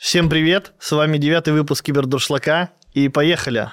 Всем 0.00 0.30
привет, 0.30 0.72
с 0.78 0.92
вами 0.92 1.18
девятый 1.18 1.52
выпуск 1.52 1.84
Кибердуршлака, 1.84 2.70
и 2.94 3.10
поехали. 3.10 3.68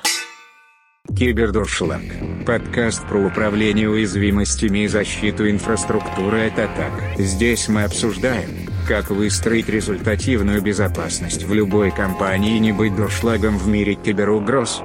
Кибердуршлаг. 1.08 2.02
Подкаст 2.46 3.08
про 3.08 3.28
управление 3.28 3.90
уязвимостями 3.90 4.80
и 4.80 4.88
защиту 4.88 5.50
инфраструктуры 5.50 6.48
от 6.48 6.60
атак. 6.60 6.92
Здесь 7.18 7.70
мы 7.70 7.86
обсуждаем, 7.86 8.50
как 8.90 9.10
выстроить 9.10 9.70
результативную 9.70 10.62
безопасность 10.62 11.44
в 11.44 11.54
любой 11.54 11.92
компании 11.92 12.58
и 12.58 12.60
не 12.60 12.74
быть 12.74 12.94
дуршлагом 12.94 13.58
в 13.58 13.70
мире 13.70 13.96
киберугроз. 13.96 14.82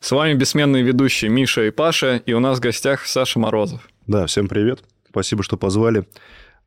С 0.00 0.10
вами 0.10 0.34
бессменные 0.34 0.82
ведущие 0.82 1.30
Миша 1.30 1.62
и 1.62 1.70
Паша, 1.70 2.16
и 2.16 2.32
у 2.32 2.40
нас 2.40 2.58
в 2.58 2.60
гостях 2.60 3.06
Саша 3.06 3.38
Морозов. 3.38 3.88
Да, 4.08 4.26
всем 4.26 4.48
привет. 4.48 4.82
Спасибо, 5.08 5.44
что 5.44 5.56
позвали. 5.56 6.08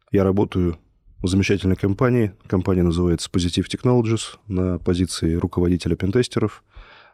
Я 0.09 0.23
работаю 0.23 0.79
в 1.21 1.27
замечательной 1.27 1.75
компании. 1.75 2.33
Компания 2.47 2.83
называется 2.83 3.29
Positive 3.31 3.65
Technologies 3.67 4.37
на 4.47 4.79
позиции 4.79 5.35
руководителя 5.35 5.95
пентестеров. 5.95 6.63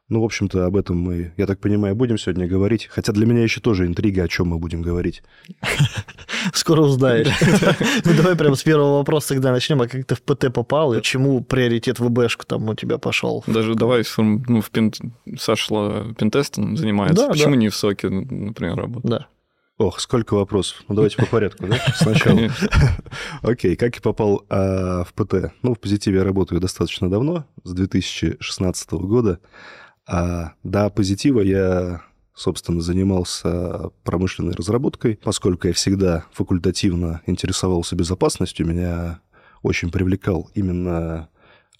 Ну, 0.10 0.22
в 0.22 0.26
общем-то, 0.26 0.66
об 0.66 0.76
этом 0.76 0.98
мы, 0.98 1.34
я 1.38 1.48
так 1.48 1.60
понимаю, 1.60 1.96
будем 1.96 2.18
сегодня 2.18 2.46
говорить. 2.46 2.88
Хотя 2.92 3.14
для 3.14 3.26
меня 3.26 3.42
еще 3.42 3.62
тоже 3.62 3.88
интрига, 3.88 4.24
о 4.24 4.28
чем 4.28 4.48
мы 4.48 4.60
будем 4.60 4.82
говорить. 4.82 5.24
Скоро 6.54 6.82
узнаешь. 6.82 7.28
Ну, 8.06 8.12
давай 8.18 8.36
прям 8.36 8.56
с 8.56 8.64
первого 8.64 8.98
вопроса 8.98 9.30
тогда 9.30 9.52
начнем. 9.52 9.82
А 9.82 9.88
как 9.88 10.06
ты 10.06 10.16
в 10.16 10.22
ПТ 10.22 10.54
попал? 10.54 10.94
И 10.94 10.98
почему 10.98 11.42
приоритет 11.42 12.00
в 12.00 12.08
ВБшку 12.10 12.46
там 12.46 12.68
у 12.68 12.76
тебя 12.76 12.98
пошел? 12.98 13.44
Даже 13.48 13.76
давай, 13.76 14.04
ну, 14.18 14.62
в 14.62 14.70
пин... 14.72 14.92
Саша 15.40 16.14
пентестом 16.18 16.76
занимается. 16.76 17.24
Да, 17.24 17.30
Почему 17.30 17.52
да. 17.52 17.58
не 17.58 17.70
в 17.70 17.76
соке, 17.76 18.10
например, 18.10 18.76
работает? 18.76 19.10
Да. 19.10 19.28
Ох, 19.78 20.00
сколько 20.00 20.36
вопросов. 20.36 20.84
Ну, 20.88 20.96
давайте 20.96 21.18
по 21.18 21.26
порядку, 21.26 21.68
да? 21.68 21.78
Сначала. 21.96 22.42
Окей, 23.42 23.76
как 23.76 23.96
я 23.96 24.02
попал 24.02 24.46
а, 24.50 25.04
в 25.04 25.14
ПТ? 25.14 25.52
Ну, 25.64 25.74
в 25.74 25.80
позитиве 25.80 26.20
я 26.20 26.24
работаю 26.24 26.62
достаточно 26.62 27.10
давно, 27.10 27.46
с 27.64 27.74
2016 27.74 28.92
года. 28.94 29.40
А 30.06 30.54
до 30.64 30.90
позитива 30.92 31.42
я, 31.42 32.04
собственно, 32.36 32.82
занимался 32.82 33.90
промышленной 34.04 34.54
разработкой, 34.54 35.20
поскольку 35.24 35.68
я 35.68 35.74
всегда 35.74 36.26
факультативно 36.34 37.22
интересовался 37.26 37.96
безопасностью, 37.96 38.68
меня 38.68 39.22
очень 39.64 39.90
привлекал 39.90 40.52
именно 40.54 41.30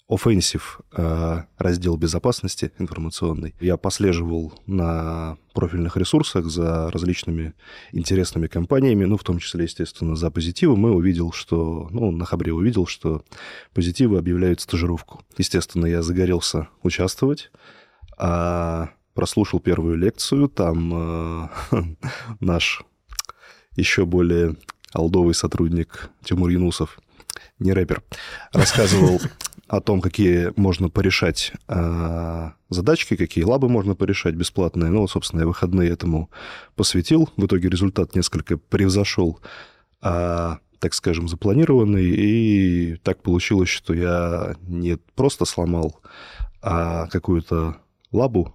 offensive 0.08 0.62
э, 0.92 1.42
раздел 1.56 1.96
безопасности 1.96 2.72
информационной. 2.78 3.54
Я 3.60 3.76
послеживал 3.76 4.52
на 4.66 5.38
профильных 5.54 5.96
ресурсах 5.96 6.46
за 6.46 6.90
различными 6.90 7.54
интересными 7.92 8.46
компаниями, 8.46 9.04
ну, 9.06 9.16
в 9.16 9.24
том 9.24 9.38
числе, 9.38 9.64
естественно, 9.64 10.14
за 10.14 10.30
позитивом, 10.30 10.86
и 10.86 10.90
увидел, 10.90 11.32
что, 11.32 11.88
ну, 11.90 12.10
на 12.10 12.26
Хабре 12.26 12.52
увидел, 12.52 12.86
что 12.86 13.24
позитивы 13.72 14.18
объявляют 14.18 14.60
стажировку. 14.60 15.22
Естественно, 15.38 15.86
я 15.86 16.02
загорелся 16.02 16.68
участвовать, 16.82 17.50
а 18.18 18.90
прослушал 19.14 19.60
первую 19.60 19.96
лекцию, 19.96 20.48
там 20.48 20.92
э, 20.92 21.48
наш 22.40 22.82
еще 23.76 24.04
более 24.04 24.56
алдовый 24.92 25.34
сотрудник 25.34 26.10
Тимур 26.22 26.50
Юнусов, 26.50 26.98
не 27.58 27.72
рэпер, 27.72 28.02
рассказывал 28.52 29.20
о 29.76 29.80
том, 29.80 30.00
какие 30.00 30.52
можно 30.56 30.88
порешать 30.88 31.52
э, 31.68 32.50
задачки, 32.68 33.16
какие 33.16 33.44
лабы 33.44 33.68
можно 33.68 33.94
порешать 33.94 34.34
бесплатные. 34.34 34.90
Ну, 34.90 35.06
собственно, 35.08 35.40
я 35.40 35.46
выходные 35.46 35.90
этому 35.90 36.30
посвятил. 36.76 37.30
В 37.36 37.46
итоге 37.46 37.68
результат 37.68 38.14
несколько 38.14 38.56
превзошел, 38.56 39.40
э, 40.02 40.56
так 40.78 40.94
скажем, 40.94 41.28
запланированный. 41.28 42.04
И 42.04 42.96
так 43.02 43.22
получилось, 43.22 43.68
что 43.68 43.94
я 43.94 44.54
не 44.62 44.98
просто 45.14 45.44
сломал 45.44 46.00
а 46.62 47.06
какую-то 47.08 47.76
лабу 48.10 48.54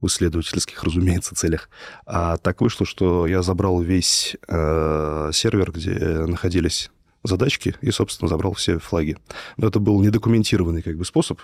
в 0.00 0.08
исследовательских, 0.08 0.82
разумеется, 0.82 1.36
целях. 1.36 1.70
А 2.04 2.36
так 2.36 2.60
вышло, 2.60 2.84
что 2.84 3.26
я 3.26 3.42
забрал 3.42 3.80
весь 3.80 4.36
э, 4.48 5.30
сервер, 5.32 5.70
где 5.70 6.26
находились 6.26 6.90
задачки 7.24 7.74
и, 7.80 7.90
собственно, 7.90 8.28
забрал 8.28 8.52
все 8.54 8.78
флаги. 8.78 9.16
Но 9.56 9.68
это 9.68 9.78
был 9.80 10.00
недокументированный 10.00 10.82
как 10.82 10.96
бы 10.96 11.04
способ. 11.04 11.40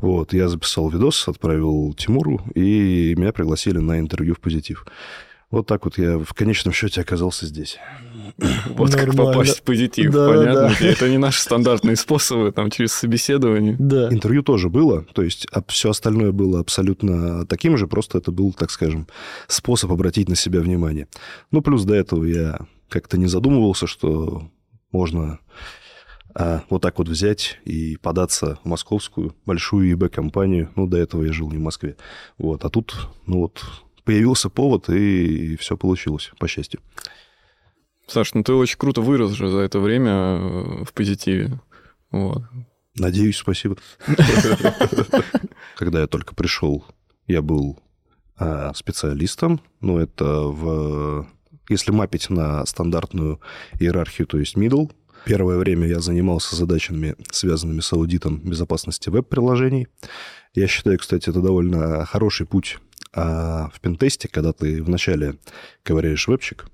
Вот, 0.00 0.32
я 0.32 0.48
записал 0.48 0.88
видос, 0.88 1.28
отправил 1.28 1.94
Тимуру, 1.94 2.40
и 2.54 3.14
меня 3.16 3.32
пригласили 3.32 3.78
на 3.78 3.98
интервью 3.98 4.34
в 4.34 4.40
позитив. 4.40 4.86
Вот 5.50 5.66
так 5.66 5.84
вот 5.84 5.98
я 5.98 6.16
в 6.16 6.32
конечном 6.32 6.72
счете 6.72 7.00
оказался 7.00 7.46
здесь. 7.46 7.78
Вот 8.68 8.94
как 8.94 9.14
попасть 9.16 9.58
в 9.58 9.62
позитив, 9.62 10.12
Да, 10.12 10.28
понятно? 10.28 10.74
да. 10.80 10.86
Это 10.86 11.08
не 11.08 11.18
наши 11.18 11.42
стандартные 11.42 11.96
способы, 11.96 12.52
там, 12.52 12.70
через 12.70 12.92
собеседование. 12.92 13.74
Да. 13.78 14.08
Интервью 14.12 14.42
тоже 14.42 14.68
было, 14.68 15.02
то 15.12 15.22
есть 15.22 15.46
все 15.66 15.90
остальное 15.90 16.30
было 16.32 16.60
абсолютно 16.60 17.44
таким 17.46 17.76
же, 17.76 17.88
просто 17.88 18.18
это 18.18 18.30
был, 18.30 18.52
так 18.52 18.70
скажем, 18.70 19.08
способ 19.48 19.90
обратить 19.90 20.28
на 20.28 20.36
себя 20.36 20.60
внимание. 20.60 21.08
Ну, 21.50 21.62
плюс 21.62 21.84
до 21.84 21.94
этого 21.94 22.24
я 22.24 22.60
как-то 22.88 23.18
не 23.18 23.26
задумывался, 23.26 23.86
что 23.88 24.48
можно 24.92 25.40
а, 26.34 26.62
вот 26.70 26.82
так 26.82 26.98
вот 26.98 27.08
взять 27.08 27.58
и 27.64 27.96
податься 27.96 28.58
в 28.62 28.68
московскую 28.68 29.34
большую 29.46 29.92
ИБ-компанию. 29.92 30.70
Ну, 30.76 30.86
до 30.86 30.96
этого 30.98 31.24
я 31.24 31.32
жил 31.32 31.50
не 31.50 31.58
в 31.58 31.62
Москве. 31.62 31.96
Вот, 32.38 32.64
а 32.64 32.70
тут, 32.70 33.08
ну 33.26 33.40
вот, 33.40 33.64
появился 34.04 34.48
повод, 34.48 34.88
и 34.88 35.56
все 35.56 35.76
получилось, 35.76 36.30
по 36.38 36.48
счастью. 36.48 36.80
Саш, 38.06 38.34
ну 38.34 38.42
ты 38.42 38.52
очень 38.52 38.78
круто 38.78 39.00
вырос 39.00 39.32
же 39.32 39.48
за 39.48 39.58
это 39.58 39.78
время 39.78 40.10
э, 40.10 40.84
в 40.84 40.92
позитиве. 40.92 41.60
Вот. 42.10 42.42
Надеюсь, 42.96 43.36
спасибо. 43.36 43.76
Когда 45.76 46.00
я 46.00 46.06
только 46.08 46.34
пришел, 46.34 46.84
я 47.28 47.40
был 47.40 47.78
а, 48.36 48.74
специалистом. 48.74 49.60
Ну, 49.80 49.98
это 49.98 50.24
в... 50.42 51.28
Если 51.68 51.92
мапить 51.92 52.30
на 52.30 52.64
стандартную 52.66 53.40
иерархию, 53.78 54.26
то 54.26 54.38
есть 54.38 54.56
middle, 54.56 54.90
Первое 55.24 55.58
время 55.58 55.86
я 55.86 56.00
занимался 56.00 56.56
задачами, 56.56 57.14
связанными 57.30 57.80
с 57.80 57.92
аудитом 57.92 58.38
безопасности 58.38 59.10
веб-приложений. 59.10 59.88
Я 60.54 60.66
считаю, 60.66 60.98
кстати, 60.98 61.28
это 61.28 61.40
довольно 61.42 62.06
хороший 62.06 62.46
путь 62.46 62.78
а, 63.12 63.68
в 63.74 63.80
пентесте, 63.80 64.28
когда 64.28 64.52
ты 64.52 64.82
вначале 64.82 65.36
ковыряешь 65.82 66.26
вебчик, 66.26 66.66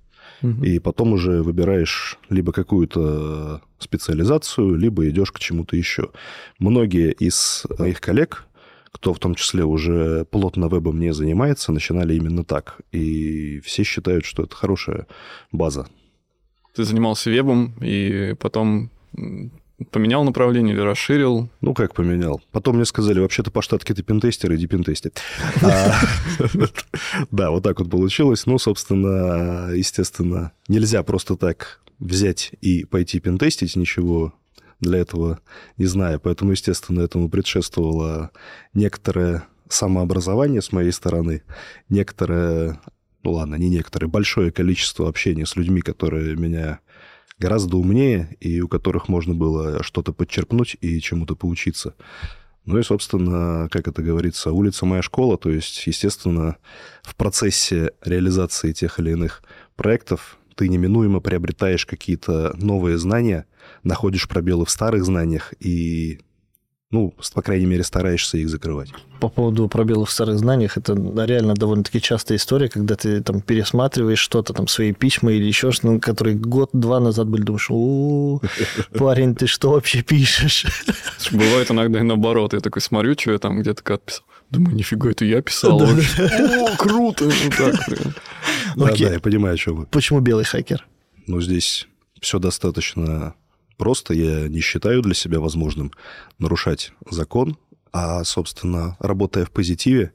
Мгм. 0.42 0.64
и 0.64 0.78
потом 0.78 1.14
уже 1.14 1.42
выбираешь 1.42 2.18
либо 2.28 2.52
какую-то 2.52 3.62
специализацию, 3.78 4.76
либо 4.76 5.08
идешь 5.08 5.32
к 5.32 5.38
чему-то 5.38 5.76
еще. 5.76 6.10
Многие 6.58 7.12
из 7.12 7.64
моих 7.78 8.00
коллег, 8.00 8.44
кто 8.92 9.12
в 9.12 9.18
том 9.18 9.34
числе 9.34 9.64
уже 9.64 10.24
плотно 10.24 10.68
вебом 10.68 10.98
не 11.00 11.12
занимается, 11.12 11.72
начинали 11.72 12.14
именно 12.14 12.44
так. 12.44 12.78
И 12.92 13.60
все 13.60 13.82
считают, 13.82 14.24
что 14.24 14.42
это 14.44 14.54
хорошая 14.54 15.06
база. 15.52 15.86
Ты 16.74 16.84
занимался 16.84 17.30
вебом, 17.30 17.74
и 17.80 18.34
потом 18.38 18.90
поменял 19.90 20.24
направление 20.24 20.74
или 20.74 20.82
расширил. 20.82 21.48
Ну, 21.60 21.74
как 21.74 21.94
поменял. 21.94 22.40
Потом 22.50 22.76
мне 22.76 22.84
сказали, 22.84 23.20
вообще-то 23.20 23.50
по 23.50 23.62
штатке 23.62 23.94
ты 23.94 24.02
пентестер, 24.02 24.54
иди 24.54 24.66
пентести. 24.66 25.12
А, 25.62 25.94
Да, 27.30 27.50
вот 27.50 27.62
так 27.62 27.78
вот 27.78 27.90
получилось. 27.90 28.46
Ну, 28.46 28.58
собственно, 28.58 29.70
естественно, 29.74 30.52
нельзя 30.68 31.02
просто 31.02 31.36
так 31.36 31.80
взять 31.98 32.52
и 32.60 32.84
пойти 32.84 33.20
пентестить, 33.20 33.76
ничего 33.76 34.34
для 34.80 34.98
этого 34.98 35.40
не 35.76 35.86
зная. 35.86 36.18
Поэтому, 36.18 36.52
естественно, 36.52 37.00
этому 37.00 37.28
предшествовало 37.28 38.30
некоторое 38.74 39.46
самообразование 39.68 40.62
с 40.62 40.72
моей 40.72 40.92
стороны, 40.92 41.42
некоторое, 41.88 42.80
ну 43.22 43.32
ладно, 43.32 43.56
не 43.56 43.68
некоторое, 43.68 44.06
большое 44.06 44.52
количество 44.52 45.08
общения 45.08 45.46
с 45.46 45.56
людьми, 45.56 45.80
которые 45.80 46.36
меня 46.36 46.80
гораздо 47.38 47.76
умнее 47.76 48.36
и 48.40 48.60
у 48.60 48.68
которых 48.68 49.08
можно 49.08 49.34
было 49.34 49.82
что-то 49.82 50.12
подчерпнуть 50.12 50.76
и 50.80 51.00
чему-то 51.00 51.36
поучиться. 51.36 51.94
Ну 52.64 52.78
и, 52.78 52.82
собственно, 52.82 53.68
как 53.70 53.86
это 53.86 54.02
говорится, 54.02 54.50
улица 54.50 54.86
моя 54.86 55.02
школа, 55.02 55.38
то 55.38 55.50
есть, 55.50 55.86
естественно, 55.86 56.56
в 57.02 57.14
процессе 57.14 57.92
реализации 58.04 58.72
тех 58.72 58.98
или 58.98 59.12
иных 59.12 59.42
проектов 59.76 60.36
ты 60.56 60.68
неминуемо 60.68 61.20
приобретаешь 61.20 61.86
какие-то 61.86 62.54
новые 62.56 62.98
знания, 62.98 63.46
находишь 63.84 64.26
пробелы 64.26 64.64
в 64.64 64.70
старых 64.70 65.04
знаниях 65.04 65.54
и, 65.60 66.20
ну, 66.90 67.14
по 67.34 67.42
крайней 67.42 67.66
мере, 67.66 67.84
стараешься 67.84 68.38
их 68.38 68.48
закрывать. 68.48 68.88
По 69.20 69.28
поводу 69.28 69.68
пробелов 69.68 70.08
в 70.08 70.12
старых 70.12 70.38
знаниях, 70.38 70.76
это 70.78 70.94
реально 71.24 71.54
довольно-таки 71.54 72.00
частая 72.00 72.38
история, 72.38 72.68
когда 72.68 72.96
ты 72.96 73.22
там 73.22 73.40
пересматриваешь 73.42 74.18
что-то, 74.18 74.52
там, 74.54 74.66
свои 74.66 74.92
письма 74.92 75.32
или 75.32 75.44
еще 75.44 75.72
что-то, 75.72 75.92
ну, 75.92 76.00
которые 76.00 76.36
год-два 76.36 77.00
назад 77.00 77.28
были, 77.28 77.42
думаешь, 77.42 77.68
у 77.70 78.40
парень, 78.98 79.34
ты 79.34 79.46
что 79.46 79.70
вообще 79.70 80.02
пишешь? 80.02 80.66
Бывает 81.30 81.70
иногда 81.70 82.00
и 82.00 82.02
наоборот. 82.02 82.54
Я 82.54 82.60
такой 82.60 82.82
смотрю, 82.82 83.14
что 83.18 83.32
я 83.32 83.38
там 83.38 83.60
где-то 83.60 83.82
как 83.82 84.02
писал. 84.02 84.24
Думаю, 84.48 84.76
нифига, 84.76 85.10
это 85.10 85.24
я 85.24 85.42
писал. 85.42 85.78
Вообще. 85.80 86.24
О, 86.24 86.76
круто. 86.76 87.28
Ну. 88.76 88.86
Да, 88.86 88.92
Окей. 88.92 89.08
да, 89.08 89.14
я 89.14 89.20
понимаю, 89.20 89.54
о 89.54 89.58
чем 89.58 89.74
вы. 89.74 89.86
Почему 89.86 90.20
белый 90.20 90.44
хакер? 90.44 90.86
Ну, 91.26 91.40
здесь 91.40 91.88
все 92.20 92.38
достаточно 92.38 93.34
Просто 93.76 94.14
я 94.14 94.48
не 94.48 94.60
считаю 94.60 95.02
для 95.02 95.14
себя 95.14 95.38
возможным 95.38 95.92
нарушать 96.38 96.92
закон, 97.10 97.58
а, 97.92 98.24
собственно, 98.24 98.96
работая 99.00 99.44
в 99.44 99.50
позитиве, 99.50 100.12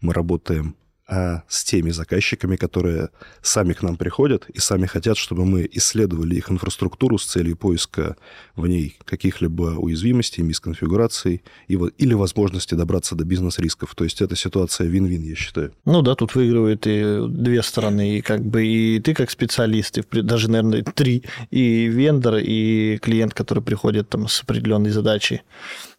мы 0.00 0.12
работаем 0.12 0.76
а 1.08 1.42
с 1.48 1.64
теми 1.64 1.90
заказчиками, 1.90 2.56
которые 2.56 3.10
сами 3.42 3.72
к 3.72 3.82
нам 3.82 3.96
приходят 3.96 4.48
и 4.48 4.60
сами 4.60 4.86
хотят, 4.86 5.16
чтобы 5.16 5.44
мы 5.44 5.68
исследовали 5.72 6.36
их 6.36 6.50
инфраструктуру 6.50 7.18
с 7.18 7.26
целью 7.26 7.56
поиска 7.56 8.16
в 8.54 8.66
ней 8.66 8.96
каких-либо 9.04 9.74
уязвимостей, 9.78 10.42
мисконфигураций 10.42 11.42
и, 11.68 11.74
или 11.74 12.14
возможности 12.14 12.74
добраться 12.74 13.16
до 13.16 13.24
бизнес-рисков. 13.24 13.94
То 13.94 14.04
есть 14.04 14.22
это 14.22 14.36
ситуация 14.36 14.86
вин-вин, 14.86 15.22
я 15.22 15.34
считаю. 15.34 15.72
Ну 15.84 16.02
да, 16.02 16.14
тут 16.14 16.34
выигрывают 16.34 16.86
и 16.86 17.26
две 17.28 17.62
стороны, 17.62 18.18
и 18.18 18.20
как 18.20 18.44
бы 18.44 18.64
и 18.64 19.00
ты 19.00 19.14
как 19.14 19.30
специалист, 19.30 19.98
и 19.98 20.22
даже, 20.22 20.50
наверное, 20.50 20.82
три, 20.82 21.24
и 21.50 21.86
вендор, 21.86 22.36
и 22.36 22.98
клиент, 23.02 23.34
который 23.34 23.62
приходит 23.62 24.08
там 24.08 24.28
с 24.28 24.42
определенной 24.42 24.90
задачей. 24.90 25.42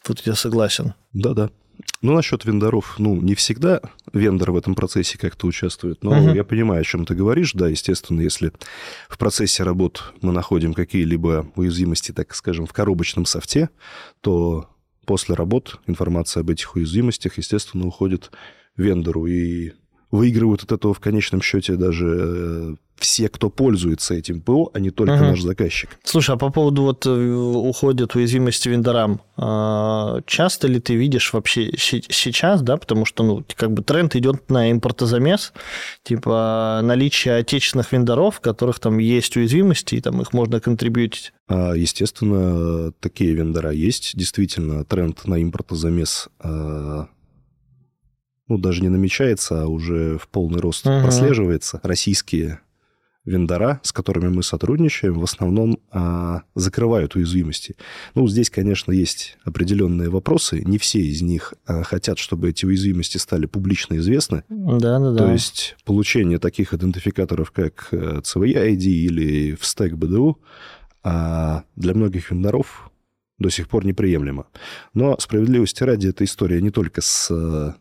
Тут 0.06 0.22
я 0.26 0.36
согласен. 0.36 0.94
Да-да. 1.14 1.50
Ну, 2.04 2.14
насчет 2.14 2.44
вендоров, 2.44 2.96
ну, 3.00 3.16
не 3.16 3.34
всегда 3.34 3.80
вендор 4.12 4.52
в 4.52 4.58
этом 4.58 4.76
процессе 4.76 5.18
как-то 5.18 5.48
участвует, 5.48 6.04
но 6.04 6.14
uh-huh. 6.14 6.36
я 6.36 6.44
понимаю, 6.44 6.82
о 6.82 6.84
чем 6.84 7.06
ты 7.06 7.16
говоришь. 7.16 7.54
Да, 7.54 7.70
естественно, 7.70 8.20
если 8.20 8.52
в 9.08 9.18
процессе 9.18 9.64
работ 9.64 10.14
мы 10.22 10.34
находим 10.34 10.74
какие-либо 10.74 11.50
уязвимости, 11.56 12.12
так 12.12 12.36
скажем, 12.36 12.66
в 12.66 12.74
коробочном 12.74 13.26
софте, 13.26 13.70
то 14.20 14.68
после 15.06 15.34
работ 15.36 15.80
информация 15.88 16.42
об 16.42 16.50
этих 16.50 16.76
уязвимостях, 16.76 17.38
естественно, 17.38 17.88
уходит 17.88 18.32
вендору. 18.76 19.26
И 19.26 19.72
выигрывают 20.12 20.62
от 20.64 20.74
этого 20.74 20.94
в 20.94 21.00
конечном 21.00 21.42
счете 21.42 21.78
даже 21.78 22.06
э, 22.06 22.76
все, 22.98 23.28
кто 23.30 23.50
пользуется 23.50 24.14
этим 24.14 24.42
ПО, 24.42 24.72
а 24.74 24.80
не 24.80 24.90
только 24.90 25.16
угу. 25.16 25.24
наш 25.24 25.42
заказчик. 25.42 25.98
Слушай, 26.04 26.36
а 26.36 26.38
по 26.38 26.50
поводу 26.50 26.84
вот 26.84 27.06
э, 27.06 27.10
уходят 27.10 28.16
уязвимости 28.16 28.70
вендорам, 28.70 29.22
а, 29.36 30.22
часто 30.26 30.68
ли 30.68 30.80
ты 30.80 30.96
видишь 30.96 31.34
вообще 31.34 31.74
сейчас, 31.78 32.62
да, 32.62 32.78
потому 32.78 33.06
что, 33.06 33.24
ну, 33.24 33.44
как 33.56 33.74
бы 33.74 33.84
тренд 33.84 34.16
идет 34.16 34.50
на 34.50 34.72
импортозамес, 34.72 35.54
типа 36.04 36.82
наличие 36.84 37.36
отечественных 37.36 37.92
вендоров, 37.92 38.36
в 38.36 38.40
которых 38.40 38.80
там 38.80 38.98
есть 39.00 39.36
уязвимости, 39.36 39.96
и 39.96 40.02
там 40.02 40.22
их 40.22 40.34
можно 40.34 40.60
контрибьютить? 40.60 41.34
А, 41.48 41.74
естественно, 41.74 42.92
такие 43.00 43.34
вендора 43.34 43.72
есть. 43.72 44.16
Действительно, 44.16 44.86
тренд 44.86 45.26
на 45.26 45.42
импортозамес 45.42 46.30
а, 46.40 47.08
ну, 48.48 48.58
даже 48.58 48.82
не 48.82 48.90
намечается, 48.90 49.64
а 49.64 49.68
уже 49.68 50.18
в 50.18 50.28
полный 50.28 50.60
рост 50.60 50.86
uh-huh. 50.86 51.02
прослеживается. 51.02 51.80
Российские 51.84 52.60
вендора, 53.26 53.80
с 53.84 53.92
которыми 53.94 54.28
мы 54.28 54.44
сотрудничаем, 54.44 55.18
в 55.18 55.24
основном 55.24 55.80
а, 55.92 56.42
закрывают 56.56 57.16
уязвимости. 57.16 57.76
Ну, 58.16 58.28
здесь, 58.28 58.50
конечно, 58.50 58.92
есть 58.92 59.38
определенные 59.46 60.10
вопросы. 60.10 60.62
Не 60.66 60.78
все 60.78 61.00
из 61.00 61.22
них 61.22 61.54
а, 61.66 61.84
хотят, 61.84 62.20
чтобы 62.20 62.50
эти 62.50 62.66
уязвимости 62.66 63.18
стали 63.18 63.46
публично 63.46 63.96
известны. 63.98 64.44
Да, 64.50 65.00
да, 65.00 65.12
да. 65.12 65.18
То 65.18 65.32
есть 65.32 65.78
получение 65.86 66.38
таких 66.38 66.74
идентификаторов, 66.74 67.52
как 67.52 67.90
CVE 67.92 68.76
ID 68.76 68.86
или 68.86 69.56
в 69.56 69.66
стек 69.66 69.94
BDU, 69.94 70.36
а, 71.04 71.64
для 71.76 71.94
многих 71.94 72.32
вендоров 72.32 72.92
до 73.40 73.50
сих 73.50 73.70
пор 73.70 73.86
неприемлемо. 73.86 74.48
Но 74.94 75.18
справедливости 75.20 75.84
ради, 75.84 76.08
эта 76.08 76.26
история 76.26 76.62
не 76.62 76.72
только 76.72 77.02
с 77.02 77.76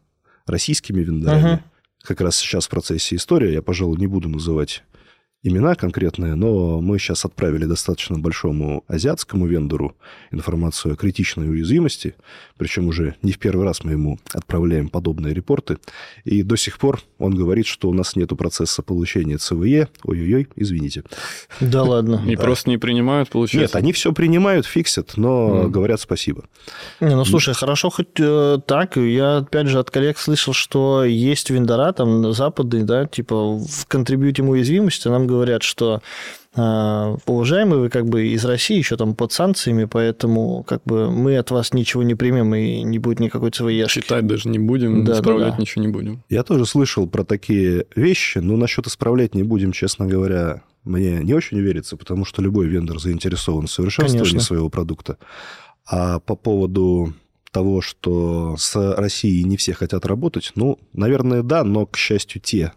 российскими 0.46 1.02
вендорами. 1.02 1.54
Uh-huh. 1.54 1.60
Как 2.02 2.20
раз 2.20 2.36
сейчас 2.36 2.66
в 2.66 2.70
процессе 2.70 3.14
истории, 3.14 3.52
я, 3.52 3.62
пожалуй, 3.62 3.96
не 3.96 4.08
буду 4.08 4.28
называть 4.28 4.82
имена 5.42 5.74
конкретные, 5.74 6.34
но 6.34 6.80
мы 6.80 6.98
сейчас 6.98 7.24
отправили 7.24 7.64
достаточно 7.64 8.18
большому 8.18 8.84
азиатскому 8.86 9.46
вендору 9.46 9.96
информацию 10.30 10.94
о 10.94 10.96
критичной 10.96 11.50
уязвимости, 11.50 12.14
причем 12.56 12.86
уже 12.86 13.16
не 13.22 13.32
в 13.32 13.38
первый 13.38 13.64
раз 13.64 13.82
мы 13.82 13.92
ему 13.92 14.18
отправляем 14.32 14.88
подобные 14.88 15.34
репорты, 15.34 15.78
и 16.24 16.42
до 16.42 16.56
сих 16.56 16.78
пор 16.78 17.02
он 17.18 17.34
говорит, 17.34 17.66
что 17.66 17.88
у 17.88 17.94
нас 17.94 18.14
нет 18.14 18.30
процесса 18.38 18.82
получения 18.82 19.36
ЦВЕ, 19.36 19.88
ой-ой-ой, 20.04 20.48
извините. 20.56 21.02
Да 21.60 21.82
ладно. 21.82 22.22
И 22.26 22.36
просто 22.36 22.70
не 22.70 22.78
принимают, 22.78 23.28
получается? 23.28 23.76
Нет, 23.76 23.82
они 23.82 23.92
все 23.92 24.12
принимают, 24.12 24.64
фиксят, 24.64 25.16
но 25.16 25.68
говорят 25.68 26.00
спасибо. 26.00 26.44
Не, 27.00 27.16
ну 27.16 27.24
слушай, 27.24 27.52
хорошо 27.52 27.90
хоть 27.90 28.18
э, 28.18 28.58
так, 28.64 28.96
я 28.96 29.38
опять 29.38 29.66
же 29.66 29.80
от 29.80 29.90
коллег 29.90 30.18
слышал, 30.18 30.54
что 30.54 31.04
есть 31.04 31.50
вендора 31.50 31.92
там 31.92 32.32
западные, 32.32 32.84
да, 32.84 33.06
типа 33.06 33.58
в 33.58 33.86
контрибьютим 33.88 34.48
уязвимости 34.48 35.08
нам 35.08 35.26
говорят, 35.32 35.62
что 35.62 36.02
а, 36.55 37.17
уважаемые, 37.26 37.81
вы 37.81 37.88
как 37.88 38.06
бы 38.06 38.29
из 38.29 38.44
России 38.44 38.76
еще 38.76 38.96
там 38.96 39.14
под 39.14 39.32
санкциями, 39.32 39.87
поэтому 39.87 40.62
как 40.64 40.82
бы 40.84 41.11
мы 41.11 41.38
от 41.38 41.50
вас 41.50 41.73
ничего 41.73 42.02
не 42.02 42.14
примем 42.14 42.55
и 42.55 42.82
не 42.82 42.99
будет 42.99 43.20
никакой 43.20 43.50
ЦВЕшки. 43.50 44.00
Считать 44.00 44.26
даже 44.26 44.49
не 44.50 44.58
будем, 44.58 45.05
да, 45.05 45.14
исправлять 45.14 45.52
да, 45.52 45.56
да. 45.56 45.62
ничего 45.62 45.82
не 45.82 45.90
будем. 45.90 46.23
Я 46.29 46.43
тоже 46.43 46.67
слышал 46.67 47.08
про 47.08 47.25
такие 47.25 47.87
вещи, 47.96 48.38
но 48.38 48.56
насчет 48.56 48.87
исправлять 48.87 49.34
не 49.34 49.43
будем, 49.43 49.73
честно 49.73 50.06
говоря, 50.06 50.62
мне 50.84 51.20
не 51.23 51.32
очень 51.32 51.58
верится, 51.58 51.96
потому 51.96 52.26
что 52.26 52.43
любой 52.43 52.67
вендор 52.67 53.00
заинтересован 53.00 53.67
в 53.67 53.73
совершенствовании 53.73 54.25
Конечно. 54.25 54.46
своего 54.46 54.69
продукта. 54.69 55.17
А 55.87 56.20
по 56.20 56.37
поводу 56.37 57.14
того, 57.50 57.81
что 57.81 58.56
с 58.58 58.75
Россией 58.96 59.44
не 59.44 59.56
все 59.56 59.73
хотят 59.73 60.05
работать, 60.05 60.52
ну, 60.55 60.78
наверное, 60.93 61.43
да, 61.43 61.64
но, 61.64 61.87
к 61.87 61.96
счастью, 61.96 62.43
те 62.43 62.73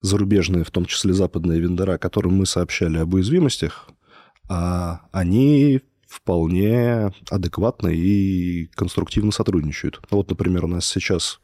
зарубежные, 0.00 0.64
в 0.64 0.70
том 0.70 0.84
числе 0.86 1.12
западные 1.12 1.60
вендора, 1.60 1.98
которым 1.98 2.36
мы 2.36 2.46
сообщали 2.46 2.98
об 2.98 3.14
уязвимостях, 3.14 3.88
а 4.48 5.02
они 5.12 5.80
вполне 6.06 7.12
адекватно 7.30 7.88
и 7.88 8.66
конструктивно 8.74 9.32
сотрудничают. 9.32 10.00
Вот, 10.10 10.30
например, 10.30 10.64
у 10.64 10.68
нас 10.68 10.86
сейчас 10.86 11.40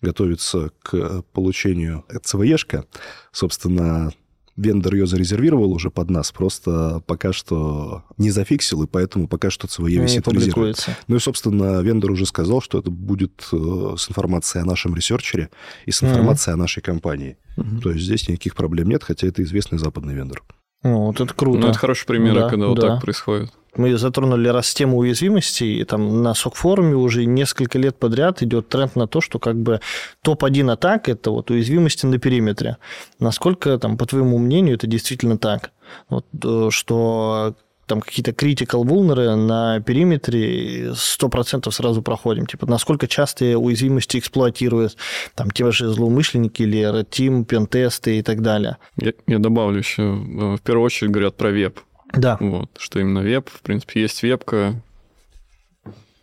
готовится 0.00 0.70
к 0.82 1.22
получению 1.32 2.04
ЦВЕшка. 2.22 2.86
Собственно, 3.32 4.12
вендор 4.56 4.94
ее 4.94 5.06
зарезервировал 5.06 5.72
уже 5.72 5.90
под 5.90 6.10
нас, 6.10 6.32
просто 6.32 7.02
пока 7.06 7.32
что 7.32 8.04
не 8.18 8.30
зафиксил, 8.30 8.82
и 8.82 8.86
поэтому 8.86 9.28
пока 9.28 9.50
что 9.50 9.66
ЦВЕ 9.66 10.02
висит 10.02 10.26
в 10.26 10.32
резерве. 10.32 10.74
Ну 11.08 11.16
и, 11.16 11.18
собственно, 11.18 11.80
вендор 11.80 12.10
уже 12.10 12.26
сказал, 12.26 12.60
что 12.60 12.78
это 12.78 12.90
будет 12.90 13.48
э, 13.52 13.94
с 13.96 14.10
информацией 14.10 14.62
о 14.62 14.66
нашем 14.66 14.94
researcher 14.94 15.45
е 15.45 15.50
и 15.86 15.90
с 15.90 16.02
информацией 16.02 16.52
mm-hmm. 16.52 16.58
о 16.58 16.62
нашей 16.62 16.82
компании. 16.82 17.36
Mm-hmm. 17.56 17.80
То 17.80 17.90
есть 17.92 18.04
здесь 18.04 18.28
никаких 18.28 18.54
проблем 18.54 18.88
нет, 18.88 19.04
хотя 19.04 19.26
это 19.26 19.42
известный 19.42 19.78
западный 19.78 20.14
вендор. 20.14 20.42
Ну, 20.82 21.06
вот 21.06 21.20
это 21.20 21.34
круто. 21.34 21.58
Ну, 21.58 21.68
это 21.68 21.78
хороший 21.78 22.06
пример, 22.06 22.34
да, 22.34 22.48
когда 22.48 22.64
да. 22.64 22.68
вот 22.70 22.80
так 22.80 23.02
происходит. 23.02 23.50
Мы 23.76 23.96
затронули 23.96 24.48
раз 24.48 24.74
тему 24.74 24.98
уязвимостей, 24.98 25.80
и 25.80 25.84
там 25.84 26.22
на 26.22 26.34
SOC-форуме 26.34 26.96
уже 26.96 27.24
несколько 27.24 27.78
лет 27.78 27.96
подряд 27.96 28.42
идет 28.42 28.68
тренд 28.68 28.96
на 28.96 29.06
то, 29.06 29.20
что 29.20 29.38
как 29.38 29.56
бы 29.56 29.80
топ-1 30.22 30.72
атак– 30.72 31.08
это 31.08 31.30
вот 31.30 31.50
уязвимости 31.50 32.04
на 32.04 32.18
периметре. 32.18 32.78
Насколько, 33.20 33.78
там, 33.78 33.96
по 33.96 34.06
твоему 34.06 34.38
мнению, 34.38 34.74
это 34.74 34.86
действительно 34.86 35.38
так? 35.38 35.70
Вот, 36.08 36.26
э, 36.42 36.68
что 36.70 37.54
там 37.90 38.00
какие-то 38.00 38.30
critical 38.30 38.84
vulnerы 38.84 39.34
на 39.34 39.80
периметре 39.80 40.90
100% 40.90 41.68
сразу 41.72 42.02
проходим. 42.02 42.46
Типа, 42.46 42.66
насколько 42.66 43.08
часто 43.08 43.58
уязвимости 43.58 44.16
эксплуатируют 44.18 44.96
там 45.34 45.50
те 45.50 45.72
же 45.72 45.88
злоумышленники 45.88 46.62
или 46.62 46.78
Red 46.88 47.08
Team, 47.08 47.44
пентесты 47.44 48.20
и 48.20 48.22
так 48.22 48.42
далее. 48.42 48.76
Я, 48.96 49.12
я 49.26 49.38
добавлю 49.40 49.78
еще, 49.78 50.02
э, 50.02 50.56
в 50.56 50.60
первую 50.60 50.84
очередь 50.84 51.10
говорят 51.10 51.36
про 51.36 51.50
веб. 51.50 51.80
Да. 52.12 52.36
Вот, 52.38 52.70
что 52.78 53.00
именно 53.00 53.22
веб, 53.22 53.50
в 53.52 53.60
принципе, 53.60 54.02
есть 54.02 54.22
вебка. 54.22 54.80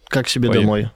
Как 0.08 0.30
себе 0.30 0.48
Поехали. 0.48 0.64
домой? 0.64 0.92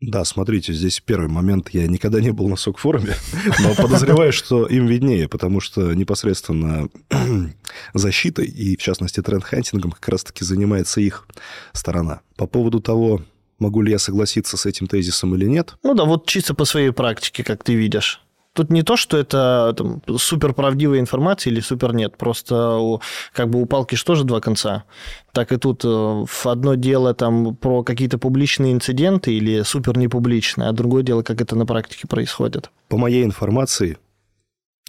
Да, 0.00 0.24
смотрите, 0.24 0.72
здесь 0.72 1.00
первый 1.00 1.28
момент. 1.28 1.70
Я 1.70 1.88
никогда 1.88 2.20
не 2.20 2.30
был 2.30 2.48
на 2.48 2.54
СОК-форуме, 2.54 3.16
но 3.60 3.74
подозреваю, 3.74 4.32
что 4.32 4.66
им 4.66 4.86
виднее, 4.86 5.28
потому 5.28 5.60
что 5.60 5.92
непосредственно 5.92 6.88
защитой 7.94 8.46
и, 8.46 8.76
в 8.76 8.82
частности, 8.82 9.20
тренд-хантингом 9.20 9.90
как 9.90 10.08
раз-таки 10.08 10.44
занимается 10.44 11.00
их 11.00 11.26
сторона. 11.72 12.20
По 12.36 12.46
поводу 12.46 12.80
того, 12.80 13.22
могу 13.58 13.82
ли 13.82 13.90
я 13.90 13.98
согласиться 13.98 14.56
с 14.56 14.66
этим 14.66 14.86
тезисом 14.86 15.34
или 15.34 15.46
нет. 15.46 15.76
Ну 15.82 15.94
да, 15.94 16.04
вот 16.04 16.26
чисто 16.26 16.54
по 16.54 16.64
своей 16.64 16.90
практике, 16.90 17.42
как 17.42 17.64
ты 17.64 17.74
видишь. 17.74 18.22
Тут 18.54 18.70
не 18.70 18.82
то, 18.82 18.96
что 18.96 19.16
это 19.16 19.74
там, 19.76 20.02
супер 20.18 20.52
правдивая 20.52 20.98
информация 20.98 21.52
или 21.52 21.60
супер 21.60 21.94
нет, 21.94 22.16
просто 22.16 22.76
у, 22.76 23.00
как 23.32 23.50
бы 23.50 23.62
у 23.62 23.66
палки 23.66 23.94
что 23.94 24.14
же 24.14 24.24
два 24.24 24.40
конца. 24.40 24.84
Так 25.32 25.52
и 25.52 25.58
тут 25.58 25.82
э, 25.84 26.24
одно 26.44 26.74
дело 26.74 27.14
там 27.14 27.54
про 27.54 27.84
какие-то 27.84 28.18
публичные 28.18 28.72
инциденты 28.72 29.32
или 29.32 29.62
супер 29.62 29.96
непубличные, 29.96 30.68
а 30.68 30.72
другое 30.72 31.02
дело, 31.02 31.22
как 31.22 31.40
это 31.40 31.54
на 31.56 31.66
практике 31.66 32.08
происходит. 32.08 32.70
По 32.88 32.96
моей 32.96 33.24
информации, 33.24 33.98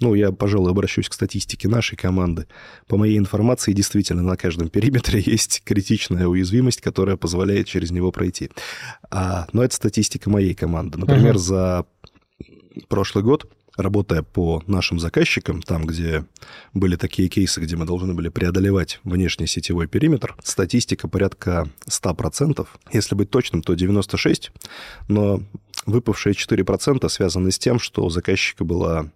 ну, 0.00 0.14
я, 0.14 0.32
пожалуй, 0.32 0.70
обращусь 0.70 1.08
к 1.08 1.12
статистике 1.12 1.68
нашей 1.68 1.96
команды. 1.96 2.46
По 2.88 2.96
моей 2.96 3.18
информации, 3.18 3.72
действительно, 3.72 4.22
на 4.22 4.36
каждом 4.36 4.68
периметре 4.68 5.20
есть 5.24 5.62
критичная 5.64 6.26
уязвимость, 6.26 6.80
которая 6.80 7.16
позволяет 7.16 7.66
через 7.66 7.90
него 7.90 8.10
пройти. 8.10 8.50
А, 9.10 9.46
но 9.52 9.62
это 9.62 9.74
статистика 9.74 10.30
моей 10.30 10.54
команды. 10.54 10.98
Например, 10.98 11.34
uh-huh. 11.34 11.38
за 11.38 11.86
прошлый 12.88 13.24
год 13.24 13.50
работая 13.76 14.22
по 14.22 14.62
нашим 14.66 14.98
заказчикам, 14.98 15.62
там, 15.62 15.86
где 15.86 16.24
были 16.74 16.96
такие 16.96 17.28
кейсы, 17.28 17.60
где 17.60 17.76
мы 17.76 17.86
должны 17.86 18.14
были 18.14 18.28
преодолевать 18.28 19.00
внешний 19.04 19.46
сетевой 19.46 19.86
периметр, 19.86 20.36
статистика 20.42 21.08
порядка 21.08 21.68
100%. 21.88 22.66
Если 22.92 23.14
быть 23.14 23.30
точным, 23.30 23.62
то 23.62 23.74
96%, 23.74 24.50
но 25.08 25.42
выпавшие 25.86 26.34
4% 26.34 27.08
связаны 27.08 27.50
с 27.50 27.58
тем, 27.58 27.78
что 27.78 28.04
у 28.04 28.10
заказчика 28.10 28.64
была 28.64 29.10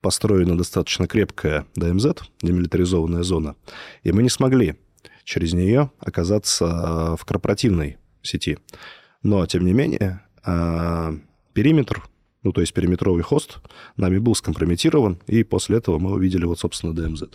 построена 0.00 0.56
достаточно 0.56 1.06
крепкая 1.06 1.66
ДМЗ, 1.74 2.08
демилитаризованная 2.42 3.22
зона, 3.22 3.56
и 4.02 4.12
мы 4.12 4.22
не 4.22 4.30
смогли 4.30 4.76
через 5.24 5.52
нее 5.52 5.90
оказаться 5.98 7.16
в 7.16 7.24
корпоративной 7.24 7.98
сети. 8.22 8.58
Но, 9.22 9.44
тем 9.46 9.64
не 9.64 9.72
менее, 9.72 10.22
а, 10.44 11.16
периметр, 11.52 12.04
ну, 12.46 12.52
то 12.52 12.60
есть 12.60 12.72
периметровый 12.72 13.24
хост, 13.24 13.58
нами 13.96 14.18
был 14.18 14.36
скомпрометирован, 14.36 15.18
и 15.26 15.42
после 15.42 15.78
этого 15.78 15.98
мы 15.98 16.12
увидели 16.12 16.44
вот, 16.44 16.60
собственно, 16.60 16.92
DMZ. 16.92 17.34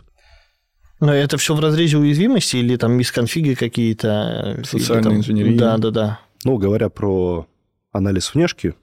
Но 1.01 1.13
это 1.13 1.37
все 1.37 1.53
в 1.53 1.59
разрезе 1.59 1.97
уязвимости 1.97 2.55
или 2.55 2.77
там 2.77 2.93
мисконфиги 2.93 3.55
какие-то? 3.55 4.55
Э, 4.59 4.63
Социальная 4.63 5.17
инженерия. 5.17 5.59
Да, 5.59 5.77
да, 5.77 5.91
да. 5.91 6.19
Ну, 6.45 6.57
говоря 6.57 6.87
про 6.87 7.45
анализ 7.91 8.33
внешки, 8.33 8.73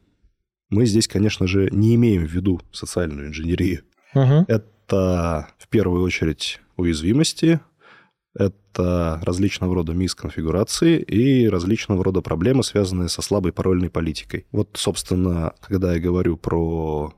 мы 0.68 0.84
здесь, 0.84 1.08
конечно 1.08 1.46
же, 1.46 1.70
не 1.70 1.94
имеем 1.94 2.26
в 2.26 2.30
виду 2.30 2.60
социальную 2.72 3.28
инженерию. 3.28 3.84
Угу. 4.14 4.44
Это 4.48 5.48
в 5.56 5.66
первую 5.68 6.02
очередь 6.02 6.60
уязвимости, 6.76 7.60
это 8.38 9.20
различного 9.24 9.74
рода 9.74 9.92
мисконфигурации 9.92 10.98
и 10.98 11.48
различного 11.48 12.04
рода 12.04 12.20
проблемы, 12.22 12.62
связанные 12.62 13.08
со 13.08 13.20
слабой 13.20 13.52
парольной 13.52 13.90
политикой. 13.90 14.46
Вот, 14.52 14.70
собственно, 14.74 15.54
когда 15.60 15.94
я 15.94 16.00
говорю 16.00 16.36
про 16.36 17.12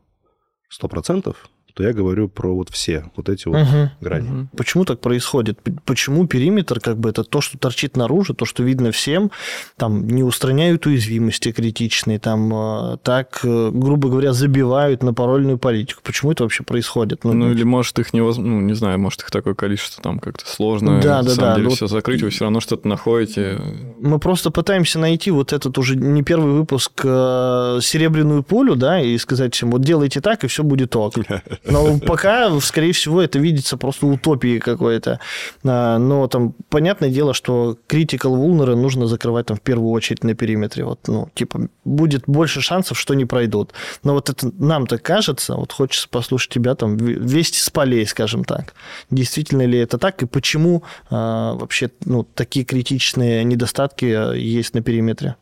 100%, 0.83 1.37
то 1.75 1.83
я 1.83 1.93
говорю 1.93 2.29
про 2.29 2.55
вот 2.55 2.71
все 2.71 3.05
вот 3.17 3.29
эти 3.29 3.49
вот 3.49 3.57
угу. 3.57 3.91
грани. 4.01 4.29
Угу. 4.29 4.49
Почему 4.57 4.85
так 4.85 5.01
происходит? 5.01 5.59
Почему 5.85 6.27
периметр, 6.27 6.81
как 6.81 6.99
бы 6.99 7.11
это 7.11 7.25
то, 7.25 7.41
что 7.41 7.59
торчит 7.59 7.97
наружу, 7.97 8.35
то, 8.35 8.45
что 8.45 8.63
видно 8.63 8.93
всем, 8.93 9.31
там 9.77 10.07
не 10.07 10.23
устраняют 10.23 10.87
уязвимости 10.87 11.53
критичные, 11.53 12.19
там 12.19 12.53
э, 12.53 12.97
так, 13.03 13.41
э, 13.45 13.71
грубо 13.73 14.09
говоря, 14.09 14.33
забивают 14.33 15.03
на 15.03 15.15
парольную 15.15 15.59
политику? 15.59 16.01
Почему 16.05 16.33
это 16.33 16.45
вообще 16.45 16.65
происходит? 16.65 17.25
Ну, 17.25 17.33
ну 17.33 17.51
или 17.51 17.63
может 17.63 17.99
их 17.99 18.13
невозможно, 18.13 18.55
ну 18.55 18.61
не 18.61 18.75
знаю, 18.75 18.99
может 18.99 19.23
их 19.23 19.31
такое 19.31 19.55
количество 19.55 20.03
там 20.03 20.19
как-то 20.19 20.49
сложно, 20.49 21.01
да, 21.01 21.19
на 21.19 21.29
да, 21.29 21.31
самом 21.31 21.51
да. 21.51 21.55
деле 21.57 21.69
ну, 21.69 21.75
все 21.75 21.87
закрыть, 21.87 22.23
вы 22.23 22.31
все 22.31 22.45
равно 22.45 22.61
что-то 22.61 22.89
находите. 22.89 23.61
Мы 24.01 24.19
просто 24.19 24.51
пытаемся 24.51 24.99
найти 24.99 25.31
вот 25.31 25.53
этот 25.53 25.79
уже 25.79 25.97
не 25.97 26.23
первый 26.23 26.53
выпуск 26.53 26.93
э, 27.05 27.79
серебряную 27.83 28.43
пулю, 28.43 28.77
да, 28.77 29.01
и 29.01 29.17
сказать 29.19 29.55
всем, 29.55 29.71
вот 29.71 29.83
делайте 29.83 30.21
так, 30.21 30.45
и 30.45 30.47
все 30.47 30.63
будет 30.63 30.95
ок. 30.97 31.15
Но 31.65 31.99
пока, 31.99 32.59
скорее 32.61 32.93
всего, 32.93 33.21
это 33.21 33.39
видится 33.39 33.77
просто 33.77 34.07
утопией 34.07 34.61
какой-то. 34.61 35.21
А, 35.65 35.99
но 35.99 36.27
там 36.29 36.55
понятное 36.69 37.11
дело, 37.11 37.35
что 37.35 37.77
critical 37.89 38.37
vulnerы 38.37 38.77
нужно 38.77 39.07
закрывать 39.07 39.47
там 39.47 39.57
в 39.57 39.61
первую 39.61 39.91
очередь 39.91 40.25
на 40.25 40.35
периметре. 40.35 40.85
Вот, 40.85 41.01
ну, 41.07 41.29
типа, 41.35 41.69
будет 41.85 42.25
больше 42.27 42.61
шансов, 42.61 42.99
что 42.99 43.15
не 43.15 43.25
пройдут. 43.25 43.73
Но 44.03 44.15
вот 44.15 44.31
это 44.31 44.51
нам 44.59 44.87
так 44.87 45.03
кажется, 45.03 45.55
вот 45.55 45.73
хочется 45.73 46.09
послушать 46.09 46.51
тебя 46.51 46.75
там 46.75 46.97
вести 46.97 47.61
с 47.61 47.71
полей, 47.71 48.07
скажем 48.07 48.45
так. 48.45 48.75
Действительно 49.11 49.67
ли 49.67 49.79
это 49.79 49.99
так, 49.99 50.23
и 50.23 50.27
почему 50.27 50.83
а, 51.11 51.55
вообще 51.55 51.91
ну, 52.05 52.23
такие 52.23 52.65
критичные 52.65 53.45
недостатки 53.45 54.07
а, 54.07 54.33
есть 54.33 54.75
на 54.75 54.83
периметре? 54.83 55.37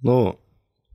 Ну, 0.00 0.38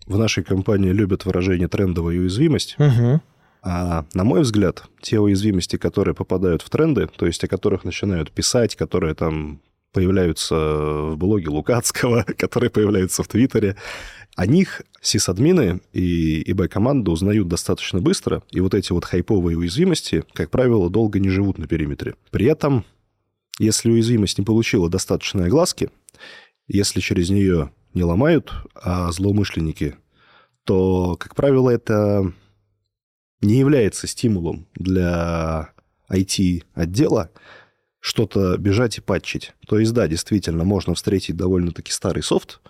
в 0.06 0.18
нашей 0.18 0.44
компании 0.44 0.92
любят 0.92 1.26
выражение 1.26 1.68
трендовая 1.68 2.18
уязвимость. 2.18 2.76
Угу. 2.78 3.22
А 3.62 4.06
на 4.14 4.24
мой 4.24 4.42
взгляд, 4.42 4.84
те 5.02 5.20
уязвимости, 5.20 5.76
которые 5.76 6.16
попадают 6.16 6.62
в 6.62 6.70
тренды, 6.70 7.08
то 7.08 7.26
есть 7.26 7.44
о 7.44 7.48
которых 7.48 7.84
начинают 7.84 8.32
писать, 8.32 8.76
которые 8.76 9.16
там 9.16 9.62
появляются 9.92 10.56
в 10.56 11.18
блоге 11.18 11.50
Лукацкого, 11.50 12.24
которые 12.38 12.70
появляются 12.70 13.24
в 13.24 13.28
Твиттере, 13.28 13.76
о 14.36 14.46
них 14.46 14.84
сисадмины 15.02 15.82
и 15.92 16.42
ИБ-команда 16.52 17.12
узнают 17.12 17.48
достаточно 17.48 18.00
быстро, 18.00 18.44
и 18.52 18.62
вот 18.62 18.74
эти 18.74 18.92
вот 18.92 19.04
хайповые 19.04 19.58
уязвимости, 19.58 20.24
как 20.34 20.50
правило, 20.50 20.90
долго 20.90 21.20
не 21.20 21.30
живут 21.30 21.58
на 21.58 21.68
периметре. 21.68 22.16
При 22.32 22.46
этом, 22.46 22.86
если 23.60 23.92
уязвимость 23.92 24.38
не 24.38 24.46
получила 24.46 24.90
достаточной 24.90 25.48
огласки, 25.48 25.90
если 26.68 27.00
через 27.02 27.30
нее 27.30 27.72
не 27.94 28.04
ломают, 28.04 28.54
а 28.76 29.12
злоумышленники, 29.12 29.96
то, 30.64 31.18
как 31.18 31.36
правило, 31.36 31.70
это 31.70 32.32
не 33.42 33.60
является 33.60 34.08
стимулом 34.08 34.68
для 34.76 35.72
IT-отдела 36.12 37.32
что-то 38.00 38.58
бежать 38.58 38.98
и 38.98 39.02
патчить. 39.02 39.54
То 39.68 39.80
есть, 39.80 39.94
да, 39.94 40.08
действительно, 40.08 40.64
можно 40.64 40.96
встретить 40.96 41.36
довольно-таки 41.36 41.92
старый 41.92 42.24
софт, 42.24 42.62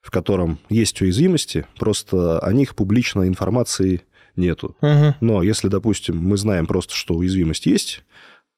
в 0.00 0.10
котором 0.10 0.58
есть 0.68 1.00
уязвимости, 1.00 1.66
просто 1.78 2.38
о 2.38 2.52
них 2.52 2.74
публично 2.74 3.26
информации 3.26 4.02
нету. 4.36 4.76
Угу. 4.80 5.16
Но 5.20 5.42
если, 5.42 5.68
допустим, 5.68 6.18
мы 6.18 6.36
знаем 6.36 6.66
просто, 6.66 6.94
что 6.94 7.14
уязвимость 7.14 7.66
есть, 7.66 8.04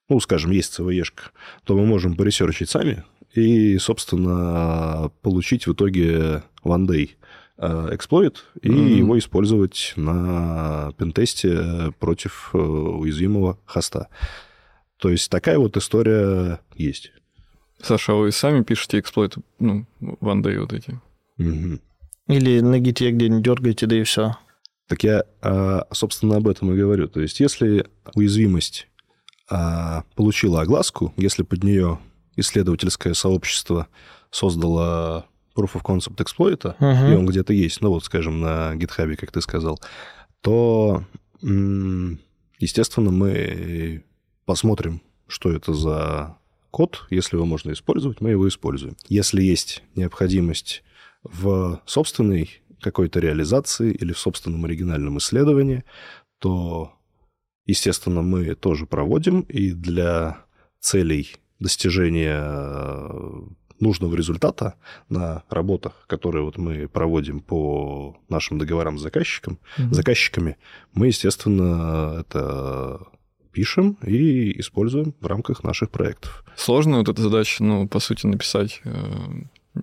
ну, 0.08 0.20
скажем, 0.20 0.50
есть 0.50 0.78
CVE-шка, 0.78 1.30
то 1.64 1.76
мы 1.76 1.86
можем 1.86 2.16
поресерчить 2.16 2.70
сами 2.70 3.04
и, 3.34 3.78
собственно, 3.78 5.10
получить 5.22 5.66
в 5.66 5.72
итоге 5.72 6.42
one 6.62 6.86
day 6.86 7.10
эксплойт 7.58 8.44
и 8.62 8.68
mm-hmm. 8.68 8.94
его 8.96 9.18
использовать 9.18 9.92
на 9.96 10.92
пентесте 10.98 11.92
против 12.00 12.50
э, 12.52 12.58
уязвимого 12.58 13.58
хоста. 13.64 14.08
То 14.98 15.10
есть 15.10 15.30
такая 15.30 15.58
вот 15.58 15.76
история 15.76 16.60
есть. 16.74 17.12
Саша, 17.80 18.12
а 18.12 18.16
вы 18.16 18.32
сами 18.32 18.62
пишете 18.62 18.98
эксплойты, 18.98 19.42
ну, 19.58 19.86
вандай 20.00 20.58
вот 20.58 20.72
эти? 20.72 21.00
Угу. 21.38 21.80
Или 22.28 22.60
на 22.60 22.78
гите 22.78 23.10
где-нибудь 23.10 23.44
дергаете, 23.44 23.86
да 23.86 23.96
и 23.96 24.02
все. 24.04 24.36
Так 24.88 25.02
я, 25.04 25.24
а, 25.42 25.86
собственно, 25.92 26.36
об 26.36 26.48
этом 26.48 26.72
и 26.72 26.76
говорю. 26.76 27.08
То 27.08 27.20
есть 27.20 27.40
если 27.40 27.86
уязвимость 28.14 28.88
а, 29.50 30.04
получила 30.14 30.62
огласку, 30.62 31.12
если 31.16 31.42
под 31.42 31.64
нее 31.64 31.98
исследовательское 32.36 33.14
сообщество 33.14 33.88
создало 34.30 35.26
proof 35.54 35.74
of 35.74 35.82
concept 35.82 36.22
эксплойта, 36.22 36.76
uh-huh. 36.80 37.12
и 37.12 37.16
он 37.16 37.26
где-то 37.26 37.52
есть, 37.52 37.80
ну 37.80 37.90
вот, 37.90 38.04
скажем, 38.04 38.40
на 38.40 38.74
GitHub, 38.74 39.14
как 39.16 39.30
ты 39.30 39.40
сказал, 39.40 39.80
то, 40.40 41.04
естественно, 41.40 43.10
мы 43.10 44.04
посмотрим, 44.44 45.00
что 45.26 45.50
это 45.50 45.72
за 45.72 46.36
код. 46.70 47.06
Если 47.08 47.36
его 47.36 47.46
можно 47.46 47.72
использовать, 47.72 48.20
мы 48.20 48.30
его 48.30 48.46
используем. 48.48 48.96
Если 49.08 49.42
есть 49.42 49.82
необходимость 49.94 50.82
в 51.22 51.80
собственной 51.86 52.60
какой-то 52.80 53.20
реализации 53.20 53.92
или 53.92 54.12
в 54.12 54.18
собственном 54.18 54.64
оригинальном 54.64 55.18
исследовании, 55.18 55.84
то, 56.38 56.92
естественно, 57.64 58.20
мы 58.20 58.54
тоже 58.54 58.86
проводим, 58.86 59.40
и 59.42 59.70
для 59.70 60.44
целей 60.80 61.36
достижения 61.60 62.42
нужного 63.84 64.16
результата 64.16 64.74
на 65.08 65.44
работах, 65.48 66.04
которые 66.08 66.44
вот 66.44 66.58
мы 66.58 66.88
проводим 66.88 67.40
по 67.40 68.16
нашим 68.28 68.58
договорам 68.58 68.98
с 68.98 69.02
заказчиком, 69.02 69.58
угу. 69.78 69.94
заказчиками, 69.94 70.56
мы, 70.94 71.06
естественно, 71.08 72.16
это 72.20 73.06
пишем 73.52 73.96
и 74.04 74.58
используем 74.60 75.14
в 75.20 75.26
рамках 75.26 75.62
наших 75.62 75.90
проектов. 75.90 76.44
Сложно 76.56 76.98
вот 76.98 77.08
эта 77.08 77.22
задача, 77.22 77.62
ну, 77.62 77.86
по 77.86 78.00
сути, 78.00 78.26
написать 78.26 78.80
э, 78.84 78.90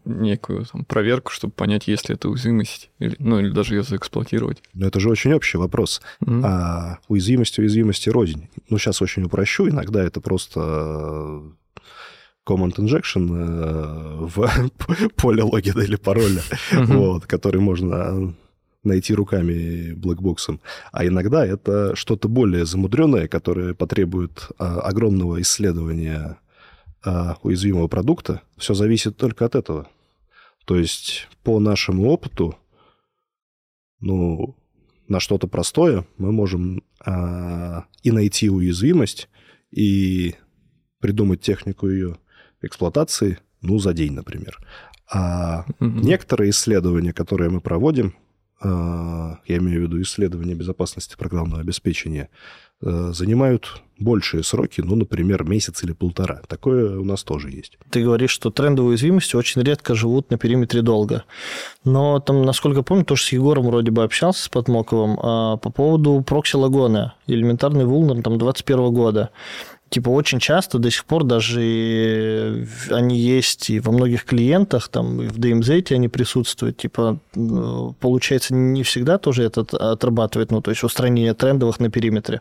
некую 0.05 0.65
там, 0.65 0.83
проверку, 0.85 1.31
чтобы 1.31 1.53
понять, 1.53 1.87
есть 1.87 2.09
ли 2.09 2.15
это 2.15 2.29
уязвимость, 2.29 2.91
или, 2.99 3.15
ну, 3.19 3.39
или 3.39 3.49
даже 3.49 3.75
ее 3.75 3.83
заэксплуатировать. 3.83 4.61
Но 4.73 4.87
это 4.87 4.99
же 4.99 5.09
очень 5.09 5.33
общий 5.33 5.57
вопрос. 5.57 6.01
Mm-hmm. 6.21 6.41
А 6.43 6.97
уязвимость 7.07 7.59
уязвимости 7.59 8.09
рознь. 8.09 8.49
Ну, 8.69 8.77
сейчас 8.77 9.01
очень 9.01 9.23
упрощу, 9.23 9.69
иногда 9.69 10.03
это 10.03 10.21
просто 10.21 11.41
command 12.47 12.75
injection 12.77 13.29
э, 13.31 14.25
в 14.25 14.69
поле 15.15 15.43
логина 15.43 15.81
или 15.81 15.95
пароля, 15.95 16.41
вот, 16.71 17.25
который 17.25 17.61
можно 17.61 18.33
найти 18.83 19.13
руками 19.13 19.93
блэкбоксом. 19.93 20.59
А 20.91 21.05
иногда 21.05 21.45
это 21.45 21.95
что-то 21.95 22.27
более 22.27 22.65
замудренное, 22.65 23.27
которое 23.27 23.73
потребует 23.73 24.49
а, 24.57 24.79
огромного 24.81 25.41
исследования 25.41 26.39
а, 27.05 27.37
уязвимого 27.43 27.87
продукта. 27.87 28.41
Все 28.57 28.73
зависит 28.73 29.17
только 29.17 29.45
от 29.45 29.55
этого. 29.55 29.87
То 30.65 30.75
есть 30.75 31.27
по 31.43 31.59
нашему 31.59 32.09
опыту, 32.09 32.57
ну, 33.99 34.55
на 35.07 35.19
что-то 35.19 35.47
простое 35.47 36.05
мы 36.17 36.31
можем 36.31 36.83
а, 37.05 37.85
и 38.01 38.11
найти 38.11 38.49
уязвимость, 38.49 39.29
и 39.69 40.35
придумать 40.99 41.41
технику 41.41 41.87
ее 41.87 42.17
эксплуатации, 42.61 43.39
ну, 43.61 43.79
за 43.79 43.93
день, 43.93 44.13
например. 44.13 44.59
А 45.11 45.65
mm-hmm. 45.79 46.01
некоторые 46.03 46.51
исследования, 46.51 47.13
которые 47.13 47.49
мы 47.49 47.61
проводим, 47.61 48.15
я 48.63 49.37
имею 49.47 49.81
в 49.81 49.83
виду 49.85 50.01
исследования 50.01 50.53
безопасности 50.53 51.15
программного 51.17 51.61
обеспечения, 51.61 52.29
Э, 52.83 53.11
занимают 53.13 53.83
большие 53.99 54.43
сроки, 54.43 54.81
ну, 54.81 54.95
например, 54.95 55.43
месяц 55.43 55.83
или 55.83 55.91
полтора. 55.91 56.41
Такое 56.47 56.97
у 56.97 57.03
нас 57.03 57.23
тоже 57.23 57.51
есть. 57.51 57.77
Ты 57.91 58.03
говоришь, 58.03 58.31
что 58.31 58.49
трендовые 58.49 58.89
уязвимости 58.89 59.35
очень 59.35 59.61
редко 59.61 59.93
живут 59.93 60.31
на 60.31 60.37
периметре 60.39 60.81
долго. 60.81 61.23
Но 61.85 62.19
там, 62.19 62.41
насколько 62.41 62.81
помню, 62.81 63.05
тоже 63.05 63.23
с 63.23 63.31
Егором 63.33 63.67
вроде 63.67 63.91
бы 63.91 64.03
общался, 64.03 64.43
с 64.43 64.49
Подмоковым, 64.49 65.19
а 65.21 65.57
по 65.57 65.69
поводу 65.69 66.23
прокси-лагона, 66.25 67.13
элементарный 67.27 67.85
вулнер 67.85 68.23
там 68.23 68.39
21 68.39 68.91
года. 68.91 69.29
Типа 69.91 70.07
очень 70.07 70.39
часто 70.39 70.79
до 70.79 70.89
сих 70.89 71.03
пор 71.03 71.25
даже 71.25 72.65
они 72.89 73.19
есть 73.19 73.69
и 73.69 73.81
во 73.81 73.91
многих 73.91 74.23
клиентах, 74.23 74.87
там 74.87 75.21
и 75.21 75.27
в 75.27 75.37
DMZ 75.37 75.93
они 75.93 76.07
присутствуют. 76.07 76.77
Типа 76.77 77.19
получается 77.99 78.53
не 78.55 78.83
всегда 78.83 79.17
тоже 79.17 79.43
этот 79.43 79.73
отрабатывает, 79.73 80.49
ну 80.49 80.61
то 80.61 80.71
есть 80.71 80.85
устранение 80.85 81.33
трендовых 81.33 81.81
на 81.81 81.89
периметре. 81.89 82.39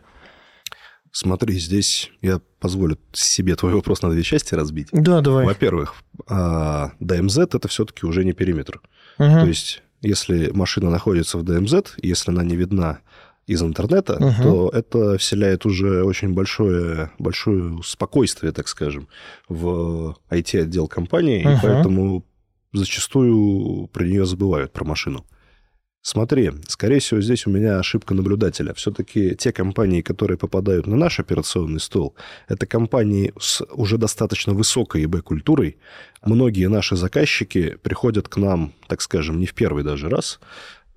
Смотри, 1.11 1.59
здесь 1.59 2.09
я 2.21 2.39
позволю 2.61 2.97
себе 3.11 3.57
твой 3.57 3.73
вопрос 3.73 4.01
на 4.01 4.09
две 4.09 4.23
части 4.23 4.55
разбить. 4.55 4.87
Да, 4.93 5.19
давай. 5.19 5.45
Во-первых, 5.45 5.95
DMZ 6.29 6.29
а, 6.29 7.43
это 7.43 7.67
все-таки 7.67 8.05
уже 8.05 8.23
не 8.23 8.31
периметр. 8.31 8.79
Угу. 9.19 9.27
То 9.27 9.45
есть, 9.45 9.83
если 10.01 10.51
машина 10.51 10.89
находится 10.89 11.37
в 11.37 11.43
DMZ, 11.43 11.95
если 12.01 12.31
она 12.31 12.43
не 12.43 12.55
видна 12.55 12.99
из 13.51 13.61
интернета, 13.61 14.15
угу. 14.15 14.43
то 14.43 14.69
это 14.69 15.17
вселяет 15.17 15.65
уже 15.65 16.03
очень 16.03 16.33
большое, 16.33 17.11
большое 17.19 17.79
спокойствие, 17.83 18.51
так 18.51 18.67
скажем, 18.67 19.07
в 19.49 20.15
IT-отдел 20.29 20.87
компании, 20.87 21.43
угу. 21.45 21.53
и 21.53 21.57
поэтому 21.61 22.25
зачастую 22.73 23.87
про 23.87 24.05
нее 24.05 24.25
забывают, 24.25 24.71
про 24.71 24.85
машину. 24.85 25.25
Смотри, 26.03 26.51
скорее 26.67 26.99
всего, 26.99 27.21
здесь 27.21 27.45
у 27.45 27.51
меня 27.51 27.77
ошибка 27.77 28.15
наблюдателя. 28.15 28.73
Все-таки 28.73 29.35
те 29.35 29.51
компании, 29.51 30.01
которые 30.01 30.35
попадают 30.35 30.87
на 30.87 30.95
наш 30.95 31.19
операционный 31.19 31.79
стол, 31.79 32.15
это 32.47 32.65
компании 32.65 33.33
с 33.39 33.61
уже 33.71 33.97
достаточно 33.97 34.53
высокой 34.53 35.03
ИБ-культурой. 35.03 35.77
Многие 36.23 36.69
наши 36.69 36.95
заказчики 36.95 37.77
приходят 37.83 38.27
к 38.27 38.37
нам, 38.37 38.73
так 38.87 39.01
скажем, 39.01 39.39
не 39.39 39.45
в 39.45 39.53
первый 39.53 39.83
даже 39.83 40.09
раз, 40.09 40.39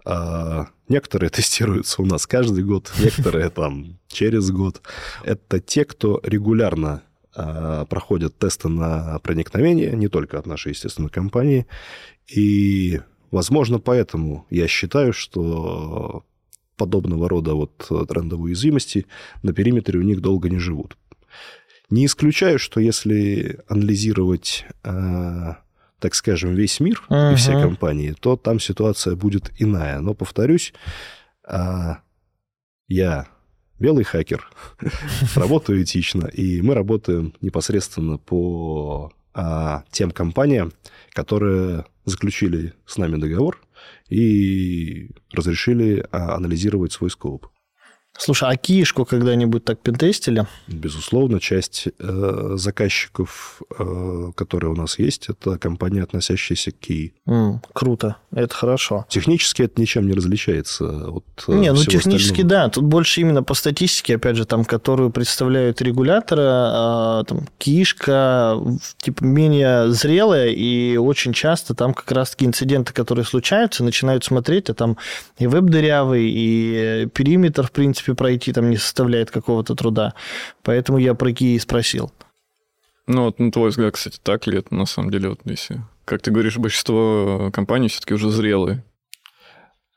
а 0.06 0.68
некоторые 0.88 1.30
тестируются 1.30 2.02
у 2.02 2.06
нас 2.06 2.26
каждый 2.26 2.64
год, 2.64 2.92
некоторые 2.98 3.50
там 3.50 3.98
через 4.08 4.50
год. 4.50 4.82
Это 5.22 5.60
те, 5.60 5.84
кто 5.84 6.20
регулярно 6.22 7.02
а, 7.34 7.84
проходят 7.86 8.38
тесты 8.38 8.68
на 8.68 9.18
проникновение, 9.20 9.92
не 9.92 10.08
только 10.08 10.38
от 10.38 10.46
нашей, 10.46 10.70
естественно, 10.70 11.08
компании. 11.08 11.66
И 12.26 13.00
Возможно, 13.34 13.80
поэтому 13.80 14.46
я 14.48 14.68
считаю, 14.68 15.12
что 15.12 16.24
подобного 16.76 17.28
рода 17.28 17.54
вот 17.54 17.90
трендовые 18.08 18.44
уязвимости 18.44 19.06
на 19.42 19.52
периметре 19.52 19.98
у 19.98 20.02
них 20.02 20.20
долго 20.20 20.48
не 20.48 20.60
живут. 20.60 20.96
Не 21.90 22.06
исключаю, 22.06 22.60
что 22.60 22.78
если 22.78 23.58
анализировать, 23.66 24.64
э, 24.84 25.54
так 26.04 26.14
скажем, 26.14 26.54
весь 26.54 26.80
мир 26.80 27.02
uh-huh. 27.08 27.32
и 27.32 27.36
все 27.36 27.52
компании, 27.52 28.14
то 28.20 28.36
там 28.36 28.60
ситуация 28.60 29.16
будет 29.16 29.50
иная. 29.58 30.00
Но, 30.00 30.12
повторюсь, 30.12 30.74
э, 31.48 31.94
я 32.88 33.26
белый 33.78 34.04
хакер, 34.04 34.50
работаю 35.34 35.82
этично, 35.82 36.26
и 36.26 36.60
мы 36.60 36.74
работаем 36.74 37.32
непосредственно 37.40 38.18
по 38.18 39.14
э, 39.34 39.76
тем 39.92 40.10
компаниям, 40.10 40.74
которые 41.14 41.86
заключили 42.04 42.74
с 42.84 42.98
нами 42.98 43.16
договор 43.16 43.62
и 44.10 45.08
разрешили 45.32 46.06
а, 46.12 46.34
анализировать 46.34 46.92
свой 46.92 47.08
скоп. 47.08 47.46
Слушай, 48.16 48.50
а 48.50 48.56
кишку 48.56 49.04
когда-нибудь 49.04 49.64
так 49.64 49.80
пентестили? 49.80 50.46
Безусловно, 50.68 51.40
часть 51.40 51.88
э, 51.98 52.52
заказчиков, 52.54 53.60
э, 53.76 54.30
которые 54.36 54.72
у 54.72 54.76
нас 54.76 54.98
есть, 54.98 55.28
это 55.28 55.58
компании, 55.58 56.00
относящиеся 56.00 56.70
к 56.70 56.78
Ки. 56.78 57.14
Mm, 57.26 57.58
круто, 57.72 58.16
это 58.32 58.54
хорошо. 58.54 59.04
Технически 59.08 59.62
это 59.62 59.80
ничем 59.80 60.06
не 60.06 60.12
различается 60.12 61.08
от 61.08 61.24
э, 61.48 61.52
Не, 61.54 61.72
ну 61.72 61.84
технически 61.84 62.42
остального. 62.42 62.66
да, 62.66 62.68
тут 62.68 62.84
больше 62.84 63.20
именно 63.20 63.42
по 63.42 63.54
статистике, 63.54 64.14
опять 64.16 64.36
же, 64.36 64.44
там, 64.44 64.64
которую 64.64 65.10
представляют 65.10 65.82
регуляторы, 65.82 66.42
э, 66.42 67.24
там, 67.26 67.48
кишка 67.58 68.58
типа 68.98 69.24
менее 69.24 69.90
зрелая, 69.90 70.50
и 70.50 70.96
очень 70.96 71.32
часто 71.32 71.74
там 71.74 71.92
как 71.92 72.10
раз-таки 72.12 72.46
инциденты, 72.46 72.92
которые 72.92 73.24
случаются, 73.24 73.82
начинают 73.82 74.24
смотреть, 74.24 74.70
а 74.70 74.74
там 74.74 74.98
и 75.38 75.48
веб 75.48 75.64
дырявый, 75.64 76.30
и 76.30 77.08
периметр, 77.12 77.66
в 77.66 77.72
принципе, 77.72 78.03
принципе, 78.04 78.14
пройти 78.14 78.52
там 78.52 78.70
не 78.70 78.76
составляет 78.76 79.30
какого-то 79.30 79.74
труда. 79.74 80.14
Поэтому 80.62 80.98
я 80.98 81.14
про 81.14 81.32
КИ 81.32 81.58
спросил. 81.58 82.12
Ну, 83.06 83.24
вот 83.24 83.38
на 83.38 83.50
твой 83.50 83.70
взгляд, 83.70 83.94
кстати, 83.94 84.18
так 84.22 84.46
ли 84.46 84.58
это 84.58 84.74
на 84.74 84.86
самом 84.86 85.10
деле, 85.10 85.30
вот 85.30 85.40
если, 85.44 85.82
как 86.04 86.22
ты 86.22 86.30
говоришь, 86.30 86.56
большинство 86.56 87.50
компаний 87.52 87.88
все-таки 87.88 88.14
уже 88.14 88.30
зрелые? 88.30 88.82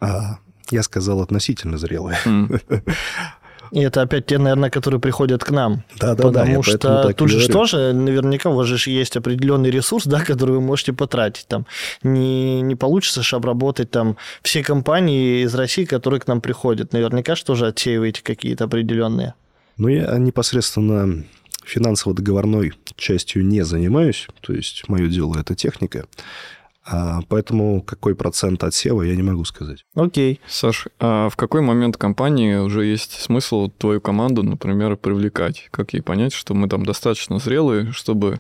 А, 0.02 0.40
я 0.72 0.84
сказал 0.84 1.22
относительно 1.22 1.78
зрелые. 1.78 2.18
Mm. 2.26 2.84
И 3.72 3.82
это 3.82 4.02
опять 4.02 4.26
те, 4.26 4.38
наверное, 4.38 4.70
которые 4.70 5.00
приходят 5.00 5.44
к 5.44 5.52
нам. 5.52 5.84
Да, 6.00 6.16
да, 6.16 6.30
да. 6.30 6.42
Потому 6.42 6.64
что 6.64 7.14
тут 7.14 7.30
же 7.30 7.48
тоже, 7.48 7.94
наверняка, 7.94 8.50
у 8.50 8.56
вас 8.56 8.68
же 8.68 8.90
есть 8.90 9.18
определенный 9.18 9.70
ресурс, 9.70 10.06
да, 10.06 10.24
который 10.24 10.52
вы 10.52 10.62
можете 10.62 10.94
потратить. 10.94 11.48
Там 11.48 11.66
не, 12.04 12.62
не 12.62 12.76
получится 12.76 13.24
же 13.24 13.36
обработать 13.36 13.92
там 13.92 14.18
все 14.42 14.64
компании 14.64 15.44
из 15.44 15.54
России, 15.56 15.86
которые 15.86 16.20
к 16.20 16.28
нам 16.28 16.42
приходят. 16.42 16.94
Наверняка 16.94 17.36
что 17.36 17.56
же 17.56 17.68
отсеиваете 17.68 18.22
какие-то 18.24 18.66
определенные. 18.66 19.34
Ну, 19.78 19.88
я 19.90 20.18
непосредственно 20.18 21.24
финансово-договорной 21.64 22.74
частью 22.96 23.46
не 23.46 23.64
занимаюсь, 23.64 24.28
то 24.42 24.54
есть 24.54 24.88
мое 24.88 25.08
дело 25.08 25.38
это 25.38 25.54
техника. 25.54 26.06
А, 26.90 27.20
поэтому 27.28 27.82
какой 27.82 28.16
процент 28.16 28.64
отсева, 28.64 29.02
я 29.02 29.16
не 29.16 29.24
могу 29.24 29.44
сказать. 29.44 29.86
Окей. 29.94 30.40
Саш, 30.48 30.88
а 31.00 31.28
в 31.30 31.36
какой 31.36 31.62
момент 31.62 31.98
компании 31.98 32.56
уже 32.56 32.86
есть 32.86 33.12
смысл 33.12 33.70
твою 33.70 34.00
команду, 34.00 34.42
например, 34.42 34.96
привлекать? 34.96 35.68
Как 35.72 35.94
ей 35.94 36.02
понять, 36.02 36.34
что 36.34 36.54
мы 36.54 36.70
там 36.70 36.86
достаточно 36.86 37.40
зрелые, 37.40 37.92
чтобы 37.92 38.40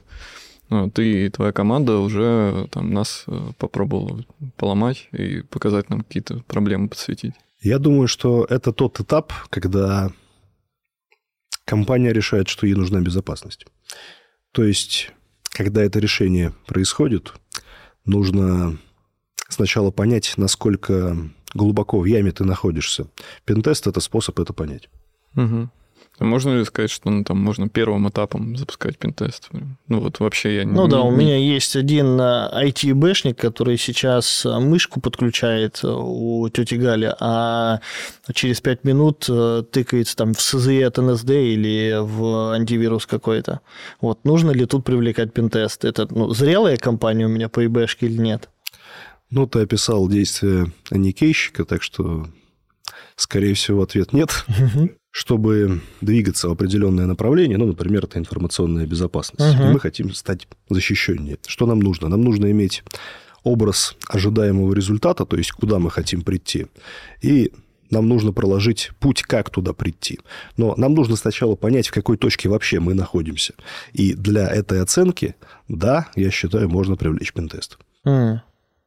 ну, 0.69 0.89
ты 0.89 1.25
и 1.25 1.29
твоя 1.29 1.51
команда 1.51 1.97
уже 1.97 2.67
там 2.71 2.93
нас 2.93 3.23
э, 3.27 3.51
попробовала 3.57 4.23
поломать 4.55 5.09
и 5.11 5.41
показать 5.41 5.89
нам 5.89 6.01
какие-то 6.01 6.41
проблемы 6.47 6.87
подсветить? 6.87 7.33
Я 7.61 7.79
думаю, 7.79 8.07
что 8.07 8.45
это 8.49 8.71
тот 8.71 8.99
этап, 8.99 9.33
когда 9.49 10.11
компания 11.65 12.13
решает, 12.13 12.47
что 12.47 12.65
ей 12.65 12.75
нужна 12.75 13.01
безопасность. 13.01 13.65
То 14.53 14.63
есть, 14.63 15.11
когда 15.51 15.83
это 15.83 15.99
решение 15.99 16.53
происходит, 16.65 17.33
нужно 18.07 18.77
сначала 19.49 19.91
понять, 19.91 20.33
насколько 20.37 21.15
глубоко 21.53 21.99
в 21.99 22.05
яме 22.05 22.31
ты 22.31 22.43
находишься. 22.43 23.07
Пентест– 23.45 23.87
это 23.87 23.99
способ 23.99 24.39
это 24.39 24.53
понять. 24.53 24.89
Угу. 25.35 25.69
Можно 26.19 26.57
ли 26.57 26.65
сказать, 26.65 26.89
что 26.89 27.11
ну, 27.11 27.23
там 27.23 27.37
можно 27.37 27.69
первым 27.69 28.09
этапом 28.09 28.55
запускать 28.55 28.97
пентест? 28.97 29.49
Ну 29.87 29.99
вот 29.99 30.19
вообще 30.19 30.55
я 30.55 30.63
не... 30.63 30.71
Ну 30.71 30.87
да, 30.87 31.01
у 31.01 31.11
меня 31.11 31.37
есть 31.37 31.75
один 31.75 32.19
IT-бэшник, 32.19 33.37
э, 33.37 33.41
который 33.41 33.77
сейчас 33.77 34.43
э, 34.43 34.59
мышку 34.59 34.99
подключает 34.99 35.79
э, 35.83 35.87
у 35.87 36.49
тети 36.49 36.73
Гали, 36.73 37.13
а 37.19 37.81
через 38.33 38.61
5 38.61 38.83
минут 38.83 39.29
тыкается 39.71 40.15
там 40.15 40.33
в 40.33 40.41
СЗЕ 40.41 40.87
от 40.87 40.97
NSD 40.97 41.53
или 41.53 41.97
в 42.01 42.53
антивирус 42.53 43.05
какой-то. 43.05 43.61
Вот 44.01 44.25
нужно 44.25 44.51
ли 44.51 44.65
тут 44.65 44.85
привлекать 44.85 45.33
пентест? 45.33 45.85
Это 45.85 46.07
ну, 46.09 46.33
зрелая 46.33 46.77
компания 46.77 47.25
у 47.25 47.29
меня 47.29 47.47
по 47.47 47.63
ИБшке 47.63 48.07
или 48.07 48.17
нет? 48.19 48.49
Ну, 49.29 49.45
ты 49.45 49.59
описал 49.59 50.07
действия 50.07 50.71
аникейщика, 50.89 51.63
так 51.65 51.83
что, 51.83 52.27
скорее 53.15 53.53
всего, 53.53 53.83
ответ 53.83 54.13
нет 54.13 54.45
чтобы 55.17 55.81
двигаться 55.99 56.47
в 56.47 56.51
определенное 56.51 57.07
направление, 57.07 57.57
ну, 57.57 57.65
например, 57.65 58.03
это 58.03 58.19
информационная 58.19 58.85
безопасность, 58.85 59.55
и 59.59 59.63
мы 59.63 59.79
хотим 59.79 60.13
стать 60.13 60.47
защищеннее. 60.69 61.39
Что 61.47 61.65
нам 61.65 61.79
нужно? 61.79 62.07
Нам 62.07 62.21
нужно 62.21 62.51
иметь 62.51 62.83
образ 63.43 63.95
ожидаемого 64.07 64.75
результата, 64.75 65.25
то 65.25 65.35
есть 65.35 65.51
куда 65.53 65.79
мы 65.79 65.89
хотим 65.89 66.21
прийти, 66.21 66.67
и 67.23 67.51
нам 67.89 68.07
нужно 68.07 68.31
проложить 68.31 68.91
путь, 68.99 69.23
как 69.23 69.49
туда 69.49 69.73
прийти. 69.73 70.19
Но 70.55 70.75
нам 70.77 70.93
нужно 70.93 71.15
сначала 71.15 71.55
понять, 71.55 71.87
в 71.87 71.93
какой 71.93 72.17
точке 72.17 72.47
вообще 72.47 72.79
мы 72.79 72.93
находимся. 72.93 73.55
И 73.93 74.13
для 74.13 74.47
этой 74.47 74.83
оценки, 74.83 75.33
да, 75.67 76.09
я 76.15 76.29
считаю, 76.29 76.69
можно 76.69 76.95
привлечь 76.95 77.33
пентест. 77.33 77.79
Mm. 78.05 78.41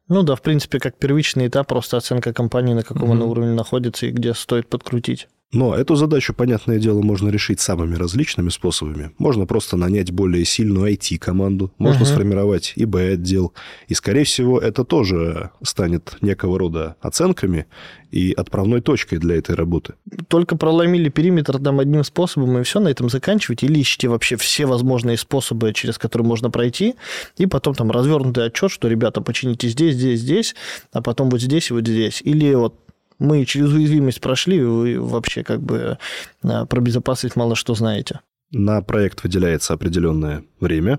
Ну 0.07 0.23
да, 0.23 0.37
в 0.37 0.43
принципе, 0.43 0.79
как 0.79 0.97
первичный 0.97 1.49
этап, 1.49 1.67
просто 1.67 1.97
оценка 1.97 2.33
компании, 2.33 2.75
на 2.75 2.85
каком 2.85 3.11
mm-hmm. 3.11 3.17
она 3.17 3.25
уровне 3.25 3.55
находится 3.55 4.07
и 4.07 4.13
где 4.13 4.33
стоит 4.33 4.69
подкрутить. 4.69 5.27
Но 5.53 5.75
эту 5.75 5.97
задачу, 5.97 6.33
понятное 6.33 6.79
дело, 6.79 7.03
можно 7.03 7.29
решить 7.29 7.59
самыми 7.59 7.97
различными 7.97 8.51
способами. 8.51 9.11
Можно 9.19 9.47
просто 9.47 9.77
нанять 9.77 10.13
более 10.13 10.45
сильную 10.45 10.93
IT-команду, 10.93 11.73
можно 11.77 12.05
uh-huh. 12.05 12.07
сформировать 12.07 12.73
ИБ-отдел. 12.77 13.53
И, 13.89 13.95
скорее 13.95 14.23
всего, 14.23 14.61
это 14.61 14.85
тоже 14.85 15.51
станет 15.63 16.17
некого 16.21 16.57
рода 16.57 16.97
оценками 17.01 17.67
и 18.13 18.33
отправной 18.33 18.81
точкой 18.81 19.19
для 19.19 19.37
этой 19.37 19.57
работы. 19.57 19.95
Только 20.29 20.57
проломили 20.57 21.09
периметр 21.09 21.59
там 21.59 21.81
одним 21.81 22.05
способом, 22.05 22.59
и 22.59 22.63
все, 22.63 22.79
на 22.79 22.89
этом 22.89 23.09
заканчивать? 23.09 23.65
Или 23.65 23.83
ищите 23.83 24.07
вообще 24.07 24.37
все 24.37 24.67
возможные 24.67 25.17
способы, 25.17 25.73
через 25.73 25.99
которые 25.99 26.29
можно 26.29 26.51
пройти, 26.51 26.95
и 27.39 27.47
потом 27.47 27.75
там 27.75 27.91
развернутый 27.91 28.47
отчет, 28.47 28.71
что, 28.71 28.87
ребята, 28.87 29.21
почините 29.21 29.69
здесь, 29.69 29.97
здесь, 29.97 30.21
здесь, 30.21 30.55
а 30.93 31.03
потом 31.03 31.29
вот 31.29 31.41
здесь 31.41 31.71
и 31.71 31.73
вот 31.73 31.89
здесь. 31.89 32.23
Или 32.23 32.55
вот 32.55 32.77
мы 33.21 33.45
через 33.45 33.73
уязвимость 33.73 34.21
прошли, 34.21 34.61
вы 34.61 35.01
вообще 35.01 35.45
как 35.45 35.63
бы 35.63 35.99
э, 36.43 36.67
про 36.67 36.81
безопасность 36.81 37.37
мало 37.37 37.55
что 37.55 37.75
знаете. 37.75 38.21
На 38.51 38.83
проект 38.83 39.23
выделяется 39.23 39.75
определенное 39.75 40.43
время. 40.59 40.99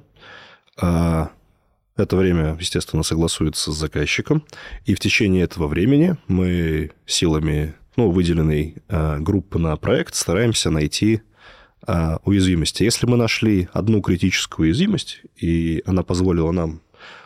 А, 0.79 1.31
это 1.97 2.15
время, 2.15 2.55
естественно, 2.59 3.03
согласуется 3.03 3.71
с 3.71 3.75
заказчиком. 3.75 4.45
И 4.85 4.95
в 4.95 4.99
течение 4.99 5.43
этого 5.43 5.67
времени 5.67 6.15
мы 6.27 6.91
силами 7.05 7.75
ну, 7.97 8.09
выделенной 8.09 8.75
а, 8.87 9.19
группы 9.19 9.59
на 9.59 9.75
проект 9.75 10.15
стараемся 10.15 10.69
найти 10.69 11.21
а, 11.85 12.19
уязвимости. 12.23 12.83
Если 12.83 13.05
мы 13.05 13.17
нашли 13.17 13.67
одну 13.73 14.01
критическую 14.01 14.67
уязвимость, 14.67 15.21
и 15.35 15.83
она 15.85 16.03
позволила 16.03 16.51
нам 16.51 16.81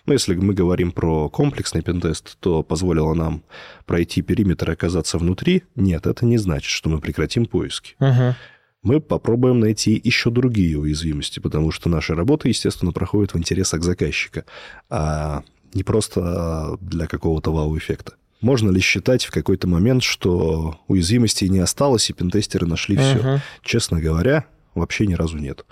но 0.05 0.13
если 0.13 0.35
мы 0.35 0.53
говорим 0.53 0.91
про 0.91 1.29
комплексный 1.29 1.81
пентест, 1.81 2.37
то 2.39 2.63
позволило 2.63 3.13
нам 3.13 3.43
пройти 3.85 4.21
периметр 4.21 4.69
и 4.69 4.73
оказаться 4.73 5.17
внутри. 5.17 5.63
Нет, 5.75 6.07
это 6.07 6.25
не 6.25 6.37
значит, 6.37 6.69
что 6.69 6.89
мы 6.89 6.99
прекратим 6.99 7.45
поиски. 7.45 7.95
Угу. 7.99 8.35
Мы 8.83 9.01
попробуем 9.01 9.59
найти 9.59 9.99
еще 10.03 10.29
другие 10.29 10.77
уязвимости, 10.77 11.39
потому 11.39 11.71
что 11.71 11.89
наша 11.89 12.13
работа, 12.13 12.47
естественно, 12.47 12.91
проходит 12.91 13.33
в 13.33 13.37
интересах 13.37 13.81
заказчика, 13.81 14.45
а 14.89 15.41
не 15.73 15.83
просто 15.83 16.77
для 16.81 17.07
какого-то 17.07 17.51
вау-эффекта. 17.51 18.13
Можно 18.41 18.69
ли 18.69 18.79
считать 18.79 19.25
в 19.25 19.31
какой-то 19.31 19.67
момент, 19.67 20.03
что 20.03 20.79
уязвимостей 20.87 21.49
не 21.49 21.59
осталось, 21.59 22.09
и 22.11 22.13
пентестеры 22.13 22.67
нашли 22.67 22.95
uh-huh. 22.95 23.19
все? 23.19 23.41
Честно 23.63 23.99
говоря, 23.99 24.45
вообще 24.75 25.07
ни 25.07 25.15
разу 25.15 25.37
нет. 25.37 25.65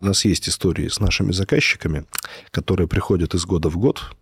У 0.00 0.06
нас 0.06 0.24
есть 0.24 0.48
истории 0.48 0.88
с 0.88 1.00
нашими 1.00 1.32
заказчиками, 1.32 2.06
которые 2.50 2.86
приходят 2.86 3.34
из 3.34 3.44
года 3.44 3.68
в 3.68 3.78
год, 3.78 4.16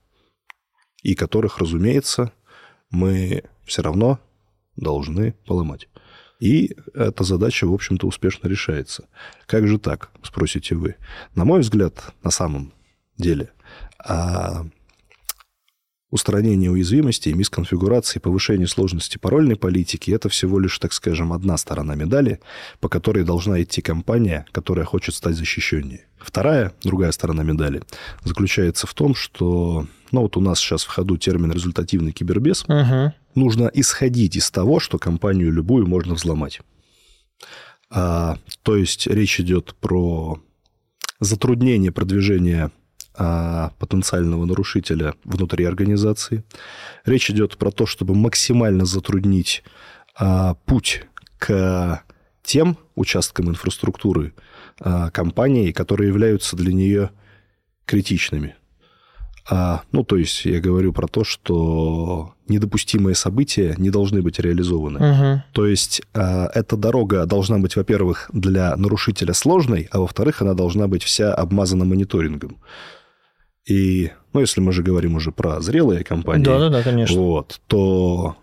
и 1.03 1.15
которых, 1.15 1.59
разумеется, 1.59 2.33
мы 2.91 3.45
все 3.65 3.83
равно 3.83 4.19
должны 4.77 5.33
поломать. 5.47 5.89
И 6.41 6.75
эта 6.95 7.25
задача, 7.25 7.67
в 7.67 7.75
общем-то, 7.75 8.07
успешно 8.07 8.49
решается. 8.49 9.09
Как 9.47 9.67
же 9.67 9.79
так, 9.79 10.11
спросите 10.23 10.75
вы? 10.75 10.97
На 11.35 11.45
мой 11.45 11.61
взгляд, 11.61 12.15
на 12.23 12.31
самом 12.31 12.73
деле, 13.19 13.53
а 13.99 14.65
устранение 16.11 16.71
уязвимостей, 16.71 17.33
мисконфигурации, 17.33 18.21
повышение 18.21 18.69
сложности 18.69 19.19
парольной 19.19 19.57
политики– 19.57 20.11
это 20.13 20.29
всего 20.29 20.59
лишь, 20.59 20.79
так 20.79 20.93
скажем, 20.93 21.33
одна 21.33 21.57
сторона 21.57 21.95
медали, 21.95 22.41
по 22.81 22.89
которой 22.89 23.25
должна 23.25 23.63
идти 23.63 23.83
компания, 23.83 24.47
которая 24.53 24.85
хочет 24.87 25.15
стать 25.15 25.37
защищеннее. 25.37 26.07
Вторая, 26.19 26.73
другая 26.83 27.13
сторона 27.13 27.43
медали, 27.43 27.83
заключается 28.25 28.87
в 28.87 28.95
том, 28.95 29.15
что 29.15 29.87
ну 30.13 30.23
вот 30.23 30.37
у 30.37 30.41
нас 30.41 30.61
сейчас 30.61 30.85
в 30.85 30.89
ходу 30.89 31.17
термин 31.17 31.53
«результативный 31.53 32.13
кибербез». 32.13 32.65
Угу. 32.65 33.13
Нужно 33.35 33.71
исходить 33.75 34.37
из 34.37 34.51
того, 34.51 34.81
что 34.81 34.99
компанию 34.99 35.53
любую 35.53 35.87
можно 35.87 36.15
взломать. 36.15 36.61
А, 37.91 38.39
то 38.63 38.77
есть 38.77 39.07
речь 39.07 39.41
идет 39.41 39.75
про 39.81 40.41
затруднение 41.21 41.93
продвижения 41.93 42.71
потенциального 43.79 44.45
нарушителя 44.45 45.15
внутри 45.25 45.65
организации. 45.65 46.45
Речь 47.05 47.31
идет 47.31 47.57
про 47.57 47.71
то, 47.71 47.87
чтобы 47.87 48.15
максимально 48.15 48.85
затруднить 48.85 49.65
а, 50.19 50.55
путь 50.67 51.05
к 51.39 52.03
тем 52.43 52.79
участкам 52.95 53.51
инфраструктуры 53.51 54.35
а, 54.81 55.11
компании, 55.11 55.73
которые 55.73 56.09
являются 56.09 56.57
для 56.57 56.73
нее 56.73 57.11
критичными. 57.85 58.57
А, 59.49 59.83
ну, 59.93 60.03
то 60.03 60.17
есть 60.17 60.45
я 60.45 60.61
говорю 60.61 60.93
про 60.93 61.07
то, 61.07 61.23
что 61.23 62.35
недопустимые 62.49 63.15
события 63.15 63.75
не 63.79 63.91
должны 63.91 64.23
быть 64.23 64.41
реализованы. 64.41 64.99
Угу. 64.99 65.43
То 65.53 65.67
есть 65.67 66.03
а, 66.15 66.49
эта 66.53 66.77
дорога 66.77 67.27
должна 67.27 67.59
быть, 67.59 67.77
во-первых, 67.77 68.29
для 68.33 68.75
нарушителя 68.77 69.35
сложной, 69.35 69.89
а 69.93 70.01
во-вторых, 70.01 70.43
она 70.43 70.55
должна 70.55 70.89
быть 70.89 71.05
вся 71.05 71.33
обмазана 71.33 71.85
мониторингом. 71.85 72.57
И, 73.67 74.13
ну, 74.33 74.41
если 74.41 74.61
мы 74.61 74.73
же 74.73 74.83
говорим 74.83 75.17
уже 75.17 75.33
про 75.33 75.61
зрелые 75.61 76.05
компании, 76.05 76.45
да, 76.45 76.59
да, 76.59 76.71
да, 76.71 76.83
конечно. 76.83 77.21
Вот, 77.21 77.61
то 77.67 78.37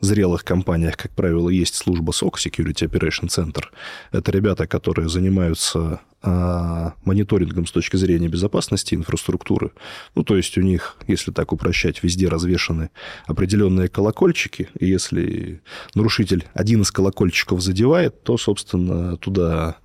в 0.00 0.04
зрелых 0.04 0.44
компаниях, 0.44 0.96
как 0.96 1.10
правило, 1.12 1.50
есть 1.50 1.74
служба 1.74 2.12
SOC, 2.12 2.34
Security 2.36 2.90
Operation 2.90 3.28
Center. 3.28 3.64
Это 4.12 4.32
ребята, 4.32 4.66
которые 4.66 5.10
занимаются 5.10 6.00
а, 6.22 6.94
мониторингом 7.04 7.66
с 7.66 7.72
точки 7.72 7.96
зрения 7.96 8.28
безопасности 8.28 8.94
инфраструктуры. 8.94 9.72
Ну, 10.14 10.24
то 10.24 10.36
есть 10.36 10.56
у 10.56 10.62
них, 10.62 10.96
если 11.06 11.32
так 11.32 11.52
упрощать, 11.52 12.02
везде 12.02 12.28
развешаны 12.28 12.90
определенные 13.26 13.88
колокольчики, 13.88 14.70
и 14.78 14.86
если 14.86 15.60
нарушитель 15.94 16.46
один 16.54 16.80
из 16.80 16.90
колокольчиков 16.90 17.60
задевает, 17.60 18.22
то, 18.22 18.38
собственно, 18.38 19.18
туда 19.18 19.76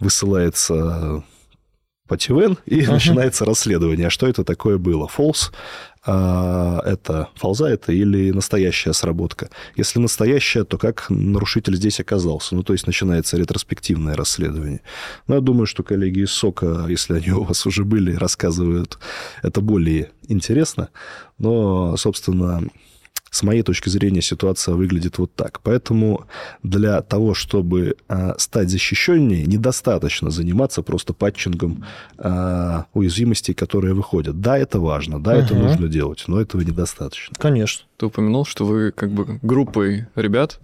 высылается 0.00 1.24
по 2.06 2.16
ТВН, 2.16 2.58
и 2.66 2.80
uh-huh. 2.80 2.92
начинается 2.92 3.44
расследование. 3.44 4.08
А 4.08 4.10
что 4.10 4.26
это 4.26 4.44
такое 4.44 4.78
было? 4.78 5.08
Фолс 5.08 5.52
а, 6.08 6.80
это 6.84 7.28
фолза 7.34 7.66
это 7.66 7.92
или 7.92 8.30
настоящая 8.30 8.92
сработка. 8.92 9.50
Если 9.74 9.98
настоящая, 9.98 10.62
то 10.62 10.78
как 10.78 11.06
нарушитель 11.10 11.74
здесь 11.74 11.98
оказался? 11.98 12.54
Ну, 12.54 12.62
то 12.62 12.72
есть 12.72 12.86
начинается 12.86 13.36
ретроспективное 13.36 14.14
расследование. 14.14 14.82
Но 15.26 15.34
я 15.34 15.40
думаю, 15.40 15.66
что 15.66 15.82
коллеги 15.82 16.20
из 16.20 16.30
СОКа, 16.30 16.86
если 16.88 17.14
они 17.14 17.32
у 17.32 17.42
вас 17.42 17.66
уже 17.66 17.84
были, 17.84 18.14
рассказывают 18.14 18.98
это 19.42 19.60
более 19.60 20.12
интересно. 20.28 20.90
Но, 21.38 21.96
собственно, 21.96 22.62
с 23.36 23.42
моей 23.42 23.62
точки 23.62 23.90
зрения 23.90 24.22
ситуация 24.22 24.74
выглядит 24.74 25.18
вот 25.18 25.34
так. 25.34 25.60
Поэтому 25.62 26.24
для 26.62 27.02
того, 27.02 27.34
чтобы 27.34 27.96
э, 28.08 28.32
стать 28.38 28.70
защищеннее, 28.70 29.44
недостаточно 29.44 30.30
заниматься 30.30 30.82
просто 30.82 31.12
патчингом 31.12 31.84
э, 32.16 32.82
уязвимостей, 32.94 33.52
которые 33.52 33.92
выходят. 33.92 34.40
Да, 34.40 34.56
это 34.56 34.80
важно, 34.80 35.22
да, 35.22 35.32
угу. 35.32 35.40
это 35.40 35.54
нужно 35.54 35.88
делать, 35.88 36.24
но 36.28 36.40
этого 36.40 36.62
недостаточно. 36.62 37.36
Конечно. 37.38 37.84
Ты 37.98 38.06
упомянул, 38.06 38.46
что 38.46 38.64
вы 38.64 38.90
как 38.90 39.10
бы 39.10 39.38
группой 39.42 40.06
ребят 40.14 40.58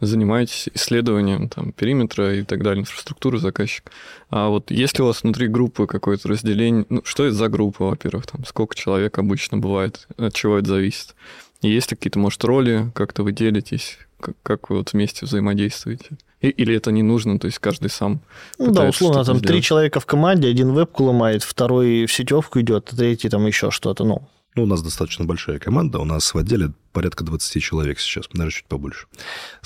занимаетесь 0.00 0.68
исследованием 0.74 1.48
там, 1.48 1.72
периметра 1.72 2.34
и 2.34 2.42
так 2.42 2.62
далее, 2.62 2.82
инфраструктуры 2.82 3.38
заказчика. 3.38 3.90
А 4.30 4.48
вот 4.48 4.70
есть 4.70 4.98
ли 4.98 5.04
у 5.04 5.06
вас 5.06 5.22
внутри 5.22 5.48
группы 5.48 5.86
какое-то 5.86 6.28
разделение? 6.28 6.86
Ну, 6.88 7.02
что 7.04 7.24
это 7.24 7.34
за 7.34 7.48
группа, 7.48 7.86
во-первых? 7.86 8.26
Там, 8.26 8.44
сколько 8.44 8.76
человек 8.76 9.18
обычно 9.18 9.58
бывает? 9.58 10.06
От 10.16 10.34
чего 10.34 10.58
это 10.58 10.68
зависит? 10.68 11.14
Есть 11.62 11.92
ли 11.92 11.96
какие-то, 11.96 12.18
может, 12.18 12.42
роли, 12.44 12.90
как-то 12.94 13.22
вы 13.22 13.32
делитесь, 13.32 13.98
как, 14.20 14.36
как 14.42 14.70
вы 14.70 14.78
вот 14.78 14.92
вместе 14.92 15.26
взаимодействуете? 15.26 16.18
И, 16.40 16.48
или 16.48 16.74
это 16.74 16.90
не 16.90 17.02
нужно, 17.02 17.38
то 17.38 17.46
есть 17.46 17.60
каждый 17.60 17.88
сам 17.88 18.20
Ну 18.58 18.72
да, 18.72 18.88
условно, 18.88 19.24
там 19.24 19.40
три 19.40 19.62
человека 19.62 20.00
в 20.00 20.06
команде, 20.06 20.48
один 20.48 20.72
вебку 20.72 21.04
ломает, 21.04 21.44
второй 21.44 22.06
в 22.06 22.12
сетевку 22.12 22.60
идет, 22.60 22.86
третий 22.86 23.28
там 23.28 23.46
еще 23.46 23.70
что-то, 23.70 24.04
ну. 24.04 24.28
Ну, 24.54 24.64
у 24.64 24.66
нас 24.66 24.82
достаточно 24.82 25.24
большая 25.24 25.58
команда, 25.58 25.98
у 26.00 26.04
нас 26.04 26.34
в 26.34 26.38
отделе 26.38 26.72
порядка 26.92 27.24
20 27.24 27.62
человек 27.62 28.00
сейчас, 28.00 28.26
даже 28.32 28.50
чуть 28.50 28.66
побольше. 28.66 29.06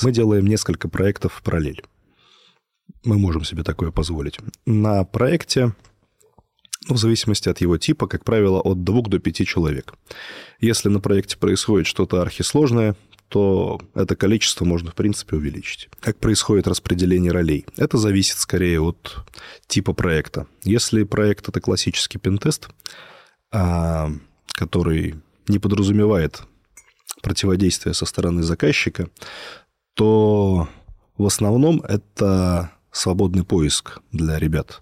Мы 0.03 0.13
делаем 0.13 0.47
несколько 0.47 0.89
проектов 0.89 1.33
в 1.33 1.43
параллель. 1.43 1.83
Мы 3.05 3.19
можем 3.19 3.43
себе 3.45 3.65
такое 3.65 3.91
позволить. 3.91 4.39
На 4.65 5.03
проекте 5.05 5.75
ну, 6.89 6.95
в 6.95 6.99
зависимости 6.99 7.49
от 7.49 7.61
его 7.61 7.79
типа, 7.79 8.07
как 8.07 8.25
правило, 8.25 8.61
от 8.61 8.85
двух 8.85 9.09
до 9.09 9.19
пяти 9.19 9.45
человек. 9.45 9.95
Если 10.61 10.89
на 10.89 11.01
проекте 11.01 11.37
происходит 11.37 11.87
что-то 11.87 12.23
архисложное, 12.23 12.97
то 13.29 13.81
это 13.95 14.15
количество 14.15 14.65
можно, 14.65 14.93
в 14.93 14.95
принципе, 14.95 15.37
увеличить. 15.37 15.89
Как 16.01 16.17
происходит 16.19 16.69
распределение 16.69 17.33
ролей? 17.33 17.67
Это 17.77 17.99
зависит 17.99 18.39
скорее 18.39 18.81
от 18.81 19.17
типа 19.67 19.93
проекта. 19.95 20.47
Если 20.63 21.03
проект– 21.03 21.49
это 21.49 21.61
классический 21.61 22.19
пентест, 22.19 22.69
а, 23.53 24.11
который 24.53 25.17
не 25.49 25.59
подразумевает 25.59 26.43
противодействие 27.23 27.95
со 27.95 28.07
стороны 28.07 28.43
заказчика, 28.43 29.09
то 29.95 30.69
в 31.19 31.27
основном 31.27 31.81
это 31.81 32.71
свободный 32.93 33.45
поиск 33.45 33.99
для 34.13 34.39
ребят. 34.39 34.81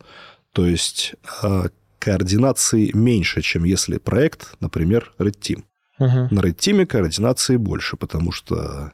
То 0.52 0.66
есть 0.66 1.14
а, 1.42 1.68
координации 2.04 2.90
меньше, 2.94 3.40
чем 3.40 3.64
если 3.64 3.96
проект, 3.96 4.56
например, 4.60 5.12
Red 5.18 5.38
Team. 5.38 5.64
Uh-huh. 5.98 6.28
На 6.30 6.40
Red 6.40 6.56
Team 6.56 6.84
координации 6.84 7.56
больше, 7.56 7.96
потому 7.96 8.30
что 8.30 8.92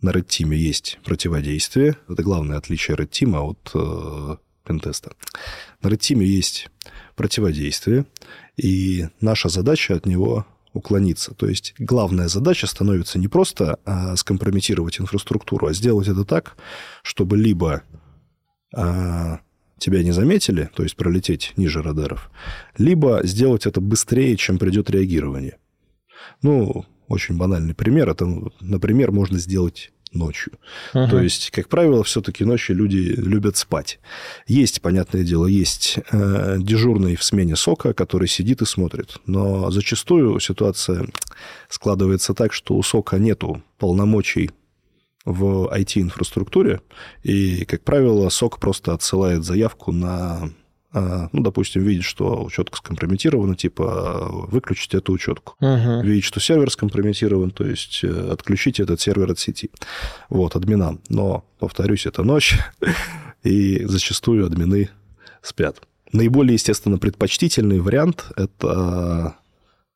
на 0.00 0.10
Red 0.10 0.26
Team 0.26 0.54
есть 0.54 1.00
противодействие. 1.04 1.96
Это 2.08 2.22
главное 2.22 2.58
отличие 2.58 2.96
Red 2.96 3.08
Team 3.10 3.36
от 3.36 3.70
э, 3.74 4.36
пентеста. 4.64 5.12
На 5.82 5.88
Red 5.88 5.98
Team 5.98 6.22
есть 6.22 6.68
противодействие, 7.16 8.04
и 8.56 9.08
наша 9.20 9.48
задача 9.48 9.96
от 9.96 10.06
него 10.06 10.46
уклониться. 10.72 11.34
То 11.34 11.48
есть 11.48 11.74
главная 11.78 12.28
задача 12.28 12.68
становится 12.68 13.18
не 13.18 13.26
просто 13.26 13.78
а, 13.84 14.14
скомпрометировать 14.16 15.00
инфраструктуру, 15.00 15.66
а 15.66 15.72
сделать 15.72 16.08
это 16.08 16.24
так, 16.24 16.56
чтобы 17.02 17.36
либо 17.36 17.82
а, 18.72 19.40
тебя 19.78 20.02
не 20.02 20.12
заметили, 20.12 20.70
то 20.74 20.82
есть 20.82 20.96
пролететь 20.96 21.52
ниже 21.56 21.82
радаров, 21.82 22.30
либо 22.78 23.20
сделать 23.24 23.66
это 23.66 23.80
быстрее, 23.80 24.36
чем 24.36 24.58
придет 24.58 24.90
реагирование. 24.90 25.58
Ну, 26.42 26.84
очень 27.08 27.36
банальный 27.36 27.74
пример. 27.74 28.08
Это, 28.08 28.26
например, 28.60 29.12
можно 29.12 29.38
сделать 29.38 29.92
ночью. 30.12 30.52
Uh-huh. 30.94 31.10
То 31.10 31.20
есть, 31.20 31.50
как 31.50 31.68
правило, 31.68 32.04
все-таки 32.04 32.44
ночью 32.44 32.76
люди 32.76 32.96
любят 32.96 33.56
спать. 33.56 33.98
Есть, 34.46 34.80
понятное 34.80 35.24
дело, 35.24 35.46
есть 35.46 35.98
э, 36.12 36.56
дежурный 36.58 37.16
в 37.16 37.24
смене 37.24 37.56
сока, 37.56 37.92
который 37.92 38.28
сидит 38.28 38.62
и 38.62 38.66
смотрит. 38.66 39.18
Но 39.26 39.70
зачастую 39.70 40.38
ситуация 40.40 41.08
складывается 41.68 42.32
так, 42.32 42.52
что 42.52 42.74
у 42.76 42.82
сока 42.82 43.18
нету 43.18 43.62
полномочий 43.78 44.50
в 45.24 45.70
IT-инфраструктуре, 45.74 46.80
и, 47.22 47.64
как 47.64 47.82
правило, 47.82 48.28
сок 48.28 48.58
просто 48.58 48.92
отсылает 48.92 49.44
заявку 49.44 49.92
на 49.92 50.50
а, 50.96 51.28
ну, 51.32 51.42
допустим, 51.42 51.82
видит, 51.82 52.04
что 52.04 52.44
учетка 52.44 52.76
скомпрометирована, 52.76 53.56
типа 53.56 54.28
выключить 54.30 54.94
эту 54.94 55.12
учетку. 55.12 55.56
Угу. 55.60 56.02
Видит, 56.02 56.22
что 56.22 56.38
сервер 56.38 56.70
скомпрометирован, 56.70 57.50
то 57.50 57.66
есть 57.66 58.04
э, 58.04 58.30
отключить 58.30 58.78
этот 58.78 59.00
сервер 59.00 59.32
от 59.32 59.40
сети. 59.40 59.72
Вот, 60.28 60.54
админам. 60.54 61.00
Но, 61.08 61.44
повторюсь, 61.58 62.06
это 62.06 62.22
ночь, 62.22 62.56
и 63.42 63.84
зачастую 63.86 64.46
админы 64.46 64.88
спят. 65.42 65.80
Наиболее, 66.12 66.54
естественно, 66.54 66.96
предпочтительный 66.96 67.80
вариант– 67.80 68.26
это 68.36 69.34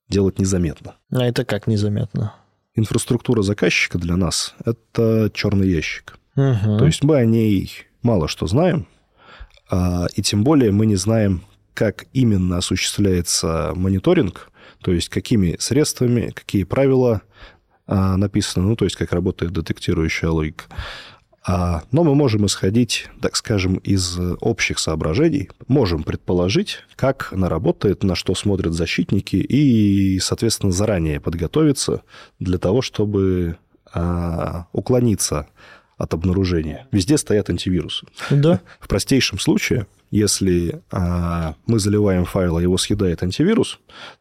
делать 0.08 0.40
незаметно. 0.40 0.96
А 1.12 1.24
это 1.24 1.44
как 1.44 1.68
незаметно? 1.68 2.34
Инфраструктура 2.78 3.42
заказчика 3.42 3.98
для 3.98 4.16
нас– 4.16 4.54
это 4.64 5.30
черный 5.34 5.68
ящик. 5.68 6.16
Угу. 6.36 6.78
То 6.78 6.86
есть 6.86 7.02
мы 7.02 7.16
о 7.16 7.24
ней 7.24 7.72
мало 8.02 8.28
что 8.28 8.46
знаем, 8.46 8.86
а, 9.68 10.06
и 10.14 10.22
тем 10.22 10.44
более 10.44 10.70
мы 10.70 10.86
не 10.86 10.94
знаем, 10.96 11.42
как 11.74 12.06
именно 12.12 12.58
осуществляется 12.58 13.72
мониторинг, 13.74 14.50
то 14.80 14.92
есть 14.92 15.08
какими 15.08 15.56
средствами, 15.58 16.30
какие 16.34 16.62
правила 16.62 17.22
а, 17.86 18.16
написаны, 18.16 18.66
ну, 18.66 18.76
то 18.76 18.84
есть 18.84 18.96
как 18.96 19.12
работает 19.12 19.52
детектирующая 19.52 20.30
логика. 20.30 20.66
А, 21.46 21.82
но 21.92 22.04
мы 22.04 22.14
можем 22.14 22.46
исходить, 22.46 23.08
так 23.20 23.36
скажем, 23.36 23.76
из 23.76 24.18
общих 24.40 24.78
соображений, 24.78 25.50
можем 25.66 26.02
предположить, 26.02 26.80
как 26.96 27.32
она 27.32 27.48
работает, 27.48 28.02
на 28.02 28.14
что 28.14 28.34
смотрят 28.34 28.74
защитники, 28.74 29.36
и, 29.36 30.18
соответственно, 30.18 30.72
заранее 30.72 31.20
подготовиться 31.20 32.02
для 32.38 32.58
того, 32.58 32.82
чтобы 32.82 33.56
уклониться 34.72 35.46
от 35.98 36.14
обнаружения. 36.14 36.86
Везде 36.92 37.18
стоят 37.18 37.50
антивирусы. 37.50 38.06
Да. 38.30 38.60
В 38.80 38.88
простейшем 38.88 39.38
случае, 39.38 39.86
если 40.10 40.80
а, 40.90 41.56
мы 41.66 41.80
заливаем 41.80 42.24
файл, 42.24 42.56
а 42.56 42.62
его 42.62 42.78
съедает 42.78 43.22
антивирус, 43.22 43.78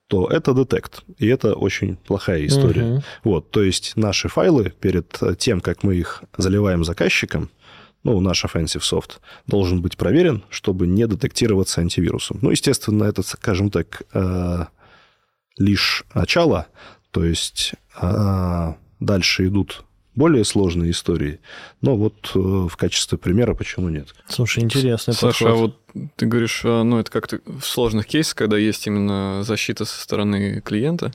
то 0.08 0.28
это 0.28 0.54
детект. 0.54 1.04
И 1.20 1.28
это 1.28 1.54
очень 1.54 1.96
плохая 1.96 2.46
история. 2.46 2.84
Угу. 2.84 3.04
Вот, 3.24 3.52
то 3.52 3.62
есть 3.62 3.94
наши 3.96 4.28
файлы 4.28 4.74
перед 4.82 5.18
тем, 5.38 5.62
как 5.62 5.84
мы 5.84 5.96
их 5.96 6.24
заливаем 6.36 6.84
заказчикам, 6.84 7.50
ну, 8.04 8.20
наш 8.20 8.44
offensive 8.44 8.82
soft, 8.82 9.20
должен 9.46 9.82
быть 9.82 9.98
проверен, 9.98 10.44
чтобы 10.50 10.88
не 10.88 11.06
детектироваться 11.08 11.82
антивирусом. 11.82 12.40
Ну, 12.42 12.52
естественно, 12.52 13.04
это, 13.04 13.22
скажем 13.22 13.70
так, 13.70 14.04
э, 14.14 14.66
лишь 15.58 16.04
начало, 16.14 16.68
то 17.12 17.24
есть 17.24 17.74
э, 18.02 18.74
дальше 19.00 19.48
идут 19.48 19.84
более 20.18 20.44
сложные 20.44 20.92
истории. 20.92 21.40
Но 21.82 21.96
вот 21.96 22.32
э, 22.34 22.40
в 22.40 22.76
качестве 22.76 23.20
примера 23.20 23.54
почему 23.54 23.90
нет? 23.90 24.16
Слушай, 24.28 24.64
интересно. 24.64 25.14
Саша, 25.14 25.46
подход. 25.46 25.48
а 25.48 25.54
вот 25.54 26.12
ты 26.16 26.26
говоришь, 26.26 26.62
а, 26.66 26.84
ну, 26.84 26.98
это 26.98 27.12
как-то 27.12 27.40
в 27.46 27.62
сложных 27.62 28.08
кейсах, 28.08 28.36
когда 28.36 28.58
есть 28.58 28.88
именно 28.88 29.44
защита 29.44 29.86
со 29.86 30.02
стороны 30.02 30.60
клиента, 30.62 31.14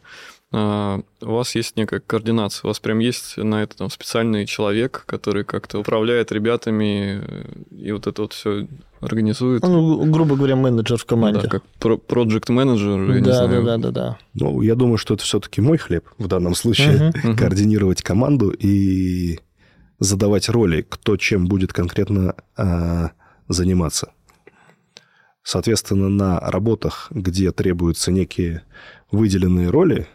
а, 0.52 1.00
у 1.20 1.32
вас 1.32 1.56
есть 1.56 1.76
некая 1.76 1.98
координация, 1.98 2.62
у 2.62 2.68
вас 2.68 2.78
прям 2.78 3.00
есть 3.00 3.36
на 3.36 3.64
это 3.64 3.76
там 3.76 3.90
специальный 3.90 4.46
человек, 4.46 5.02
который 5.06 5.44
как-то 5.44 5.80
управляет 5.80 6.30
ребятами 6.30 7.22
и 7.72 7.90
вот 7.90 8.06
это 8.06 8.22
вот 8.22 8.34
все 8.34 8.68
организует. 9.02 9.62
Ну, 9.62 10.10
грубо 10.10 10.36
говоря, 10.36 10.56
менеджер 10.56 10.96
в 10.96 11.04
команде. 11.04 11.42
Да, 11.42 11.48
как 11.48 11.62
проект 12.06 12.48
менеджер, 12.48 13.00
я 13.02 13.20
да, 13.20 13.30
не 13.30 13.32
знаю. 13.32 13.64
Да, 13.64 13.76
да, 13.76 13.78
да, 13.78 13.90
да. 13.90 14.18
Ну, 14.34 14.62
я 14.62 14.74
думаю, 14.74 14.96
что 14.96 15.14
это 15.14 15.24
все-таки 15.24 15.60
мой 15.60 15.76
хлеб 15.76 16.08
в 16.18 16.28
данном 16.28 16.54
случае, 16.54 17.12
uh-huh. 17.12 17.36
координировать 17.36 18.02
команду 18.02 18.50
и 18.50 19.40
задавать 19.98 20.48
роли, 20.48 20.86
кто 20.88 21.16
чем 21.16 21.46
будет 21.46 21.72
конкретно 21.72 22.34
а, 22.56 23.10
заниматься. 23.48 24.12
Соответственно, 25.42 26.08
на 26.08 26.40
работах, 26.40 27.08
где 27.10 27.50
требуются 27.52 28.12
некие 28.12 28.62
выделенные 29.10 29.70
роли, 29.70 30.06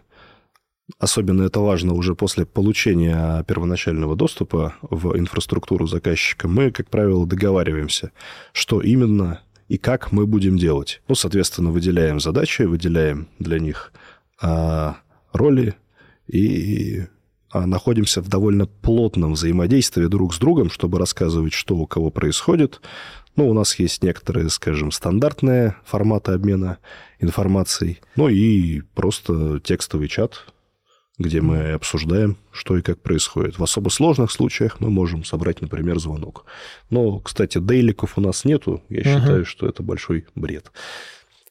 Особенно 1.00 1.44
это 1.44 1.60
важно 1.60 1.94
уже 1.94 2.16
после 2.16 2.46
получения 2.46 3.44
первоначального 3.44 4.16
доступа 4.16 4.76
в 4.82 5.18
инфраструктуру 5.18 5.86
заказчика. 5.86 6.48
Мы, 6.48 6.72
как 6.72 6.90
правило, 6.90 7.28
договариваемся, 7.28 8.12
что 8.54 8.82
именно 8.82 9.42
и 9.68 9.78
как 9.78 10.14
мы 10.14 10.26
будем 10.26 10.58
делать. 10.58 11.02
Ну, 11.10 11.16
соответственно, 11.16 11.72
выделяем 11.72 12.22
задачи, 12.22 12.62
выделяем 12.62 13.28
для 13.38 13.60
них 13.60 13.92
а, 14.42 14.98
роли 15.34 15.76
и 16.28 17.04
а, 17.52 17.66
находимся 17.66 18.22
в 18.22 18.30
довольно 18.30 18.66
плотном 18.66 19.34
взаимодействии 19.34 20.06
друг 20.06 20.34
с 20.34 20.40
другом, 20.40 20.70
чтобы 20.70 21.00
рассказывать, 21.00 21.54
что 21.54 21.76
у 21.76 21.86
кого 21.86 22.12
происходит. 22.12 22.82
Ну, 23.36 23.50
у 23.50 23.54
нас 23.54 23.78
есть 23.78 24.04
некоторые, 24.04 24.50
скажем, 24.50 24.92
стандартные 24.92 25.76
форматы 25.86 26.32
обмена 26.32 26.80
информацией, 27.20 28.00
ну 28.16 28.30
и 28.30 28.82
просто 28.96 29.60
текстовый 29.60 30.08
чат, 30.08 30.46
где 31.18 31.42
мы 31.42 31.72
обсуждаем, 31.72 32.38
что 32.52 32.78
и 32.78 32.82
как 32.82 33.00
происходит. 33.02 33.58
В 33.58 33.64
особо 33.64 33.90
сложных 33.90 34.32
случаях 34.32 34.80
мы 34.80 34.90
можем 34.90 35.24
собрать, 35.24 35.62
например, 35.62 36.00
звонок. 36.00 36.46
Но, 36.90 37.20
кстати, 37.20 37.58
дейликов 37.58 38.18
у 38.18 38.22
нас 38.22 38.46
нету. 38.46 38.84
Я 38.90 39.00
угу. 39.00 39.20
считаю, 39.20 39.46
что 39.46 39.68
это 39.68 39.82
большой 39.82 40.26
бред. 40.36 40.72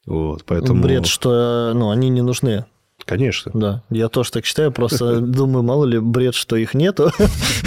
Вот, 0.05 0.45
поэтому... 0.45 0.81
Бред, 0.81 1.05
что 1.05 1.73
ну, 1.75 1.89
они 1.89 2.09
не 2.09 2.21
нужны. 2.21 2.65
Конечно. 3.07 3.51
Да, 3.53 3.83
я 3.89 4.09
тоже 4.09 4.31
так 4.31 4.45
считаю, 4.45 4.73
просто 4.73 5.21
думаю, 5.21 5.63
мало 5.63 5.85
ли 5.85 5.97
бред, 5.97 6.35
что 6.35 6.57
их 6.57 6.73
нету. 6.73 7.11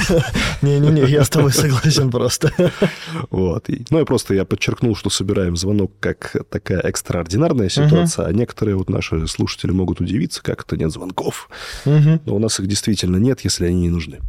Не-не-не, 0.63 1.11
я 1.11 1.25
с 1.25 1.31
тобой 1.31 1.51
согласен 1.51 2.11
просто. 2.11 2.53
Вот. 3.31 3.69
Ну, 3.89 4.01
и 4.01 4.05
просто 4.05 4.35
я 4.35 4.45
подчеркнул, 4.45 4.95
что 4.95 5.09
собираем 5.09 5.57
звонок 5.57 5.93
как 5.99 6.37
такая 6.51 6.81
экстраординарная 6.81 7.71
ситуация, 7.71 8.27
а 8.27 8.33
некоторые 8.33 8.77
вот 8.77 8.91
наши 8.91 9.27
слушатели 9.27 9.71
могут 9.71 10.01
удивиться, 10.01 10.43
как 10.43 10.65
это 10.65 10.77
нет 10.77 10.93
звонков. 10.93 11.49
Но 11.87 12.37
у 12.37 12.39
нас 12.39 12.61
их 12.61 12.67
действительно 12.67 13.17
нет, 13.17 13.41
если 13.41 13.67
они 13.67 13.81
не 13.81 13.91
нужны. 13.91 14.21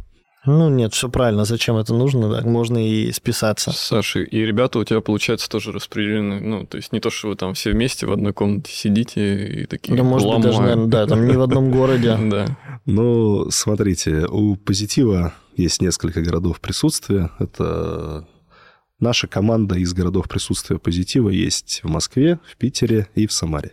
Ну, 0.44 0.68
нет, 0.68 0.92
все 0.92 1.08
правильно. 1.08 1.44
Зачем 1.44 1.76
это 1.76 1.94
нужно? 1.94 2.32
Так 2.34 2.44
можно 2.44 2.84
и 2.84 3.12
списаться. 3.12 3.70
Саша, 3.70 4.20
и 4.20 4.38
ребята 4.38 4.80
у 4.80 4.84
тебя, 4.84 5.00
получается, 5.00 5.48
тоже 5.48 5.70
распределены. 5.70 6.40
Ну, 6.40 6.66
то 6.66 6.78
есть 6.78 6.92
не 6.92 6.98
то, 6.98 7.10
что 7.10 7.28
вы 7.28 7.36
там 7.36 7.54
все 7.54 7.70
вместе 7.70 8.06
в 8.06 8.12
одной 8.12 8.32
комнате 8.32 8.72
сидите 8.72 9.62
и 9.62 9.66
такие 9.66 9.96
Да, 9.96 10.02
может 10.02 10.28
быть, 10.28 10.40
даже, 10.40 10.60
наверное, 10.60 10.86
да, 10.86 11.06
там 11.06 11.26
не 11.26 11.36
в 11.36 11.42
одном 11.42 11.70
городе. 11.70 12.18
Да. 12.32 12.56
Ну, 12.86 13.50
смотрите, 13.50 14.26
у 14.26 14.56
«Позитива» 14.56 15.34
есть 15.56 15.82
несколько 15.82 16.22
городов 16.22 16.60
присутствия. 16.60 17.30
Это 17.38 18.26
наша 18.98 19.26
команда 19.26 19.76
из 19.76 19.92
городов 19.92 20.28
присутствия 20.28 20.78
«Позитива» 20.78 21.28
есть 21.28 21.80
в 21.82 21.90
Москве, 21.90 22.38
в 22.50 22.56
Питере 22.56 23.08
и 23.14 23.26
в 23.26 23.32
Самаре. 23.32 23.72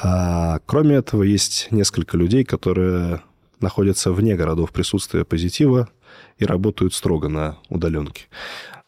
А 0.00 0.60
кроме 0.66 0.96
этого, 0.96 1.24
есть 1.24 1.68
несколько 1.70 2.16
людей, 2.16 2.44
которые 2.44 3.20
находятся 3.60 4.12
вне 4.12 4.36
городов 4.36 4.72
присутствия 4.72 5.24
позитива 5.24 5.88
и 6.38 6.44
работают 6.44 6.94
строго 6.94 7.28
на 7.28 7.58
удаленке. 7.68 8.26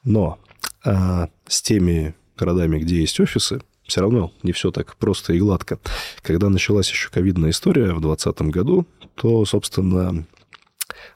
Но 0.05 0.39
а, 0.85 1.29
с 1.47 1.63
теми 1.63 2.15
городами, 2.37 2.79
где 2.79 3.01
есть 3.01 3.19
офисы, 3.21 3.61
все 3.85 4.01
равно 4.01 4.33
не 4.43 4.53
все 4.53 4.71
так 4.71 4.97
просто 4.97 5.33
и 5.33 5.41
гладко. 5.41 5.79
Когда 6.23 6.49
началась 6.49 6.91
еще 6.91 7.11
ковидная 7.11 7.51
история 7.51 7.93
в 7.93 8.01
2020 8.01 8.43
году, 8.43 8.87
то, 9.15 9.45
собственно, 9.45 10.27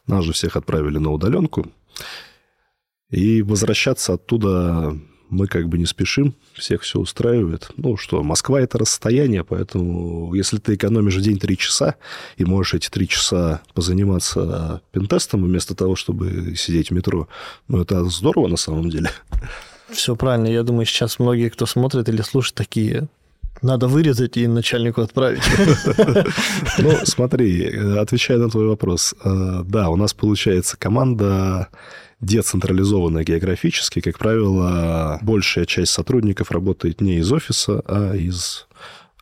нас 0.06 0.24
же 0.24 0.32
всех 0.32 0.56
отправили 0.56 0.98
на 0.98 1.12
удаленку. 1.12 1.66
И 3.10 3.42
возвращаться 3.42 4.14
оттуда 4.14 4.98
мы 5.34 5.46
как 5.46 5.68
бы 5.68 5.78
не 5.78 5.86
спешим, 5.86 6.34
всех 6.54 6.82
все 6.82 6.98
устраивает. 6.98 7.70
Ну 7.76 7.96
что, 7.96 8.22
Москва– 8.22 8.60
это 8.62 8.78
расстояние, 8.78 9.44
поэтому 9.44 10.32
если 10.34 10.58
ты 10.58 10.74
экономишь 10.74 11.16
в 11.16 11.20
день 11.20 11.38
3 11.38 11.58
часа 11.58 11.96
и 12.36 12.44
можешь 12.44 12.74
эти 12.74 12.88
3 12.88 13.08
часа 13.08 13.60
позаниматься 13.74 14.80
пентестом 14.92 15.44
вместо 15.44 15.74
того, 15.74 15.96
чтобы 15.96 16.54
сидеть 16.56 16.90
в 16.90 16.94
метро, 16.94 17.28
ну 17.68 17.82
это 17.82 18.04
здорово 18.04 18.48
на 18.48 18.56
самом 18.56 18.88
деле. 18.90 19.10
Все 19.90 20.16
правильно. 20.16 20.46
Я 20.46 20.62
думаю, 20.62 20.86
сейчас 20.86 21.18
многие, 21.18 21.50
кто 21.50 21.66
смотрит 21.66 22.08
или 22.08 22.22
слушает, 22.22 22.54
такие 22.54 23.08
надо 23.62 23.88
вырезать 23.88 24.36
и 24.36 24.46
начальнику 24.46 25.02
отправить. 25.02 25.42
Ну, 26.78 26.92
смотри, 27.04 27.66
отвечая 27.98 28.38
на 28.38 28.50
твой 28.50 28.66
вопрос. 28.66 29.14
Э, 29.24 29.62
да, 29.64 29.88
у 29.88 29.96
нас 29.96 30.12
получается 30.12 30.76
команда 30.76 31.68
децентрализованная 32.24 33.24
географически. 33.24 34.00
Как 34.00 34.18
правило, 34.18 35.18
большая 35.22 35.66
часть 35.66 35.92
сотрудников 35.92 36.50
работает 36.50 37.00
не 37.00 37.18
из 37.18 37.30
офиса, 37.32 37.82
а 37.86 38.14
из 38.14 38.66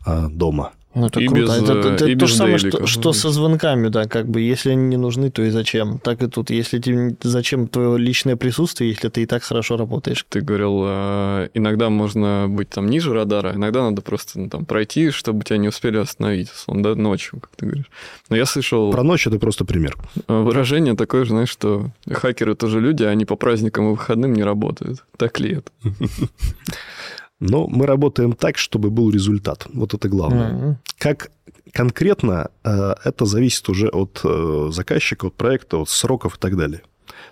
а, 0.05 0.29
дома. 0.29 0.73
Ну, 0.95 1.07
это 1.07 1.21
и 1.21 1.27
круто. 1.27 1.43
Без, 1.43 1.51
это, 1.63 1.89
это, 1.89 2.07
и 2.07 2.17
то 2.17 2.27
же 2.27 2.35
самое, 2.35 2.59
что, 2.59 2.87
что 2.87 3.13
со 3.13 3.31
звонками, 3.31 3.89
да, 3.89 4.05
как 4.05 4.29
бы, 4.29 4.41
если 4.41 4.71
они 4.71 4.89
не 4.89 4.97
нужны, 4.97 5.31
то 5.31 5.43
и 5.43 5.51
зачем? 5.51 5.99
Так 5.99 6.23
и 6.23 6.29
тут, 6.29 6.51
если 6.51 6.79
тебе, 6.79 7.17
зачем 7.23 7.67
твое 7.67 7.99
личное 7.99 8.37
присутствие, 8.37 8.91
если 8.91 9.09
ты 9.09 9.23
и 9.23 9.27
так 9.27 9.43
хорошо 9.43 9.77
работаешь? 9.77 10.27
Ты 10.29 10.43
говорил, 10.43 10.83
э, 10.85 11.49
иногда 11.55 11.89
можно 11.89 12.47
быть 12.49 12.69
там 12.69 12.89
ниже 12.89 13.15
радара, 13.15 13.55
иногда 13.55 13.83
надо 13.83 14.03
просто 14.03 14.39
ну, 14.39 14.49
там 14.49 14.67
пройти, 14.67 15.11
чтобы 15.11 15.45
тебя 15.45 15.57
не 15.57 15.69
успели 15.69 15.97
остановить, 15.97 16.51
да, 16.69 16.95
ночью, 16.95 17.41
как 17.41 17.51
ты 17.57 17.67
говоришь. 17.67 17.91
Но 18.29 18.37
я 18.37 18.45
слышал... 18.45 18.91
Про 18.93 19.03
ночь 19.03 19.27
это 19.27 19.39
просто 19.39 19.65
пример. 19.65 19.97
Э, 20.29 20.43
выражение 20.43 20.95
такое 20.95 21.25
же, 21.25 21.31
знаешь, 21.31 21.51
что 21.51 21.91
хакеры 22.11 22.55
тоже 22.55 22.81
люди, 22.81 23.03
а 23.03 23.09
они 23.09 23.25
по 23.25 23.37
праздникам 23.37 23.87
и 23.87 23.91
выходным 23.93 24.35
не 24.35 24.43
работают. 24.43 25.05
Так 25.17 25.41
ли 25.41 25.57
это? 25.57 25.71
Но 27.43 27.67
мы 27.67 27.87
работаем 27.87 28.35
так, 28.35 28.57
чтобы 28.57 28.91
был 28.91 29.11
результат. 29.11 29.67
Вот 29.75 29.95
это 29.95 30.09
главное. 30.09 30.53
Mm-hmm. 30.53 30.75
Как 30.99 31.31
конкретно, 31.73 32.51
э, 32.63 32.95
это 33.05 33.27
зависит 33.27 33.69
уже 33.69 33.89
от 33.89 34.21
э, 34.25 34.69
заказчика, 34.71 35.27
от 35.27 35.35
проекта, 35.35 35.79
от 35.79 35.89
сроков 35.89 36.37
и 36.37 36.39
так 36.39 36.57
далее. 36.57 36.83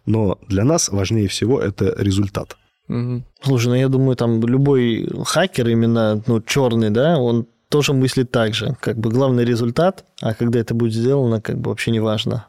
Но 0.06 0.38
для 0.48 0.64
нас 0.64 0.88
важнее 0.88 1.28
всего 1.28 1.60
это 1.60 1.94
результат. 1.96 2.56
Угу. 2.88 3.22
Слушай, 3.42 3.68
ну 3.68 3.74
я 3.74 3.88
думаю, 3.88 4.16
там 4.16 4.44
любой 4.44 5.08
хакер 5.24 5.68
именно, 5.68 6.20
ну, 6.26 6.40
черный, 6.40 6.90
да, 6.90 7.18
он 7.18 7.46
тоже 7.68 7.92
мыслит 7.92 8.32
так 8.32 8.52
же. 8.52 8.76
Как 8.80 8.98
бы 8.98 9.10
главный 9.10 9.44
результат, 9.44 10.04
а 10.20 10.34
когда 10.34 10.58
это 10.58 10.74
будет 10.74 10.92
сделано, 10.92 11.40
как 11.40 11.56
бы 11.58 11.70
вообще 11.70 11.92
не 11.92 12.00
важно. 12.00 12.46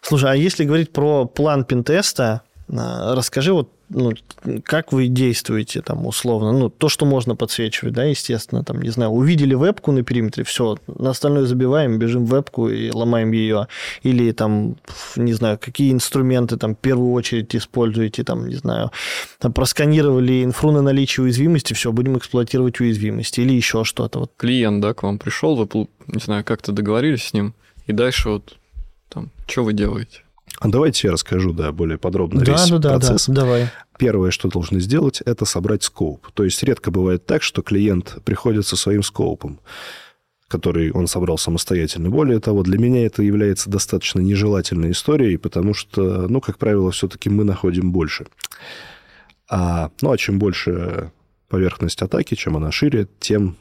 Слушай, 0.00 0.30
а 0.30 0.34
если 0.34 0.64
говорить 0.64 0.92
про 0.92 1.26
план 1.26 1.64
пентеста, 1.64 2.24
а, 2.24 2.42
расскажи 2.68 3.52
вот 3.52 3.70
ну, 3.90 4.12
как 4.64 4.92
вы 4.92 5.08
действуете 5.08 5.82
там 5.82 6.06
условно? 6.06 6.52
Ну, 6.52 6.70
то, 6.70 6.88
что 6.88 7.04
можно 7.04 7.36
подсвечивать, 7.36 7.94
да, 7.94 8.04
естественно, 8.04 8.64
там, 8.64 8.80
не 8.80 8.90
знаю, 8.90 9.10
увидели 9.10 9.54
вебку 9.54 9.92
на 9.92 10.02
периметре, 10.02 10.42
все, 10.44 10.78
на 10.86 11.10
остальное 11.10 11.44
забиваем, 11.44 11.98
бежим 11.98 12.24
в 12.24 12.30
вебку 12.30 12.68
и 12.68 12.90
ломаем 12.90 13.32
ее. 13.32 13.68
Или 14.02 14.32
там, 14.32 14.76
не 15.16 15.32
знаю, 15.34 15.58
какие 15.58 15.92
инструменты 15.92 16.56
там 16.56 16.74
в 16.74 16.78
первую 16.78 17.12
очередь 17.12 17.54
используете, 17.54 18.24
там, 18.24 18.48
не 18.48 18.56
знаю, 18.56 18.90
там, 19.38 19.52
просканировали 19.52 20.42
инфру 20.42 20.72
на 20.72 20.82
наличие 20.82 21.24
уязвимости, 21.24 21.74
все, 21.74 21.92
будем 21.92 22.16
эксплуатировать 22.16 22.80
уязвимости 22.80 23.40
или 23.40 23.52
еще 23.52 23.84
что-то. 23.84 24.20
Вот. 24.20 24.32
Клиент, 24.36 24.80
да, 24.80 24.94
к 24.94 25.02
вам 25.02 25.18
пришел, 25.18 25.56
вы, 25.56 25.68
не 26.06 26.20
знаю, 26.20 26.42
как-то 26.44 26.72
договорились 26.72 27.24
с 27.24 27.32
ним, 27.32 27.54
и 27.86 27.92
дальше 27.92 28.30
вот 28.30 28.56
там, 29.08 29.30
что 29.46 29.62
вы 29.62 29.74
делаете? 29.74 30.23
А 30.60 30.68
давайте 30.68 31.08
я 31.08 31.12
расскажу, 31.12 31.52
да, 31.52 31.72
более 31.72 31.98
подробно 31.98 32.44
да, 32.44 32.52
весь 32.52 32.70
да, 32.70 32.90
процесс. 32.90 33.26
Да, 33.26 33.34
да, 33.34 33.40
давай. 33.40 33.70
Первое, 33.98 34.30
что 34.30 34.48
должны 34.48 34.80
сделать, 34.80 35.20
это 35.24 35.44
собрать 35.44 35.82
скоуп. 35.82 36.30
То 36.32 36.44
есть 36.44 36.62
редко 36.62 36.90
бывает 36.90 37.26
так, 37.26 37.42
что 37.42 37.62
клиент 37.62 38.18
приходит 38.24 38.66
со 38.66 38.76
своим 38.76 39.02
скоупом 39.02 39.60
который 40.46 40.92
он 40.92 41.08
собрал 41.08 41.36
самостоятельно. 41.36 42.10
Более 42.10 42.38
того, 42.38 42.62
для 42.62 42.78
меня 42.78 43.04
это 43.06 43.24
является 43.24 43.68
достаточно 43.68 44.20
нежелательной 44.20 44.92
историей, 44.92 45.36
потому 45.36 45.74
что, 45.74 46.28
ну, 46.28 46.40
как 46.40 46.58
правило, 46.58 46.92
все-таки 46.92 47.28
мы 47.28 47.42
находим 47.42 47.90
больше. 47.90 48.26
А, 49.48 49.90
ну, 50.00 50.12
а 50.12 50.16
чем 50.16 50.38
больше 50.38 51.10
поверхность 51.48 52.00
атаки, 52.02 52.36
чем 52.36 52.56
она 52.56 52.70
шире, 52.70 53.08
тем 53.18 53.56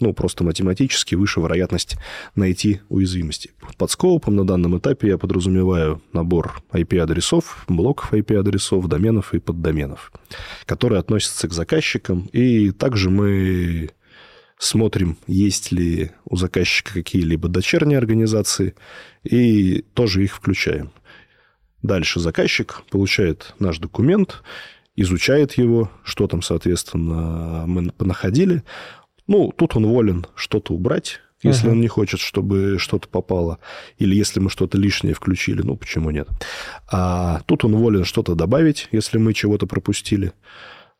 ну, 0.00 0.12
просто 0.14 0.44
математически 0.44 1.14
выше 1.14 1.40
вероятность 1.40 1.96
найти 2.34 2.80
уязвимости. 2.88 3.50
Под 3.78 3.90
скоупом 3.90 4.36
на 4.36 4.46
данном 4.46 4.78
этапе 4.78 5.08
я 5.08 5.18
подразумеваю 5.18 6.02
набор 6.12 6.62
IP-адресов, 6.72 7.64
блоков 7.68 8.12
IP-адресов, 8.12 8.88
доменов 8.88 9.34
и 9.34 9.38
поддоменов, 9.38 10.12
которые 10.66 10.98
относятся 11.00 11.48
к 11.48 11.52
заказчикам. 11.52 12.28
И 12.32 12.70
также 12.70 13.10
мы 13.10 13.90
смотрим, 14.58 15.16
есть 15.26 15.72
ли 15.72 16.10
у 16.24 16.36
заказчика 16.36 16.92
какие-либо 16.92 17.48
дочерние 17.48 17.98
организации, 17.98 18.74
и 19.22 19.82
тоже 19.94 20.24
их 20.24 20.34
включаем. 20.34 20.90
Дальше 21.82 22.20
заказчик 22.20 22.82
получает 22.90 23.54
наш 23.58 23.78
документ, 23.78 24.42
изучает 24.96 25.54
его, 25.54 25.90
что 26.04 26.26
там, 26.26 26.42
соответственно, 26.42 27.64
мы 27.66 27.90
находили. 27.98 28.62
Ну, 29.30 29.52
тут 29.56 29.76
он 29.76 29.86
волен 29.86 30.26
что-то 30.34 30.74
убрать, 30.74 31.20
если 31.40 31.68
uh-huh. 31.68 31.72
он 31.72 31.80
не 31.80 31.86
хочет, 31.86 32.18
чтобы 32.18 32.78
что-то 32.80 33.06
попало, 33.06 33.60
или 33.96 34.16
если 34.16 34.40
мы 34.40 34.50
что-то 34.50 34.76
лишнее 34.76 35.14
включили, 35.14 35.62
ну, 35.62 35.76
почему 35.76 36.10
нет. 36.10 36.26
А 36.90 37.40
тут 37.46 37.64
он 37.64 37.76
волен 37.76 38.04
что-то 38.04 38.34
добавить, 38.34 38.88
если 38.90 39.18
мы 39.18 39.32
чего-то 39.32 39.68
пропустили. 39.68 40.32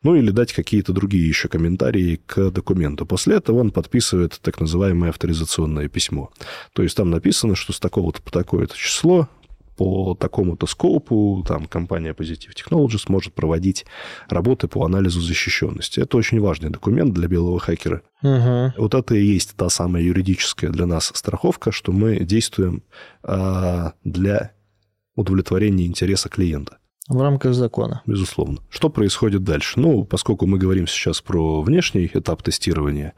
Ну, 0.05 0.15
или 0.15 0.31
дать 0.31 0.53
какие-то 0.53 0.93
другие 0.93 1.27
еще 1.27 1.49
комментарии 1.49 2.21
к 2.25 2.53
документу. 2.53 3.05
После 3.05 3.35
этого 3.35 3.59
он 3.59 3.73
подписывает 3.73 4.39
так 4.41 4.61
называемое 4.61 5.11
авторизационное 5.11 5.89
письмо. 5.89 6.31
То 6.73 6.85
есть 6.85 6.97
там 6.97 7.11
написано, 7.11 7.57
что 7.57 7.73
с 7.73 7.81
такого-то 7.81 8.23
по 8.23 8.31
такое-то 8.31 8.77
число 8.77 9.29
по 9.77 10.15
такому-то 10.15 10.67
скопу 10.67 11.45
там 11.47 11.67
компания 11.67 12.13
Positive 12.13 12.53
Technologies 12.55 13.05
может 13.09 13.35
проводить 13.35 13.87
работы 14.29 14.69
по 14.69 14.85
анализу 14.85 15.21
защищенности. 15.21 16.01
Это 16.01 16.17
очень 16.17 16.41
важный 16.41 16.71
документ 16.71 17.15
для 17.15 17.29
белого 17.29 17.59
хакера. 17.59 18.03
Угу. 18.23 18.75
Вот 18.77 18.95
это 18.95 19.15
и 19.15 19.25
есть 19.25 19.55
та 19.57 19.69
самая 19.69 20.03
юридическая 20.03 20.71
для 20.71 20.87
нас 20.87 21.13
страховка, 21.15 21.73
что 21.73 21.93
мы 21.93 22.21
действуем 22.21 22.83
э, 23.23 23.91
для 24.05 24.53
удовлетворения 25.17 25.87
интереса 25.87 26.29
клиента. 26.29 26.79
В 27.09 27.21
рамках 27.21 27.55
закона. 27.55 28.03
Безусловно. 28.07 28.59
Что 28.69 28.89
происходит 28.89 29.43
дальше? 29.43 29.81
Ну, 29.81 30.05
поскольку 30.05 30.47
мы 30.47 30.59
говорим 30.59 30.87
сейчас 30.87 31.21
про 31.21 31.61
внешний 31.61 32.09
этап 32.13 32.43
тестирования, 32.43 33.15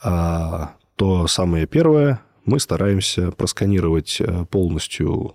а, 0.00 0.76
то 0.96 1.26
самое 1.26 1.66
первое, 1.66 2.20
мы 2.44 2.60
стараемся 2.60 3.32
просканировать 3.32 4.18
э, 4.20 4.44
полностью 4.50 5.34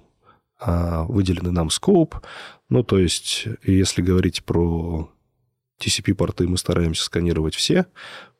выделенный 0.59 1.51
нам 1.51 1.69
скоп. 1.69 2.15
Ну, 2.69 2.83
то 2.83 2.97
есть, 2.97 3.47
если 3.63 4.01
говорить 4.01 4.43
про 4.43 5.09
TCP-порты, 5.79 6.47
мы 6.47 6.57
стараемся 6.57 7.03
сканировать 7.03 7.55
все. 7.55 7.85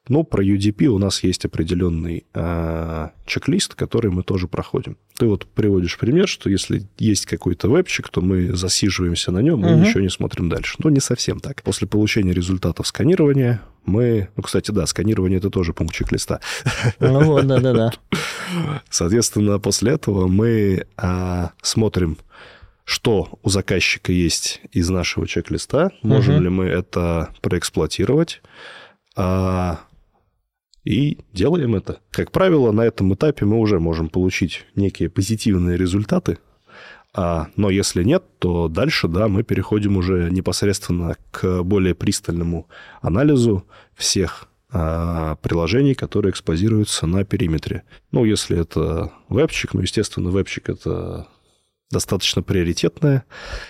Но 0.10 0.24
про 0.24 0.44
UDP 0.44 0.86
у 0.86 0.98
нас 0.98 1.24
есть 1.24 1.46
определенный 1.46 2.26
э, 2.34 3.10
чек-лист, 3.26 3.76
который 3.76 4.12
мы 4.12 4.24
тоже 4.24 4.48
проходим. 4.48 4.98
Ты 5.18 5.28
вот 5.28 5.46
приводишь 5.46 5.98
пример, 5.98 6.28
что 6.28 6.50
если 6.50 6.84
есть 6.98 7.26
какой-то 7.26 7.70
вебчик, 7.70 8.10
то 8.10 8.22
мы 8.22 8.56
засиживаемся 8.56 9.32
на 9.32 9.40
нем 9.40 9.66
и 9.66 9.72
угу. 9.72 9.80
ничего 9.80 10.02
не 10.02 10.10
смотрим 10.10 10.50
дальше. 10.50 10.76
Но 10.80 10.90
не 10.90 11.00
совсем 11.00 11.40
так. 11.40 11.64
После 11.64 11.88
получения 11.88 12.34
результатов 12.34 12.88
сканирования 12.88 13.62
мы... 13.86 14.30
Ну, 14.36 14.44
кстати, 14.44 14.72
да, 14.72 14.86
сканирование– 14.86 15.38
это 15.40 15.50
тоже 15.50 15.74
пункт 15.74 15.96
чек-листа. 15.96 16.40
Ну 17.00 17.24
вот, 17.24 17.48
да-да-да. 17.48 17.92
Соответственно, 18.90 19.60
после 19.60 19.94
этого 19.94 20.28
мы 20.28 20.86
э, 20.98 21.48
смотрим 21.62 22.18
что 22.88 23.38
у 23.44 23.50
заказчика 23.50 24.14
есть 24.14 24.62
из 24.72 24.90
нашего 24.90 25.28
чек-листа, 25.28 25.92
можем 26.04 26.36
угу. 26.36 26.44
ли 26.44 26.50
мы 26.50 26.66
это 26.68 27.34
проэксплуатировать, 27.42 28.42
а, 29.18 29.82
и 30.88 31.18
делаем 31.34 31.76
это. 31.76 32.00
Как 32.12 32.32
правило, 32.32 32.72
на 32.72 32.82
этом 32.82 33.14
этапе 33.14 33.46
мы 33.46 33.58
уже 33.60 33.80
можем 33.80 34.08
получить 34.08 34.66
некие 34.76 35.10
позитивные 35.10 35.78
результаты, 35.78 36.38
а, 37.14 37.48
но 37.56 37.70
если 37.70 38.04
нет, 38.04 38.24
то 38.40 38.70
дальше, 38.70 39.08
да, 39.08 39.28
мы 39.28 39.44
переходим 39.44 39.98
уже 39.98 40.30
непосредственно 40.32 41.18
к 41.32 41.64
более 41.64 41.94
пристальному 41.94 42.68
анализу 43.02 43.66
всех 43.96 44.48
а, 44.72 45.36
приложений, 45.38 45.96
которые 45.96 46.32
экспозируются 46.32 47.06
на 47.06 47.26
периметре. 47.26 47.84
Ну, 48.12 48.24
если 48.24 48.58
это 48.58 49.12
вебчик, 49.28 49.74
ну, 49.74 49.82
естественно, 49.82 50.30
вебчик 50.30 50.70
это 50.70 51.28
достаточно 51.92 52.42
приоритетная 52.42 53.26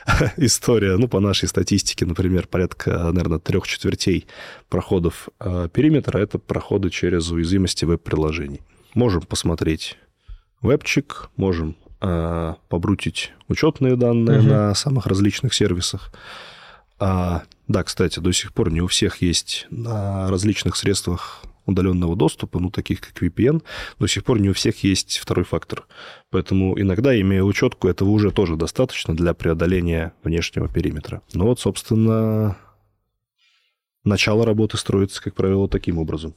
история. 0.37 0.97
Ну, 0.97 1.07
по 1.07 1.19
нашей 1.19 1.47
статистике, 1.47 2.05
например, 2.05 2.47
порядка, 2.47 3.11
наверное, 3.11 3.39
трех 3.39 3.67
четвертей 3.67 4.27
проходов 4.69 5.29
э, 5.39 5.69
периметра– 5.71 6.17
это 6.19 6.39
проходы 6.39 6.89
через 6.89 7.29
уязвимости 7.29 7.85
веб-приложений. 7.85 8.61
Можем 8.93 9.21
посмотреть 9.21 9.97
вебчик, 10.61 11.29
можем 11.35 11.75
э, 12.01 12.53
побрутить 12.69 13.33
учетные 13.47 13.95
данные 13.95 14.39
угу. 14.39 14.47
на 14.47 14.73
самых 14.73 15.05
различных 15.05 15.53
сервисах. 15.53 16.11
А 16.99 17.43
Да, 17.67 17.83
кстати, 17.83 18.19
до 18.19 18.31
сих 18.31 18.53
пор 18.53 18.71
не 18.71 18.81
у 18.81 18.87
всех 18.87 19.21
есть 19.21 19.67
на 19.69 20.29
различных 20.31 20.75
средствах 20.75 21.43
удаленного 21.67 22.15
доступа, 22.15 22.59
ну, 22.59 22.71
таких 22.71 23.01
как 23.01 23.21
VPN, 23.21 23.61
до 23.99 24.07
сих 24.07 24.23
пор 24.23 24.39
не 24.39 24.49
у 24.49 24.53
всех 24.53 24.83
есть 24.83 25.17
второй 25.17 25.45
фактор. 25.45 25.85
Поэтому 26.31 26.79
иногда, 26.79 27.19
имея 27.19 27.43
учетку, 27.43 27.87
этого 27.87 28.09
уже 28.09 28.31
тоже 28.31 28.55
достаточно 28.55 29.15
для 29.15 29.33
преодоления 29.33 30.13
внешнего 30.23 30.67
периметра. 30.67 31.21
Но 31.33 31.45
вот, 31.45 31.59
собственно, 31.59 32.57
начало 34.03 34.45
работы 34.45 34.77
строится, 34.77 35.21
как 35.21 35.35
правило, 35.35 35.69
таким 35.69 35.99
образом. 35.99 36.33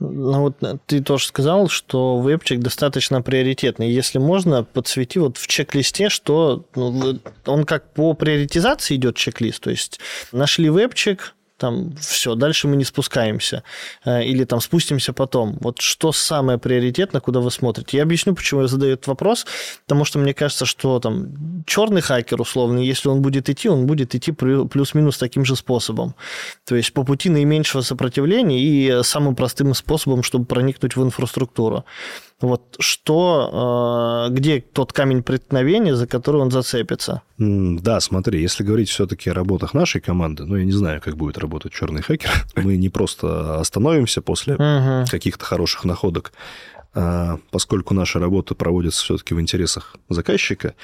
Ну 0.00 0.40
вот 0.40 0.56
ты 0.86 1.00
тоже 1.00 1.26
сказал, 1.26 1.68
что 1.68 2.20
вебчик 2.20 2.58
достаточно 2.58 3.22
приоритетный. 3.22 3.90
Если 3.92 4.18
можно, 4.18 4.64
подсвети 4.64 5.18
вот 5.18 5.36
в 5.36 5.46
чек-листе, 5.46 6.08
что 6.08 6.66
ну, 6.74 7.20
он 7.46 7.64
как 7.64 7.92
по 7.92 8.14
приоритизации 8.14 8.96
идет 8.96 9.16
чек-лист. 9.16 9.62
То 9.62 9.70
есть 9.70 10.00
нашли 10.32 10.70
вебчик, 10.70 11.34
там 11.62 11.94
все, 11.96 12.34
дальше 12.34 12.66
мы 12.66 12.74
не 12.74 12.84
спускаемся. 12.84 13.62
Э, 14.04 14.24
или 14.24 14.44
там 14.44 14.60
спустимся 14.60 15.12
потом. 15.12 15.58
Вот 15.60 15.80
что 15.80 16.10
самое 16.10 16.58
приоритетное, 16.58 17.20
куда 17.20 17.38
вы 17.38 17.52
смотрите? 17.52 17.98
Я 17.98 18.02
объясню, 18.02 18.34
почему 18.34 18.62
я 18.62 18.66
задаю 18.66 18.94
этот 18.94 19.06
вопрос. 19.06 19.46
Потому 19.86 20.04
что 20.04 20.18
мне 20.18 20.34
кажется, 20.34 20.66
что 20.66 20.98
там 20.98 21.62
черный 21.64 22.00
хакер, 22.00 22.40
условно, 22.40 22.80
если 22.80 23.10
он 23.10 23.22
будет 23.22 23.48
идти, 23.48 23.68
он 23.68 23.86
будет 23.86 24.16
идти 24.16 24.32
плюс-минус 24.32 25.18
таким 25.18 25.44
же 25.44 25.54
способом. 25.54 26.16
То 26.64 26.74
есть 26.74 26.92
по 26.92 27.04
пути 27.04 27.30
наименьшего 27.30 27.82
сопротивления 27.82 28.60
и 28.60 29.02
самым 29.04 29.36
простым 29.36 29.72
способом, 29.74 30.24
чтобы 30.24 30.46
проникнуть 30.46 30.96
в 30.96 31.02
инфраструктуру. 31.04 31.84
Вот 32.42 32.76
что, 32.80 34.28
э, 34.28 34.34
где 34.34 34.60
тот 34.60 34.92
камень 34.92 35.22
преткновения, 35.22 35.94
за 35.94 36.06
который 36.06 36.40
он 36.40 36.50
зацепится? 36.50 37.22
Да, 37.38 38.00
смотри, 38.00 38.42
если 38.42 38.64
говорить 38.64 38.88
все-таки 38.88 39.30
о 39.30 39.34
работах 39.34 39.74
нашей 39.74 40.00
команды, 40.00 40.44
ну, 40.44 40.56
я 40.56 40.64
не 40.64 40.72
знаю, 40.72 41.00
как 41.00 41.16
будет 41.16 41.38
работать 41.38 41.72
черный 41.72 42.02
хакер, 42.02 42.30
мы 42.56 42.76
не 42.76 42.88
просто 42.88 43.58
остановимся 43.60 44.20
после 44.22 44.56
каких-то 45.10 45.44
хороших 45.44 45.84
находок, 45.84 46.32
а 46.94 47.38
поскольку 47.50 47.94
наша 47.94 48.18
работа 48.18 48.54
проводится 48.54 49.02
все-таки 49.02 49.34
в 49.34 49.40
интересах 49.40 49.96
заказчика, 50.08 50.74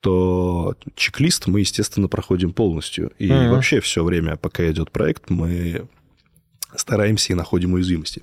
то 0.00 0.74
чек-лист 0.94 1.46
мы, 1.46 1.60
естественно, 1.60 2.08
проходим 2.08 2.52
полностью. 2.52 3.12
И 3.18 3.28
вообще 3.28 3.80
все 3.80 4.04
время, 4.04 4.36
пока 4.36 4.70
идет 4.70 4.90
проект, 4.90 5.30
мы 5.30 5.88
стараемся 6.74 7.32
и 7.32 7.36
находим 7.36 7.72
уязвимости. 7.72 8.22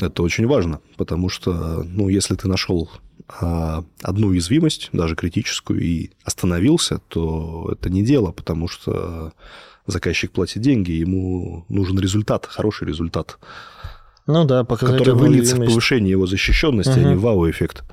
Это 0.00 0.22
очень 0.22 0.46
важно, 0.46 0.80
потому 0.96 1.28
что, 1.28 1.82
ну, 1.84 2.08
если 2.08 2.34
ты 2.34 2.48
нашел 2.48 2.90
а, 3.28 3.82
одну 4.02 4.28
уязвимость, 4.28 4.90
даже 4.92 5.16
критическую, 5.16 5.80
и 5.80 6.10
остановился, 6.24 7.00
то 7.08 7.70
это 7.72 7.88
не 7.88 8.04
дело, 8.04 8.30
потому 8.30 8.68
что 8.68 9.32
заказчик 9.86 10.32
платит 10.32 10.62
деньги, 10.62 10.92
ему 10.92 11.64
нужен 11.68 11.98
результат, 11.98 12.46
хороший 12.46 12.86
результат. 12.88 13.38
Ну 14.26 14.44
да, 14.44 14.64
который 14.64 15.14
выльется 15.14 15.56
в 15.56 15.64
повышение 15.64 16.10
его 16.10 16.26
защищенности, 16.26 16.98
угу. 16.98 17.00
а 17.00 17.12
не 17.12 17.16
вау-эффект. 17.16 17.84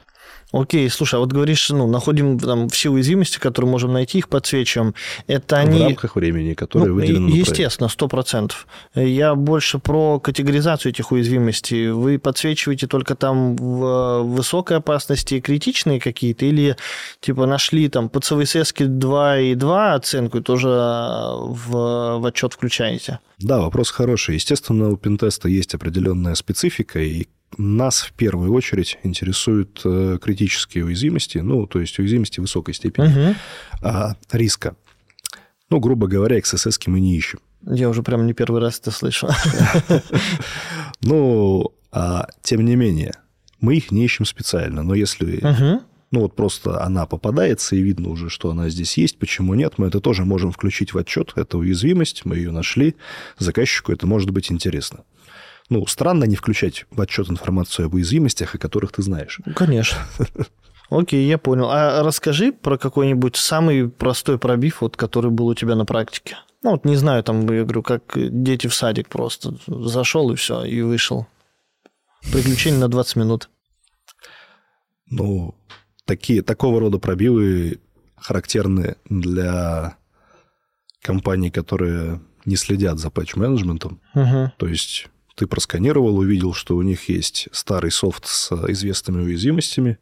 Окей, 0.53 0.87
слушай, 0.91 1.15
а 1.15 1.17
вот 1.17 1.33
говоришь, 1.33 1.71
ну, 1.71 1.87
находим 1.87 2.37
там 2.37 2.69
все 2.69 2.91
уязвимости, 2.91 3.39
которые 3.39 3.71
можем 3.71 3.91
найти, 3.91 4.19
их 4.19 4.29
подсвечиваем. 4.29 4.93
Это 5.25 5.57
они... 5.57 5.79
В 5.79 5.83
рамках 5.83 6.15
времени, 6.15 6.53
которое 6.53 6.89
ну, 6.89 6.93
выделено 6.93 7.27
Естественно, 7.27 7.89
сто 7.89 8.07
процентов. 8.07 8.67
Я 8.93 9.33
больше 9.33 9.79
про 9.79 10.19
категоризацию 10.19 10.91
этих 10.91 11.11
уязвимостей. 11.11 11.89
Вы 11.89 12.19
подсвечиваете 12.19 12.85
только 12.85 13.15
там 13.15 13.55
в 13.55 14.21
высокой 14.21 14.77
опасности 14.77 15.39
критичные 15.39 15.99
какие-то, 15.99 16.45
или 16.45 16.77
типа 17.19 17.47
нашли 17.47 17.89
там 17.89 18.07
по 18.07 18.19
CVSS 18.19 18.75
2,2 18.75 19.93
оценку 19.95 20.37
и 20.37 20.41
тоже 20.41 20.67
в, 20.67 22.19
в 22.19 22.25
отчет 22.27 22.53
включаете? 22.53 23.17
Да, 23.39 23.59
вопрос 23.59 23.89
хороший. 23.89 24.35
Естественно, 24.35 24.91
у 24.91 24.97
пентеста 24.97 25.49
есть 25.49 25.73
определенная 25.73 26.35
специфика, 26.35 26.99
и 26.99 27.27
нас 27.57 28.01
в 28.01 28.13
первую 28.13 28.53
очередь 28.53 28.97
интересуют 29.03 29.81
э, 29.85 30.17
критические 30.21 30.85
уязвимости, 30.85 31.37
ну, 31.39 31.67
то 31.67 31.79
есть 31.79 31.97
уязвимости 31.99 32.39
высокой 32.39 32.73
степени 32.73 33.07
угу. 33.07 33.35
а, 33.81 34.15
риска. 34.31 34.75
Ну, 35.69 35.79
грубо 35.79 36.07
говоря, 36.07 36.37
XSS 36.37 36.83
мы 36.87 36.99
не 36.99 37.17
ищем. 37.17 37.39
Я 37.65 37.89
уже 37.89 38.03
прям 38.03 38.25
не 38.25 38.33
первый 38.33 38.61
раз 38.61 38.79
это 38.79 38.91
слышу. 38.91 39.29
Ну, 41.01 41.73
а, 41.91 42.27
тем 42.41 42.63
не 42.63 42.75
менее, 42.75 43.13
мы 43.59 43.75
их 43.75 43.91
не 43.91 44.05
ищем 44.05 44.25
специально, 44.25 44.83
но 44.83 44.95
если... 44.95 45.41
Ну, 46.11 46.19
вот 46.19 46.35
просто 46.35 46.83
она 46.83 47.07
попадается, 47.07 47.75
и 47.75 47.81
видно 47.81 48.09
уже, 48.09 48.29
что 48.29 48.51
она 48.51 48.69
здесь 48.69 48.99
есть. 48.99 49.17
Почему 49.17 49.55
нет? 49.55 49.79
Мы 49.79 49.87
это 49.87 49.99
тоже 49.99 50.25
можем 50.25 50.51
включить 50.51 50.93
в 50.93 50.97
отчет. 50.99 51.33
Это 51.35 51.57
уязвимость, 51.57 52.23
мы 52.23 52.35
ее 52.35 52.51
нашли. 52.51 52.95
Заказчику 53.39 53.91
это 53.91 54.05
может 54.05 54.29
быть 54.29 54.51
интересно. 54.51 55.05
Ну, 55.69 55.85
странно 55.87 56.25
не 56.25 56.35
включать 56.35 56.85
в 56.91 57.01
отчет 57.01 57.29
информацию 57.29 57.85
об 57.85 57.95
уязвимостях, 57.95 58.55
о 58.55 58.57
которых 58.57 58.91
ты 58.91 59.01
знаешь. 59.01 59.39
Конечно. 59.55 59.97
Окей, 60.89 61.27
я 61.27 61.37
понял. 61.37 61.69
А 61.69 62.03
расскажи 62.03 62.51
про 62.51 62.77
какой-нибудь 62.77 63.35
самый 63.35 63.89
простой 63.89 64.37
пробив, 64.37 64.81
вот, 64.81 64.97
который 64.97 65.31
был 65.31 65.47
у 65.47 65.55
тебя 65.55 65.75
на 65.75 65.85
практике. 65.85 66.37
Ну, 66.61 66.71
вот 66.71 66.85
не 66.85 66.95
знаю, 66.95 67.23
там, 67.23 67.41
я 67.51 67.63
говорю, 67.63 67.81
как 67.83 68.03
дети 68.15 68.67
в 68.67 68.75
садик 68.75 69.09
просто. 69.09 69.55
Зашел 69.67 70.31
и 70.31 70.35
все, 70.35 70.63
и 70.63 70.81
вышел. 70.81 71.27
Приключение 72.31 72.79
на 72.79 72.87
20 72.87 73.15
минут. 73.17 73.49
Ну, 75.09 75.55
такие, 76.05 76.41
такого 76.41 76.79
рода 76.79 76.99
пробивы 76.99 77.79
характерны 78.15 78.95
для 79.09 79.97
компаний, 81.01 81.51
которые 81.51 82.21
не 82.45 82.55
следят 82.55 82.99
за 82.99 83.09
патч-менеджментом. 83.09 83.99
Угу. 84.15 84.53
То 84.57 84.67
есть 84.67 85.07
ты 85.35 85.47
просканировал, 85.47 86.17
увидел, 86.17 86.53
что 86.53 86.75
у 86.75 86.81
них 86.81 87.09
есть 87.09 87.47
старый 87.51 87.91
софт 87.91 88.25
с 88.27 88.51
известными 88.69 89.23
уязвимостями 89.23 89.97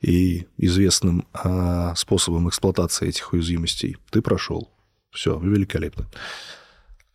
и 0.00 0.46
известным 0.56 1.26
а, 1.32 1.94
способом 1.96 2.48
эксплуатации 2.48 3.08
этих 3.08 3.32
уязвимостей. 3.32 3.96
Ты 4.10 4.22
прошел. 4.22 4.70
Все, 5.10 5.38
великолепно. 5.38 6.06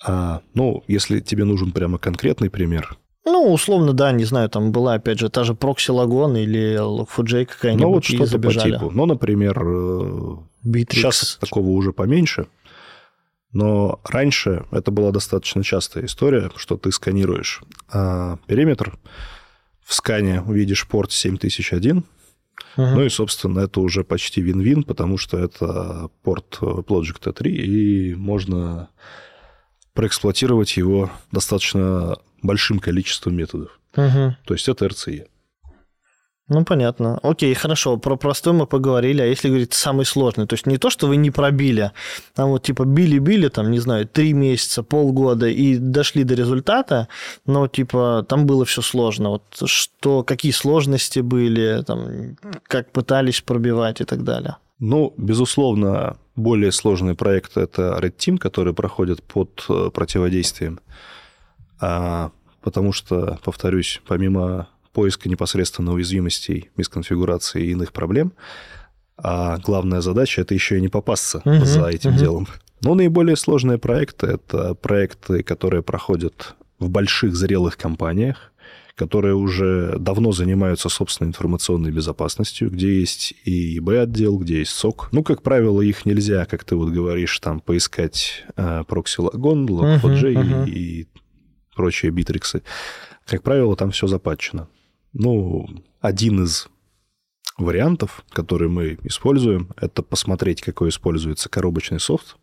А, 0.04 0.42
ну, 0.54 0.84
если 0.88 1.20
тебе 1.20 1.46
нужен 1.46 1.72
прямо 1.72 1.98
конкретный 1.98 2.50
пример, 2.50 2.98
ну, 3.24 3.54
условно, 3.54 3.94
да, 3.94 4.12
не 4.12 4.26
знаю, 4.26 4.50
там 4.50 4.72
была, 4.72 4.96
опять 4.96 5.20
же, 5.20 5.30
та 5.30 5.44
же 5.44 5.54
Proxy 5.54 6.44
или 6.44 6.76
Log4j 6.80 7.46
какая-нибудь, 7.46 7.84
Ну, 7.84 7.92
вот 7.92 8.04
что-то 8.04 8.40
по 8.40 8.52
типу. 8.52 8.90
Ну, 8.90 9.06
например, 9.06 9.60
Bittrex. 10.66 10.88
Э, 10.88 10.92
сейчас 10.92 11.38
такого 11.40 11.68
уже 11.68 11.94
поменьше, 11.94 12.48
но 13.54 14.00
раньше 14.04 14.66
это 14.72 14.92
была 14.92 15.12
достаточно 15.12 15.64
частая 15.64 16.06
история, 16.06 16.52
что 16.56 16.78
ты 16.78 16.92
сканируешь 16.92 17.62
а, 17.90 18.38
периметр, 18.48 18.98
в 19.84 19.94
скане 19.94 20.42
увидишь 20.42 20.88
порт 20.88 21.12
7001, 21.12 21.98
uh-huh. 21.98 22.04
ну 22.76 23.04
и, 23.04 23.10
собственно, 23.10 23.60
это 23.60 23.82
уже 23.82 24.04
почти 24.04 24.42
вин-вин, 24.42 24.84
потому 24.84 25.18
что 25.18 25.38
это 25.38 26.10
порт 26.24 26.60
Logic 26.62 27.20
T3, 27.20 27.50
и 27.50 28.16
можно 28.16 28.90
проэксплуатировать 29.94 30.78
его 30.78 31.12
достаточно 31.32 32.18
большим 32.42 32.80
количеством 32.80 33.36
методов. 33.36 33.78
Uh-huh. 33.94 34.34
То 34.46 34.54
есть 34.54 34.70
это 34.70 34.86
RCE. 34.86 35.28
Ну, 36.48 36.66
понятно. 36.66 37.18
Окей, 37.24 37.54
хорошо. 37.54 37.98
Про 37.98 38.18
простой 38.18 38.54
мы 38.54 38.68
поговорили. 38.68 39.22
А 39.22 39.26
если 39.26 39.48
говорить 39.48 39.74
самый 39.74 40.06
сложный? 40.06 40.48
То 40.48 40.56
есть 40.56 40.68
не 40.68 40.78
то, 40.78 40.90
что 40.90 41.08
вы 41.08 41.16
не 41.16 41.32
пробили, 41.32 41.92
а 42.36 42.46
вот 42.46 42.64
типа 42.64 42.84
били-били, 42.84 43.48
там, 43.48 43.72
не 43.72 43.80
знаю, 43.80 44.06
три 44.08 44.34
месяца, 44.34 44.84
полгода 44.84 45.48
и 45.48 45.78
дошли 45.78 46.24
до 46.24 46.34
результата, 46.34 47.08
но 47.46 47.68
типа 47.68 48.26
там 48.28 48.46
было 48.46 48.66
все 48.66 48.82
сложно. 48.82 49.30
Вот 49.30 49.44
что, 49.66 50.24
какие 50.24 50.52
сложности 50.52 51.22
были, 51.22 51.84
там, 51.88 52.36
как 52.64 52.92
пытались 52.92 53.42
пробивать 53.42 54.02
и 54.02 54.04
так 54.04 54.24
далее? 54.24 54.58
Ну, 54.80 55.14
безусловно, 55.16 56.18
более 56.36 56.72
сложный 56.72 57.16
проект– 57.16 57.56
это 57.56 57.98
Red 58.02 58.18
Team, 58.18 58.38
который 58.38 58.74
проходит 58.74 59.24
под 59.24 59.64
э, 59.70 59.90
противодействием. 59.94 60.80
А, 61.80 62.32
потому 62.62 62.92
что, 62.92 63.40
повторюсь, 63.44 64.02
помимо 64.08 64.68
поиска 64.94 65.30
непосредственно 65.30 65.94
уязвимостей, 65.94 66.70
мисконфигурации 66.78 67.66
и 67.66 67.72
иных 67.72 67.94
проблем. 67.94 68.34
А 69.18 69.58
главная 69.58 70.02
задача– 70.02 70.42
это 70.44 70.54
еще 70.54 70.78
и 70.78 70.82
не 70.82 70.88
попасться 70.88 71.42
uh-huh, 71.46 71.66
за 71.66 71.88
этим 71.88 72.12
uh-huh. 72.12 72.20
делом. 72.20 72.48
Но 72.82 72.96
наиболее 72.96 73.36
сложные 73.36 73.78
проекты– 73.78 74.28
это 74.28 74.74
проекты, 74.74 75.44
которые 75.44 75.84
проходят 75.84 76.56
в 76.80 76.90
больших 76.90 77.36
зрелых 77.36 77.78
компаниях, 77.78 78.52
которые 78.96 79.36
уже 79.36 79.98
давно 80.00 80.32
занимаются 80.32 80.90
собственной 80.90 81.30
информационной 81.30 81.92
безопасностью, 81.92 82.72
где 82.72 83.00
есть 83.00 83.34
и 83.46 83.78
ИБ-отдел, 83.78 84.38
где 84.40 84.60
есть 84.60 84.72
СОК. 84.72 85.10
Ну, 85.12 85.24
как 85.24 85.44
правило, 85.44 85.82
их 85.82 86.06
нельзя, 86.06 86.46
как 86.46 86.64
ты 86.64 86.76
вот 86.76 86.90
говоришь, 86.90 87.40
там 87.40 87.60
поискать 87.60 88.44
э, 88.58 88.84
прокси-лагон, 88.88 89.68
Log4j 89.68 90.02
uh-huh, 90.02 90.34
uh-huh. 90.34 90.70
и, 90.70 91.02
и 91.02 91.08
прочие 91.76 92.12
битриксы. 92.12 92.64
Как 93.26 93.44
правило, 93.44 93.76
там 93.76 93.92
все 93.92 94.08
запатчено. 94.08 94.68
Ну, 95.14 95.68
один 96.00 96.44
из 96.44 96.68
вариантов, 97.58 98.24
который 98.30 98.70
мы 98.70 98.98
используем, 99.04 99.70
это 99.78 100.02
посмотреть, 100.02 100.62
какой 100.62 100.90
используется 100.90 101.50
коробочный 101.50 102.00
софт. 102.00 102.38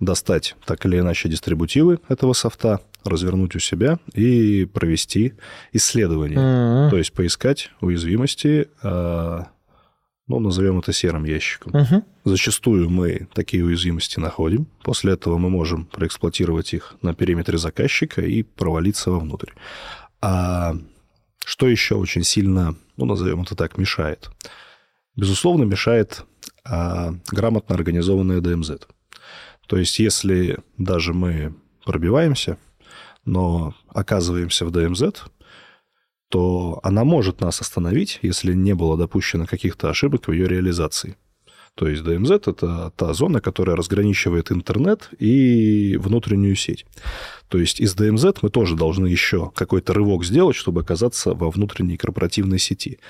достать 0.00 0.56
так 0.66 0.84
или 0.86 0.98
иначе 0.98 1.28
дистрибутивы 1.28 2.00
этого 2.08 2.32
софта, 2.32 2.80
развернуть 3.04 3.54
у 3.54 3.58
себя 3.58 3.98
и 4.12 4.64
провести 4.64 5.34
исследование. 5.72 6.38
Мгм. 6.38 6.90
То 6.90 6.96
есть 6.96 7.12
поискать 7.12 7.70
уязвимости, 7.80 8.68
а, 8.82 9.48
ну, 10.26 10.40
назовем 10.40 10.78
это 10.78 10.92
серым 10.92 11.24
ящиком. 11.24 11.72
Мгм. 11.72 12.04
Зачастую 12.24 12.88
мы 12.88 13.28
такие 13.34 13.64
уязвимости 13.64 14.18
находим. 14.18 14.66
После 14.82 15.12
этого 15.12 15.36
мы 15.36 15.50
можем 15.50 15.84
проэксплуатировать 15.86 16.72
их 16.72 16.96
на 17.02 17.14
периметре 17.14 17.58
заказчика 17.58 18.22
и 18.22 18.42
провалиться 18.42 19.10
вовнутрь. 19.10 19.50
А 20.22 20.74
что 21.44 21.68
еще 21.68 21.96
очень 21.96 22.24
сильно, 22.24 22.74
ну, 22.96 23.04
назовем 23.04 23.42
это 23.42 23.54
так, 23.54 23.78
мешает? 23.78 24.30
Безусловно, 25.16 25.64
мешает 25.64 26.24
а, 26.64 27.14
грамотно 27.30 27.74
организованная 27.74 28.40
ДМЗ. 28.40 28.72
То 29.66 29.76
есть, 29.76 29.98
если 29.98 30.58
даже 30.76 31.12
мы 31.12 31.54
пробиваемся, 31.84 32.58
но 33.24 33.74
оказываемся 33.88 34.66
в 34.66 34.70
ДМЗ, 34.70 35.14
то 36.28 36.80
она 36.82 37.04
может 37.04 37.40
нас 37.40 37.60
остановить, 37.60 38.18
если 38.22 38.54
не 38.54 38.74
было 38.74 38.96
допущено 38.96 39.46
каких-то 39.46 39.88
ошибок 39.88 40.26
в 40.26 40.32
ее 40.32 40.48
реализации. 40.48 41.16
То 41.76 41.88
есть 41.88 42.04
ДМЗ– 42.04 42.30
это 42.32 42.92
та 42.96 43.12
зона, 43.14 43.40
которая 43.40 43.74
разграничивает 43.74 44.52
интернет 44.52 45.10
и 45.18 45.96
внутреннюю 45.96 46.54
сеть. 46.54 46.86
То 47.48 47.58
есть 47.58 47.80
из 47.80 47.94
ДМЗ 47.94 48.26
мы 48.42 48.50
тоже 48.50 48.76
должны 48.76 49.06
еще 49.06 49.50
какой-то 49.54 49.92
рывок 49.92 50.24
сделать, 50.24 50.54
чтобы 50.54 50.82
оказаться 50.82 51.34
во 51.34 51.50
внутренней 51.50 51.96
корпоративной 51.96 52.60
сети. 52.60 53.00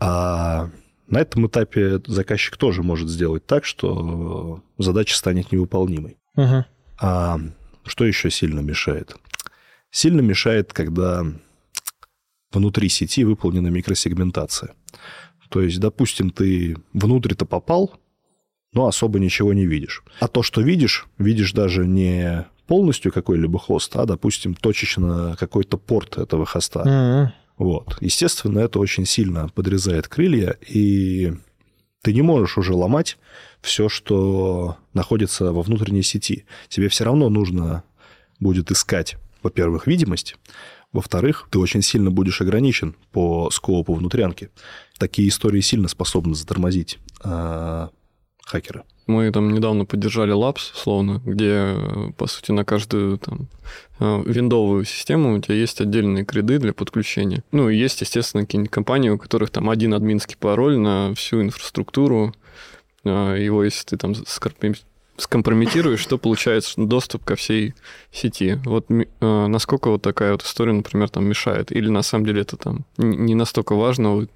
А 0.00 0.70
на 1.06 1.18
этом 1.18 1.46
этапе 1.46 2.00
заказчик 2.06 2.56
тоже 2.56 2.82
может 2.82 3.08
сделать 3.08 3.46
так, 3.46 3.64
что 3.64 4.62
задача 4.78 5.14
станет 5.14 5.52
невыполнимой. 5.52 6.16
Мгм. 6.34 6.64
А 7.00 7.38
что 7.84 8.04
еще 8.04 8.30
сильно 8.30 8.60
мешает? 8.60 9.16
Сильно 9.90 10.20
мешает, 10.20 10.72
когда 10.72 11.24
внутри 12.50 12.88
сети 12.88 13.22
выполнена 13.24 13.68
микросегментация. 13.68 14.74
То 15.48 15.60
есть, 15.60 15.80
допустим, 15.80 16.30
ты 16.30 16.76
внутрь-то 16.92 17.46
попал, 17.46 17.92
но 18.72 18.86
особо 18.86 19.18
ничего 19.18 19.52
не 19.52 19.66
видишь. 19.66 20.02
А 20.20 20.28
то, 20.28 20.42
что 20.42 20.60
видишь, 20.60 21.06
видишь 21.18 21.52
даже 21.52 21.86
не 21.86 22.46
полностью 22.66 23.12
какой-либо 23.12 23.58
хост, 23.58 23.94
а, 23.96 24.06
допустим, 24.06 24.54
точечно 24.54 25.36
какой-то 25.38 25.76
порт 25.78 26.18
этого 26.18 26.46
хоста. 26.46 26.80
Мгм. 26.80 27.32
Вот. 27.56 27.96
Естественно, 28.00 28.58
это 28.58 28.78
очень 28.80 29.06
сильно 29.06 29.48
подрезает 29.48 30.08
крылья, 30.08 30.56
и 30.66 31.34
ты 32.02 32.12
не 32.12 32.22
можешь 32.22 32.58
уже 32.58 32.74
ломать 32.74 33.16
все, 33.60 33.88
что 33.88 34.76
находится 34.92 35.52
во 35.52 35.62
внутренней 35.62 36.02
сети. 36.02 36.46
Тебе 36.68 36.88
все 36.88 37.04
равно 37.04 37.28
нужно 37.28 37.84
будет 38.40 38.70
искать, 38.70 39.16
во-первых, 39.42 39.86
видимость, 39.86 40.36
во-вторых, 40.94 41.48
ты 41.50 41.58
очень 41.58 41.82
сильно 41.82 42.10
будешь 42.10 42.40
ограничен 42.40 42.96
по 43.12 43.50
скопу 43.50 43.92
внутрянки. 43.94 44.50
Такие 44.98 45.28
истории 45.28 45.60
сильно 45.60 45.88
способны 45.88 46.34
затормозить 46.34 46.98
а, 47.22 47.90
хакера. 48.44 48.84
Мы 49.06 49.30
там 49.32 49.52
недавно 49.52 49.84
поддержали 49.84 50.32
Labs, 50.32 50.70
словно, 50.72 51.20
где, 51.26 51.74
э, 51.76 52.12
по 52.16 52.26
сути, 52.26 52.52
на 52.52 52.64
каждую 52.64 53.18
там 53.18 53.48
э, 53.98 54.22
виндовую 54.24 54.84
систему 54.84 55.36
у 55.36 55.40
тебя 55.40 55.56
есть 55.56 55.80
отдельные 55.80 56.24
креды 56.24 56.58
для 56.58 56.72
подключения. 56.72 57.44
Ну, 57.52 57.68
и 57.68 57.76
есть, 57.76 58.00
естественно, 58.00 58.44
какие-нибудь 58.44 58.70
компании, 58.70 59.10
у 59.10 59.18
которых 59.18 59.50
там 59.50 59.68
один 59.68 59.92
админский 59.92 60.36
пароль 60.38 60.78
на 60.78 61.14
всю 61.14 61.42
инфраструктуру. 61.42 62.34
Э, 63.04 63.36
Его, 63.38 63.62
если 63.64 63.84
ты 63.84 63.96
там 63.98 64.12
скорпи- 64.12 64.80
скомпрометируешь, 65.16 66.04
то 66.06 66.18
получается 66.18 66.74
доступ 66.76 67.24
ко 67.24 67.36
всей 67.36 67.74
сети. 68.10 68.60
Вот 68.64 68.90
э, 68.90 69.04
насколько 69.20 69.90
вот 69.90 70.02
такая 70.02 70.32
вот 70.32 70.42
история, 70.42 70.72
например, 70.72 71.08
там 71.08 71.26
мешает? 71.26 71.72
Или 71.72 71.88
на 71.88 72.02
самом 72.02 72.26
деле 72.26 72.42
это 72.42 72.56
там 72.56 72.84
не 72.98 73.34
настолько 73.34 73.74
важно, 73.74 74.14
вы 74.14 74.28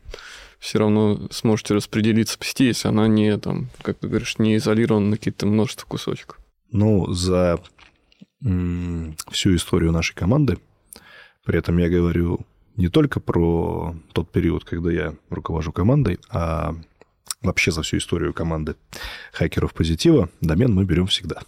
все 0.58 0.78
равно 0.78 1.28
сможете 1.30 1.74
распределиться 1.74 2.38
по 2.38 2.44
сети, 2.44 2.66
если 2.66 2.88
она 2.88 3.06
не, 3.06 3.36
там, 3.38 3.68
как 3.82 3.98
ты 3.98 4.08
говоришь, 4.08 4.38
не 4.38 4.56
изолирована 4.56 5.10
на 5.10 5.16
какие-то 5.16 5.46
множество 5.46 5.86
кусочков. 5.86 6.38
Ну, 6.70 7.12
за 7.12 7.60
всю 8.40 9.56
историю 9.56 9.92
нашей 9.92 10.14
команды, 10.14 10.58
при 11.44 11.58
этом 11.58 11.78
я 11.78 11.88
говорю 11.88 12.40
не 12.76 12.88
только 12.88 13.18
про 13.20 13.96
тот 14.12 14.30
период, 14.30 14.64
когда 14.64 14.92
я 14.92 15.14
руковожу 15.30 15.72
командой, 15.72 16.20
а 16.30 16.76
вообще 17.42 17.70
за 17.70 17.82
всю 17.82 17.98
историю 17.98 18.34
команды 18.34 18.76
хакеров 19.32 19.74
позитива, 19.74 20.28
домен 20.40 20.74
мы 20.74 20.84
берем 20.84 21.06
всегда. 21.06 21.42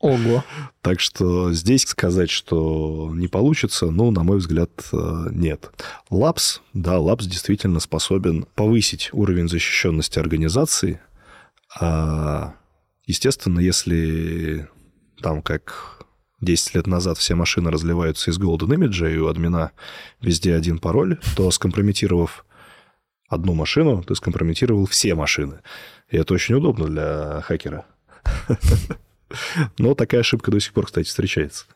Ого. 0.00 0.44
Так 0.82 1.00
что 1.00 1.50
здесь 1.54 1.84
сказать, 1.84 2.28
что 2.28 3.10
не 3.14 3.26
получится, 3.26 3.86
ну, 3.86 4.10
на 4.10 4.22
мой 4.22 4.36
взгляд, 4.36 4.70
э, 4.92 5.26
нет. 5.30 5.70
Лапс, 6.10 6.60
да, 6.74 6.98
Лапс 6.98 7.24
действительно 7.24 7.80
способен 7.80 8.46
повысить 8.54 9.08
уровень 9.12 9.48
защищенности 9.48 10.18
организации. 10.18 11.00
А, 11.80 12.54
естественно, 13.06 13.60
если 13.60 14.68
там 15.22 15.40
как 15.40 16.04
10 16.42 16.74
лет 16.74 16.86
назад 16.86 17.16
все 17.16 17.34
машины 17.34 17.70
разливаются 17.70 18.30
из 18.30 18.38
Golden 18.38 18.76
Image, 18.76 19.10
и 19.10 19.18
у 19.18 19.28
админа 19.28 19.72
везде 20.20 20.54
один 20.54 20.80
пароль, 20.80 21.18
то 21.34 21.50
скомпрометировав 21.50 22.44
одну 23.28 23.54
машину, 23.54 24.02
ты 24.02 24.14
скомпрометировал 24.14 24.86
все 24.86 25.14
машины. 25.14 25.60
И 26.10 26.16
это 26.16 26.34
очень 26.34 26.54
удобно 26.54 26.86
для 26.86 27.40
хакера. 27.42 27.86
Но 29.78 29.94
такая 29.94 30.20
ошибка 30.20 30.50
до 30.50 30.60
сих 30.60 30.72
пор, 30.72 30.86
кстати, 30.86 31.06
встречается. 31.06 31.66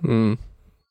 Ну, 0.00 0.36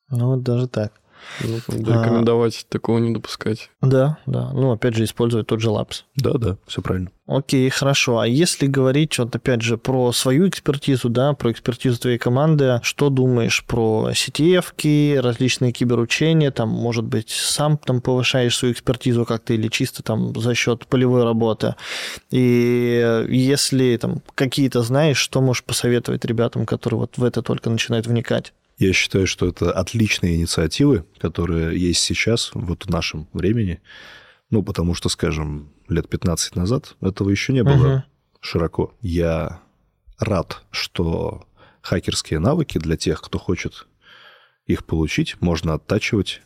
вот 0.08 0.42
даже 0.42 0.66
так. 0.66 0.99
Ну, 1.40 1.60
надо 1.68 1.92
Рекомендовать 1.92 2.66
такого 2.68 2.98
не 2.98 3.12
допускать. 3.12 3.70
Да, 3.80 4.18
да. 4.26 4.50
Ну, 4.52 4.72
опять 4.72 4.94
же, 4.94 5.04
использовать 5.04 5.46
тот 5.46 5.60
же 5.60 5.70
лапс. 5.70 6.04
Да-да, 6.16 6.56
все 6.66 6.82
правильно. 6.82 7.10
Окей, 7.26 7.70
хорошо. 7.70 8.18
А 8.18 8.26
если 8.26 8.66
говорить, 8.66 9.16
вот 9.18 9.34
опять 9.36 9.62
же, 9.62 9.78
про 9.78 10.10
свою 10.10 10.48
экспертизу, 10.48 11.08
да, 11.08 11.32
про 11.32 11.52
экспертизу 11.52 12.00
твоей 12.00 12.18
команды, 12.18 12.80
что 12.82 13.08
думаешь 13.08 13.64
про 13.64 14.10
сетевки, 14.14 15.16
различные 15.16 15.70
киберучения, 15.70 16.50
там, 16.50 16.70
может 16.70 17.04
быть, 17.04 17.30
сам 17.30 17.78
там 17.78 18.00
повышаешь 18.00 18.56
свою 18.56 18.74
экспертизу 18.74 19.24
как-то 19.24 19.54
или 19.54 19.68
чисто 19.68 20.02
там 20.02 20.34
за 20.34 20.56
счет 20.56 20.88
полевой 20.88 21.22
работы? 21.22 21.76
И 22.30 23.24
если 23.28 23.96
там 23.96 24.22
какие-то 24.34 24.82
знаешь, 24.82 25.18
что 25.18 25.40
можешь 25.40 25.62
посоветовать 25.62 26.24
ребятам, 26.24 26.66
которые 26.66 27.00
вот 27.00 27.16
в 27.16 27.22
это 27.22 27.42
только 27.42 27.70
начинают 27.70 28.08
вникать? 28.08 28.52
Я 28.80 28.94
считаю, 28.94 29.26
что 29.26 29.46
это 29.46 29.72
отличные 29.72 30.36
инициативы, 30.36 31.04
которые 31.18 31.78
есть 31.78 32.00
сейчас, 32.02 32.50
вот 32.54 32.86
в 32.86 32.88
нашем 32.88 33.28
времени. 33.34 33.82
Ну, 34.48 34.62
потому 34.62 34.94
что, 34.94 35.10
скажем, 35.10 35.70
лет 35.88 36.08
15 36.08 36.56
назад 36.56 36.96
этого 37.02 37.28
еще 37.28 37.52
не 37.52 37.62
было 37.62 37.76
Мгм. 37.76 38.04
широко. 38.40 38.94
Я 39.02 39.60
рад, 40.18 40.62
что 40.70 41.46
хакерские 41.82 42.40
навыки 42.40 42.78
для 42.78 42.96
тех, 42.96 43.20
кто 43.20 43.38
хочет 43.38 43.86
их 44.66 44.86
получить, 44.86 45.38
можно 45.42 45.74
оттачивать 45.74 46.40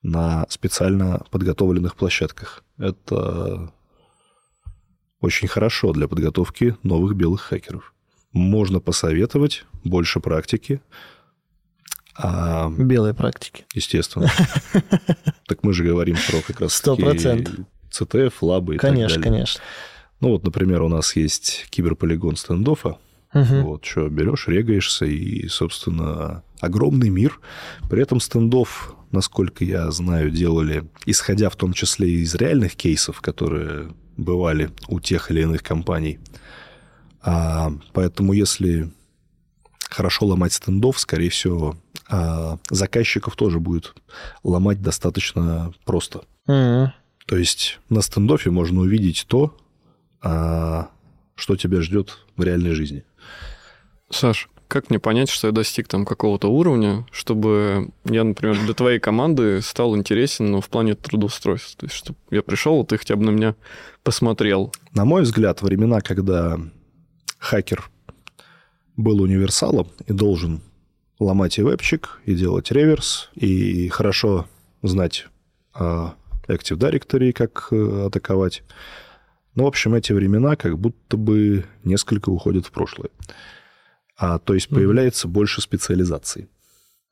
на 0.00 0.46
специально 0.50 1.24
подготовленных 1.32 1.96
площадках. 1.96 2.62
Это 2.78 3.72
очень 5.20 5.48
хорошо 5.48 5.92
для 5.92 6.06
подготовки 6.06 6.76
новых 6.84 7.16
белых 7.16 7.40
хакеров. 7.40 7.94
Можно 8.30 8.78
посоветовать 8.78 9.64
больше 9.82 10.20
практики, 10.20 10.80
а, 12.16 12.70
Белые 12.70 13.14
практики. 13.14 13.64
естественно. 13.74 14.30
Так 15.46 15.62
мы 15.62 15.72
же 15.74 15.84
говорим 15.84 16.16
про 16.28 16.40
как 16.40 16.60
раз 16.60 16.74
Сто 16.74 16.96
процентов. 16.96 17.54
ЦТФ, 17.90 18.42
лабы 18.42 18.74
и 18.76 18.78
Конечно, 18.78 19.16
так 19.16 19.24
далее. 19.24 19.38
конечно. 19.38 19.60
Ну 20.20 20.28
вот, 20.30 20.42
например, 20.44 20.82
у 20.82 20.88
нас 20.88 21.14
есть 21.16 21.66
киберполигон 21.70 22.36
стендофа. 22.36 22.96
Мгм. 23.34 23.64
Вот, 23.64 23.84
что, 23.84 24.08
берешь, 24.08 24.46
регаешься, 24.48 25.04
и, 25.06 25.48
собственно, 25.48 26.42
огромный 26.60 27.08
мир. 27.10 27.40
При 27.90 28.00
этом 28.00 28.20
стендов, 28.20 28.94
насколько 29.10 29.64
я 29.64 29.90
знаю, 29.90 30.30
делали, 30.30 30.84
исходя 31.04 31.50
в 31.50 31.56
том 31.56 31.72
числе 31.72 32.08
из 32.10 32.34
реальных 32.36 32.74
кейсов, 32.76 33.20
которые 33.20 33.92
бывали 34.16 34.70
у 34.88 35.00
тех 35.00 35.30
или 35.30 35.42
иных 35.42 35.62
компаний. 35.62 36.20
А, 37.22 37.72
поэтому 37.92 38.32
если 38.32 38.90
хорошо 39.90 40.26
ломать 40.26 40.52
стендов, 40.52 40.98
скорее 41.00 41.30
всего, 41.30 41.76
а, 42.08 42.58
заказчиков 42.70 43.36
тоже 43.36 43.60
будет 43.60 43.94
ломать 44.42 44.82
достаточно 44.82 45.72
просто. 45.84 46.22
Мгм. 46.46 46.92
То 47.26 47.36
есть 47.36 47.78
на 47.88 48.02
стендофе 48.02 48.50
можно 48.50 48.80
увидеть 48.80 49.24
то, 49.28 49.56
а, 50.22 50.90
что 51.34 51.56
тебя 51.56 51.80
ждет 51.80 52.18
в 52.36 52.42
реальной 52.42 52.74
жизни. 52.74 53.04
Саш, 54.10 54.48
как 54.68 54.90
мне 54.90 54.98
понять, 54.98 55.30
что 55.30 55.46
я 55.46 55.52
достиг 55.52 55.88
там 55.88 56.04
какого-то 56.04 56.48
уровня, 56.48 57.06
чтобы 57.10 57.90
я, 58.04 58.24
например, 58.24 58.58
для 58.58 58.74
твоей 58.74 58.98
команды 58.98 59.60
стал 59.62 59.96
интересен, 59.96 60.50
но 60.50 60.60
в 60.60 60.68
плане 60.68 60.94
трудоустройства? 60.94 61.80
То 61.80 61.86
есть, 61.86 61.96
чтобы 61.96 62.18
я 62.30 62.42
пришел, 62.42 62.84
ты 62.84 62.98
хотя 62.98 63.16
бы 63.16 63.24
на 63.24 63.30
меня 63.30 63.54
посмотрел. 64.02 64.72
На 64.92 65.04
мой 65.04 65.22
взгляд, 65.22 65.62
времена, 65.62 66.00
когда 66.00 66.58
хакер 67.38 67.90
был 68.96 69.20
универсалом 69.20 69.88
и 70.06 70.12
должен 70.12 70.60
ломать 71.18 71.58
и 71.58 71.62
вебчик, 71.62 72.20
и 72.24 72.34
делать 72.34 72.70
реверс, 72.70 73.30
и 73.34 73.88
хорошо 73.88 74.46
знать 74.82 75.26
а, 75.72 76.14
Active 76.48 76.76
Directory, 76.76 77.32
как 77.32 77.68
э, 77.70 78.06
атаковать. 78.06 78.62
Ну, 79.54 79.64
в 79.64 79.66
общем, 79.66 79.94
эти 79.94 80.12
времена 80.12 80.56
как 80.56 80.78
будто 80.78 81.16
бы 81.16 81.64
несколько 81.84 82.30
уходят 82.30 82.66
в 82.66 82.72
прошлое. 82.72 83.10
А, 84.16 84.38
то 84.38 84.54
есть 84.54 84.68
появляется 84.68 85.26
mm-hmm. 85.26 85.32
больше 85.32 85.60
специализаций. 85.60 86.48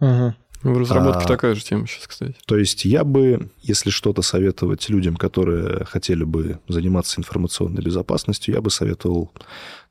Uh-huh. 0.01 0.35
В 0.63 0.79
разработке 0.79 1.25
а, 1.25 1.29
такая 1.29 1.55
же 1.57 1.65
тема 1.65 1.89
сейчас, 1.89 2.07
кстати. 2.07 2.37
То 2.47 2.57
есть 2.57 2.85
я 2.85 3.03
бы, 3.03 3.51
если 3.63 3.91
что-то 3.91 4.23
советовать 4.23 4.89
людям, 4.89 5.17
которые 5.17 5.85
хотели 5.85 6.23
бы 6.23 6.61
заниматься 6.69 7.21
информационной 7.21 7.83
безопасностью, 7.83 8.55
я 8.55 8.61
бы 8.61 8.71
советовал, 8.71 9.33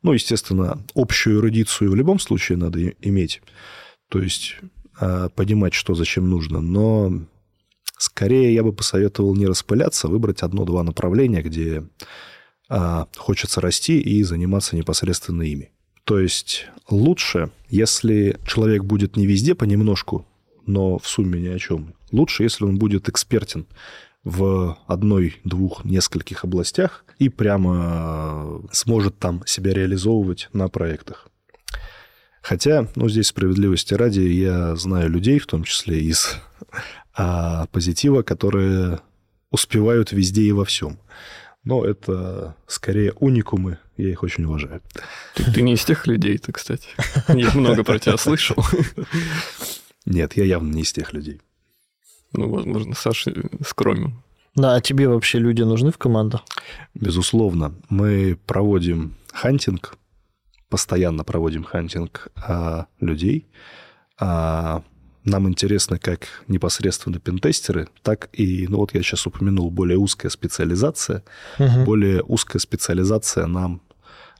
ну, 0.01 0.13
естественно, 0.13 0.81
общую 0.95 1.39
эрудицию 1.39 1.91
в 1.91 1.95
любом 1.95 2.19
случае 2.19 2.57
надо 2.57 2.79
иметь. 3.01 3.41
То 4.11 4.19
есть 4.19 4.57
а, 4.99 5.29
понимать, 5.29 5.73
что 5.73 5.95
зачем 5.95 6.29
нужно. 6.29 6.61
Но 6.61 7.25
скорее 7.97 8.53
я 8.53 8.61
бы 8.61 8.73
посоветовал 8.73 9.35
не 9.35 9.47
распыляться, 9.47 10.07
а 10.07 10.11
выбрать 10.11 10.43
одно-два 10.43 10.83
направления, 10.83 11.41
где 11.41 11.83
а, 12.69 13.07
хочется 13.15 13.61
расти 13.61 13.99
и 13.99 14.21
заниматься 14.23 14.75
непосредственно 14.75 15.41
ими. 15.41 15.71
То 16.03 16.19
есть 16.19 16.67
лучше, 16.89 17.51
если 17.69 18.37
человек 18.45 18.83
будет 18.83 19.15
не 19.15 19.25
везде 19.25 19.55
понемножку 19.55 20.27
но 20.65 20.97
в 20.97 21.07
сумме 21.07 21.39
ни 21.39 21.47
о 21.47 21.59
чем. 21.59 21.93
Лучше, 22.11 22.43
если 22.43 22.65
он 22.65 22.77
будет 22.77 23.09
экспертен 23.09 23.67
в 24.23 24.77
одной, 24.87 25.37
двух, 25.43 25.83
нескольких 25.83 26.43
областях 26.43 27.05
и 27.17 27.29
прямо 27.29 28.61
сможет 28.71 29.17
там 29.17 29.43
себя 29.45 29.73
реализовывать 29.73 30.49
на 30.53 30.67
проектах. 30.67 31.27
Хотя, 32.41 32.87
ну, 32.95 33.07
здесь 33.07 33.27
справедливости 33.27 33.93
ради, 33.93 34.21
я 34.21 34.75
знаю 34.75 35.09
людей, 35.09 35.39
в 35.39 35.45
том 35.45 35.63
числе 35.63 36.01
из 36.01 36.37
а, 37.13 37.67
позитива, 37.67 38.23
которые 38.23 38.99
успевают 39.51 40.11
везде 40.11 40.43
и 40.43 40.51
во 40.51 40.65
всем. 40.65 40.99
Но 41.63 41.85
это 41.85 42.55
скорее 42.65 43.13
уникумы, 43.13 43.77
я 43.97 44.09
их 44.09 44.23
очень 44.23 44.45
уважаю. 44.45 44.81
Ты, 45.35 45.51
ты 45.51 45.61
не 45.61 45.73
из 45.73 45.85
тех 45.85 46.07
людей-то, 46.07 46.51
кстати. 46.51 46.87
Я 47.27 47.51
много 47.53 47.83
про 47.83 47.99
тебя 47.99 48.17
слышал. 48.17 48.57
Нет, 50.05 50.35
я 50.35 50.45
явно 50.45 50.73
не 50.73 50.81
из 50.81 50.91
тех 50.91 51.13
людей. 51.13 51.39
Ну, 52.33 52.49
возможно, 52.49 52.95
Саша 52.95 53.31
скромен. 53.65 54.23
Да, 54.55 54.75
а 54.75 54.81
тебе 54.81 55.07
вообще 55.07 55.37
люди 55.37 55.61
нужны 55.61 55.91
в 55.91 55.97
команду? 55.97 56.41
Безусловно. 56.95 57.75
Мы 57.89 58.37
проводим 58.47 59.15
hunting, 59.31 59.95
постоянно 60.71 61.23
проводим 61.23 61.63
hunting 61.63 62.29
а, 62.35 62.87
людей. 63.01 63.45
А, 64.17 64.81
нам 65.25 65.47
интересно 65.47 65.99
как 65.99 66.27
непосредственно 66.47 67.19
пентестеры, 67.19 67.89
так 68.01 68.29
и, 68.33 68.65
ну 68.67 68.77
вот 68.77 68.95
я 68.95 69.03
сейчас 69.03 69.27
упомянул, 69.27 69.69
более 69.69 69.97
узкая 69.99 70.31
специализация. 70.31 71.23
Угу. 71.59 71.83
Более 71.83 72.23
узкая 72.23 72.59
специализация 72.59 73.45
нам 73.47 73.81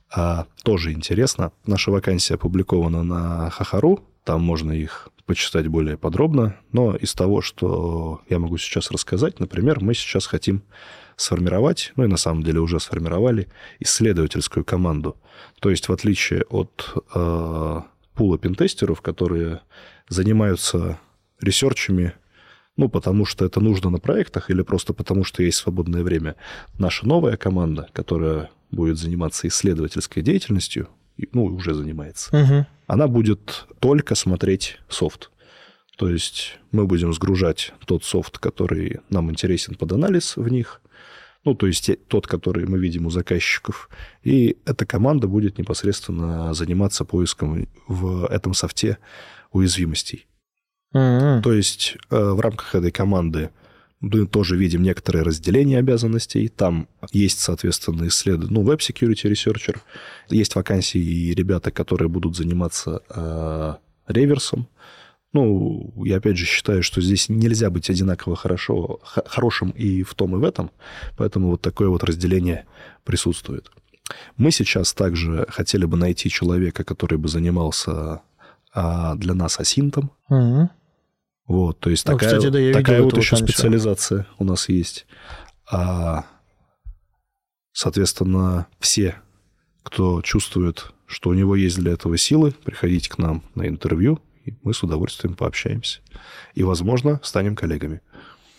а, 0.09 0.45
тоже 0.63 0.93
интересна. 0.93 1.51
Наша 1.65 1.91
вакансия 1.91 2.36
опубликована 2.36 3.03
на 3.03 3.49
Хахару, 3.49 3.99
там 4.23 4.41
можно 4.41 4.71
их 4.71 5.09
почитать 5.25 5.67
более 5.67 5.97
подробно, 5.97 6.55
но 6.71 6.95
из 6.95 7.13
того, 7.13 7.41
что 7.41 8.21
я 8.29 8.39
могу 8.39 8.57
сейчас 8.57 8.89
рассказать, 8.89 9.39
например, 9.39 9.82
мы 9.82 9.93
сейчас 9.93 10.25
хотим 10.25 10.63
сформировать, 11.16 11.93
ну 11.95 12.03
и 12.03 12.07
на 12.07 12.18
самом 12.18 12.43
деле 12.43 12.59
уже 12.59 12.80
сформировали, 12.80 13.47
исследовательскую 13.80 14.64
команду. 14.64 15.18
То 15.59 15.70
есть 15.70 15.89
в 15.89 15.93
отличие 15.93 16.43
от 16.49 16.93
э, 17.14 17.82
пула 18.14 18.38
пентестеров, 18.38 19.01
которые 19.01 19.62
занимаются 20.09 20.99
ресерчами, 21.39 22.14
ну, 22.78 22.89
потому 22.89 23.26
что 23.26 23.45
это 23.45 23.59
нужно 23.59 23.89
на 23.89 23.99
проектах 23.99 24.49
или 24.49 24.62
просто 24.62 24.93
потому 24.93 25.24
что 25.24 25.43
есть 25.43 25.57
свободное 25.57 26.03
время, 26.03 26.36
наша 26.78 27.07
новая 27.07 27.38
команда, 27.38 27.89
которая 27.93 28.49
будет 28.72 28.97
заниматься 28.97 29.47
исследовательской 29.47 30.24
деятельностью, 30.24 30.88
ну, 31.34 31.45
уже 31.45 31.74
занимается, 31.74 32.36
угу. 32.36 32.66
она 32.88 33.07
будет 33.07 33.68
только 33.80 34.16
смотреть 34.16 34.80
софт. 34.89 35.30
То 35.97 36.09
есть 36.09 36.57
мы 36.72 36.88
будем 36.88 37.14
сгружать 37.14 37.74
тот 37.86 38.03
софт, 38.03 38.39
который 38.39 39.01
нам 39.09 39.30
интересен 39.30 39.76
под 39.76 39.91
анализ 39.91 40.36
в 40.36 40.47
них, 40.47 40.80
ну, 41.43 41.55
то 41.55 41.67
есть 41.67 41.89
тот, 42.07 42.27
который 42.27 42.67
мы 42.67 42.79
видим 42.79 43.05
у 43.05 43.09
заказчиков, 43.09 43.89
и 44.23 44.57
эта 44.65 44.85
команда 44.85 45.27
будет 45.27 45.57
непосредственно 45.57 46.53
заниматься 46.53 47.03
поиском 47.05 47.67
в 47.87 48.25
этом 48.25 48.53
софте 48.53 48.97
уязвимостей. 49.51 50.27
Mm-hmm. 50.93 51.41
То 51.41 51.53
есть 51.53 51.97
э, 52.09 52.31
в 52.31 52.39
рамках 52.39 52.75
этой 52.75 52.91
команды 52.91 53.49
мы 54.01 54.25
тоже 54.25 54.57
видим 54.57 54.81
некоторое 54.81 55.23
разделение 55.23 55.79
обязанностей. 55.79 56.47
Там 56.47 56.87
есть, 57.11 57.39
соответственно, 57.39 58.07
исследование, 58.07 58.59
ну, 58.59 58.69
Web 58.69 58.79
Security 58.79 59.31
Researcher. 59.31 59.77
Есть 60.29 60.55
вакансии 60.55 60.99
и 60.99 61.33
ребята, 61.33 61.71
которые 61.71 62.09
будут 62.09 62.35
заниматься 62.35 63.01
э, 63.09 63.75
реверсом. 64.07 64.67
Ну, 65.34 65.93
я 66.05 66.17
опять 66.17 66.38
же 66.38 66.45
считаю, 66.45 66.84
что 66.84 66.99
здесь 67.01 67.29
нельзя 67.29 67.69
быть 67.69 67.89
одинаково 67.89 68.36
хорошо, 68.36 68.99
хорошим 69.03 69.69
и 69.69 70.03
в 70.03 70.13
том, 70.13 70.36
и 70.36 70.39
в 70.39 70.43
этом, 70.43 70.71
поэтому 71.17 71.51
вот 71.51 71.61
такое 71.61 71.88
вот 71.88 72.03
разделение 72.03 72.65
присутствует. 73.05 73.71
Мы 74.36 74.51
сейчас 74.51 74.93
также 74.93 75.45
хотели 75.49 75.86
бы 75.86 75.95
найти 75.95 76.29
человека, 76.29 76.84
который 76.84 77.17
бы 77.17 77.29
занимался 77.29 78.21
а, 78.73 79.15
для 79.15 79.34
нас 79.34 79.57
асинтом. 79.59 80.11
Угу. 80.29 80.69
Вот, 81.47 81.79
то 81.79 81.89
есть 81.89 82.05
ну, 82.05 82.13
такая, 82.13 82.29
кстати, 82.29 82.51
да, 82.51 82.59
я 82.59 82.73
такая 82.73 83.01
вот 83.01 83.17
еще 83.17 83.36
специализация 83.38 84.27
у 84.38 84.43
нас 84.43 84.67
есть. 84.69 85.05
А, 85.69 86.25
соответственно, 87.71 88.67
все, 88.79 89.15
кто 89.84 90.21
чувствует, 90.21 90.91
что 91.07 91.29
у 91.29 91.34
него 91.34 91.55
есть 91.55 91.77
для 91.77 91.93
этого 91.93 92.17
силы, 92.17 92.53
приходите 92.63 93.09
к 93.09 93.17
нам 93.17 93.43
на 93.55 93.67
интервью, 93.67 94.19
и 94.45 94.53
мы 94.63 94.73
с 94.73 94.83
удовольствием 94.83 95.35
пообщаемся. 95.35 95.99
И, 96.53 96.63
возможно, 96.63 97.19
станем 97.23 97.55
коллегами. 97.55 98.01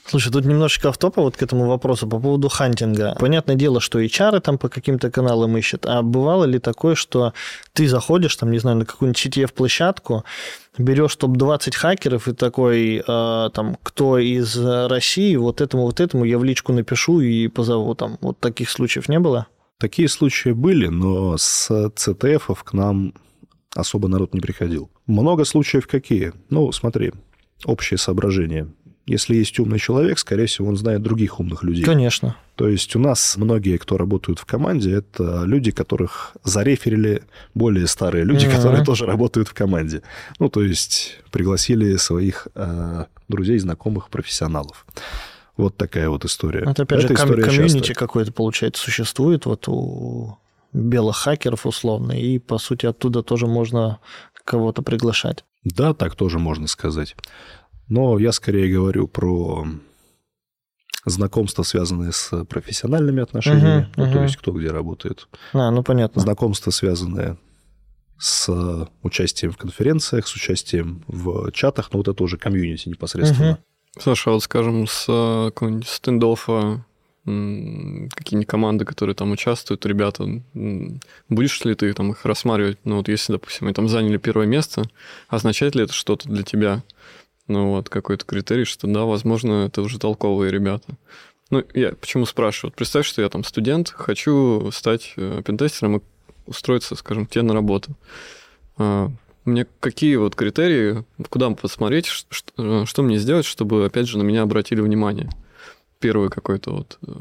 Слушай, 0.05 0.33
тут 0.33 0.45
немножечко 0.45 0.89
автопа 0.89 1.23
вот 1.23 1.37
к 1.37 1.43
этому 1.43 1.67
вопросу 1.67 2.09
по 2.09 2.19
поводу 2.19 2.49
хантинга. 2.49 3.15
Понятное 3.19 3.55
дело, 3.55 3.81
что 3.81 4.01
HR 4.01 4.41
там 4.41 4.59
по 4.59 4.69
каким-то 4.69 5.11
каналам 5.11 5.57
ищет, 5.57 5.87
а 5.87 6.03
бывало 6.03 6.45
ли 6.45 6.59
такое, 6.59 6.97
что 6.97 7.33
ты 7.73 7.89
заходишь, 7.89 8.35
там, 8.35 8.51
не 8.51 8.59
знаю, 8.59 8.79
на 8.79 8.85
какую-нибудь 8.85 9.25
CTF-площадку, 9.25 10.25
берешь 10.77 11.15
топ-20 11.17 11.77
хакеров 11.77 12.27
и 12.29 12.35
такой, 12.35 13.03
э, 13.07 13.51
там, 13.55 13.77
кто 13.83 14.19
из 14.19 14.57
России, 14.59 15.37
вот 15.37 15.61
этому, 15.61 15.85
вот 15.85 16.01
этому 16.01 16.25
я 16.25 16.39
в 16.39 16.45
личку 16.45 16.73
напишу 16.73 17.21
и 17.21 17.47
позову 17.47 17.95
там. 17.95 18.19
Вот 18.21 18.39
таких 18.41 18.71
случаев 18.71 19.09
не 19.09 19.21
было? 19.21 19.47
Такие 19.79 20.09
случаи 20.09 20.51
были, 20.51 20.89
но 20.89 21.37
с 21.39 21.71
CTF 21.71 22.57
к 22.65 22.73
нам 22.73 23.15
особо 23.75 24.09
народ 24.09 24.35
не 24.35 24.41
приходил. 24.41 24.91
Много 25.07 25.45
случаев 25.45 25.87
какие? 25.87 26.33
Ну, 26.51 26.73
смотри, 26.73 27.13
общее 27.65 27.99
соображение 27.99 28.69
если 29.07 29.35
есть 29.35 29.59
умный 29.59 29.79
человек, 29.79 30.19
скорее 30.19 30.47
всего, 30.47 30.69
он 30.69 30.77
знает 30.77 31.03
других 31.03 31.41
умных 31.41 31.65
людей. 31.65 31.85
Конечно. 31.85 32.37
То 32.55 32.69
есть 32.69 32.95
у 32.95 33.01
нас 33.01 33.37
многие, 33.37 33.77
кто 33.77 33.97
работают 33.97 34.39
в 34.39 34.45
команде, 34.45 34.93
это 34.93 35.43
люди, 35.45 35.73
которых 35.73 36.37
зареферили 36.45 37.23
более 37.55 37.87
старые 37.89 38.25
люди, 38.25 38.47
mm-hmm. 38.47 38.57
которые 38.57 38.85
тоже 38.85 39.07
работают 39.07 39.49
в 39.49 39.55
команде. 39.55 40.03
Ну, 40.39 40.49
то 40.49 40.63
есть 40.63 41.19
пригласили 41.33 41.97
своих 41.97 42.47
э, 42.55 43.07
друзей, 43.29 43.59
знакомых, 43.59 44.09
профессионалов. 44.09 44.87
Вот 45.57 45.77
такая 45.77 46.09
вот 46.09 46.25
история. 46.25 46.61
Это, 46.61 46.85
опять 46.85 47.05
Эта 47.05 47.17
же, 47.17 47.27
ком- 47.27 47.43
комьюнити 47.43 47.93
какое-то, 47.95 48.33
получается, 48.33 48.83
существует 48.83 49.47
вот 49.47 49.67
у 49.69 50.39
белых 50.73 51.17
хакеров 51.17 51.67
условно, 51.67 52.13
и, 52.13 52.39
по 52.39 52.59
сути, 52.59 52.87
оттуда 52.87 53.23
тоже 53.23 53.47
можно 53.47 54.01
кого-то 54.45 54.83
приглашать. 54.83 55.45
Да, 55.65 55.95
так 55.95 56.17
тоже 56.17 56.39
можно 56.39 56.67
сказать. 56.67 57.15
Но 57.89 58.19
я 58.19 58.33
скорее 58.33 58.73
говорю 58.73 59.07
про 59.07 59.67
знакомства, 61.05 61.63
связанные 61.63 62.13
с 62.13 62.45
профессиональными 62.45 63.23
отношениями, 63.23 63.83
uh-huh, 63.83 63.93
ну, 63.97 64.07
uh-huh. 64.07 64.13
то 64.13 64.23
есть 64.23 64.37
кто 64.37 64.53
где 64.53 64.71
работает. 64.71 65.29
А, 65.53 65.71
ну 65.71 65.83
понятно. 65.83 66.23
Знакомства, 66.23 66.71
связанные 66.71 67.37
с 68.19 68.89
участием 69.03 69.51
в 69.51 69.57
конференциях, 69.57 70.29
с 70.29 70.35
участием 70.35 71.05
в 71.09 71.51
чатах, 71.51 71.91
ну 71.93 71.99
вот 71.99 72.09
это 72.09 72.23
уже 72.23 72.39
комьюнити 72.39 72.89
непосредственно. 72.89 73.59
Uh-huh. 73.97 74.01
Саша, 74.01 74.31
вот 74.31 74.43
скажем, 74.43 74.87
с 74.87 75.07
какого-нибудь 75.07 75.89
стендоффа 75.89 76.85
какие-нибудь 77.25 78.49
команды, 78.49 78.85
которые 78.85 79.15
там 79.15 79.31
участвуют, 79.31 79.87
ребята, 79.87 80.43
будешь 81.29 81.65
ли 81.65 81.75
ты 81.75 81.93
там 81.93 82.11
их 82.11 82.25
рассматривать? 82.25 82.79
Ну 82.85 82.97
вот 82.97 83.09
если, 83.09 83.33
допустим, 83.33 83.69
они 83.69 83.75
там 83.75 83.89
заняли 83.89 84.17
первое 84.17 84.47
место, 84.47 84.83
означает 85.29 85.75
ли 85.75 85.85
это 85.85 85.93
что-то 85.93 86.29
для 86.29 86.43
тебя? 86.43 86.83
Ну 87.47 87.71
вот, 87.71 87.89
какой-то 87.89 88.25
критерий, 88.25 88.65
что 88.65 88.87
да, 88.87 89.05
возможно, 89.05 89.67
это 89.67 89.83
уже 89.83 89.99
толковые 89.99 90.51
ребята. 90.51 90.97
Ну, 91.51 91.63
я 91.75 91.93
почему 91.93 92.25
спрашиваю? 92.25 92.71
Вот 92.71 92.77
представь, 92.77 93.07
что 93.07 93.21
я 93.21 93.29
там 93.29 93.45
студент, 93.45 93.91
хочу 93.91 94.71
стать 94.73 95.13
э, 95.17 95.43
пентестером 95.45 95.99
и 95.99 96.01
устроиться, 96.47 96.95
скажем, 96.97 97.27
тебе 97.27 97.43
на 97.43 97.53
работу. 97.53 97.95
А, 98.79 99.11
мне 99.45 99.67
какие 99.81 100.17
вот 100.17 100.35
критерии, 100.35 101.05
куда 101.29 101.51
посмотреть, 101.51 102.07
что, 102.07 102.87
что 102.87 103.03
мне 103.03 103.19
сделать, 103.19 103.45
чтобы, 103.45 103.85
опять 103.85 104.09
же, 104.09 104.19
на 104.19 104.23
меня 104.23 104.43
обратили 104.43 104.81
внимание? 104.81 105.31
Первые 106.03 106.31
какой-то 106.31 106.73
вот 106.73 106.99
э, 107.07 107.13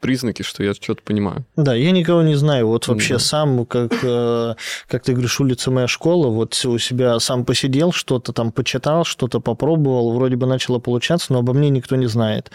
признаки, 0.00 0.42
что 0.42 0.62
я 0.62 0.74
что-то 0.74 1.02
понимаю. 1.02 1.44
Да, 1.56 1.74
я 1.74 1.90
никого 1.90 2.22
не 2.22 2.34
знаю. 2.34 2.68
Вот 2.68 2.86
вообще 2.86 3.14
да. 3.14 3.18
сам, 3.18 3.64
как, 3.64 3.92
э, 4.02 4.54
как 4.88 5.02
ты 5.02 5.12
говоришь, 5.12 5.40
улица 5.40 5.70
моя 5.70 5.88
школа, 5.88 6.28
вот 6.28 6.62
у 6.66 6.78
себя 6.78 7.18
сам 7.18 7.46
посидел, 7.46 7.92
что-то 7.92 8.32
там 8.32 8.52
почитал, 8.52 9.04
что-то 9.04 9.40
попробовал, 9.40 10.12
вроде 10.12 10.36
бы 10.36 10.46
начало 10.46 10.78
получаться, 10.78 11.32
но 11.32 11.38
обо 11.38 11.54
мне 11.54 11.70
никто 11.70 11.96
не 11.96 12.06
знает. 12.06 12.50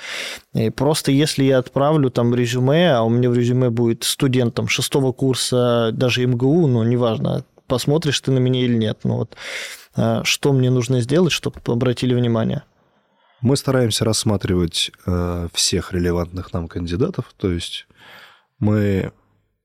И 0.54 0.70
просто 0.70 1.12
если 1.12 1.44
я 1.44 1.58
отправлю 1.58 2.12
там 2.12 2.36
резюме, 2.36 2.92
а 2.94 3.02
у 3.02 3.10
меня 3.10 3.32
в 3.32 3.34
резюме 3.34 3.72
будет 3.72 4.04
студент 4.04 4.54
там 4.54 4.68
шестого 4.68 5.12
курса, 5.12 5.90
даже 5.94 6.26
МГУ, 6.28 6.68
ну, 6.68 6.84
неважно, 6.84 7.44
посмотришь 7.66 8.22
ты 8.22 8.32
на 8.32 8.40
меня 8.40 8.62
или 8.62 8.76
нет. 8.76 9.00
Ну 9.04 9.16
вот, 9.16 9.36
э, 9.96 10.22
что 10.24 10.54
мне 10.54 10.70
нужно 10.70 11.02
сделать, 11.02 11.32
чтобы 11.32 11.58
обратили 11.66 12.14
внимание? 12.14 12.62
Мы 13.42 13.58
стараемся 13.58 14.06
рассматривать 14.06 14.92
э, 15.06 15.48
всех 15.54 15.94
релевантных 15.94 16.54
нам 16.54 16.68
кандидатов, 16.68 17.34
то 17.38 17.52
есть 17.52 17.88
мы, 18.60 19.12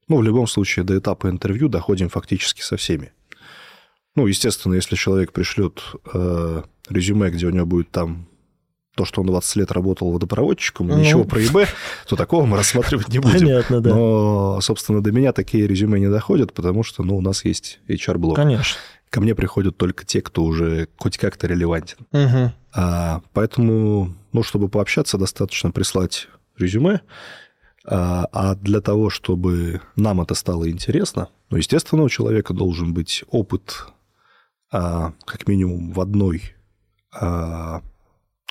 ну, 0.09 0.16
в 0.16 0.22
любом 0.22 0.47
случае, 0.47 0.85
до 0.85 0.99
этапа 0.99 1.29
интервью 1.29 1.68
доходим 1.68 2.09
фактически 2.09 2.62
со 2.62 2.77
всеми. 2.77 3.12
Ну, 4.14 4.27
естественно, 4.27 4.74
если 4.74 4.97
человек 4.97 5.33
пришлет 5.33 5.83
э, 6.14 6.62
резюме, 6.89 7.31
где 7.31 7.47
у 7.47 7.51
него 7.51 7.66
будет 7.66 7.91
там 7.91 8.27
то, 8.97 9.05
что 9.05 9.20
он 9.20 9.27
20 9.27 9.57
лет 9.57 9.72
работал 9.72 10.11
водопроводчиком, 10.11 10.89
ну, 10.89 10.99
ничего 10.99 11.24
про 11.24 11.45
ИБ, 11.45 11.68
то 12.09 12.16
такого 12.16 12.47
мы 12.47 12.57
рассматривать 12.57 13.09
не 13.09 13.18
будем. 13.18 13.41
Понятно, 13.41 13.83
да. 13.83 13.95
Но, 13.95 14.61
собственно, 14.62 15.03
до 15.03 15.12
меня 15.12 15.35
такие 15.35 15.66
резюме 15.66 16.01
не 16.01 16.09
доходят, 16.09 16.55
потому 16.55 16.83
что, 16.83 17.03
ну, 17.03 17.18
у 17.18 17.20
нас 17.20 17.45
есть 17.45 17.79
HR-блок. 17.89 18.37
Конечно. 18.37 18.79
Ко 19.11 19.20
мне 19.20 19.35
приходят 19.35 19.77
только 19.77 20.07
те, 20.07 20.22
кто 20.22 20.43
уже 20.45 20.89
хоть 20.97 21.18
как-то 21.18 21.47
релевантен. 21.47 21.99
Угу. 22.11 22.53
А, 22.77 23.22
поэтому, 23.33 24.14
ну, 24.33 24.43
чтобы 24.43 24.68
пообщаться, 24.68 25.16
достаточно 25.16 25.70
прислать 25.70 26.29
резюме. 26.59 27.01
А, 27.87 28.27
а 28.33 28.55
для 28.55 28.81
того, 28.81 29.09
чтобы 29.09 29.81
нам 29.97 30.20
это 30.20 30.35
стало 30.35 30.68
интересно, 30.70 31.31
ну, 31.49 31.57
естественно, 31.57 32.03
у 32.03 32.09
человека 32.09 32.53
должен 32.53 32.93
быть 32.93 33.24
опыт 33.31 33.87
а, 34.70 35.14
как 35.24 35.49
минимум 35.49 35.93
в 35.93 36.01
одной 36.01 36.55
а, 37.18 37.81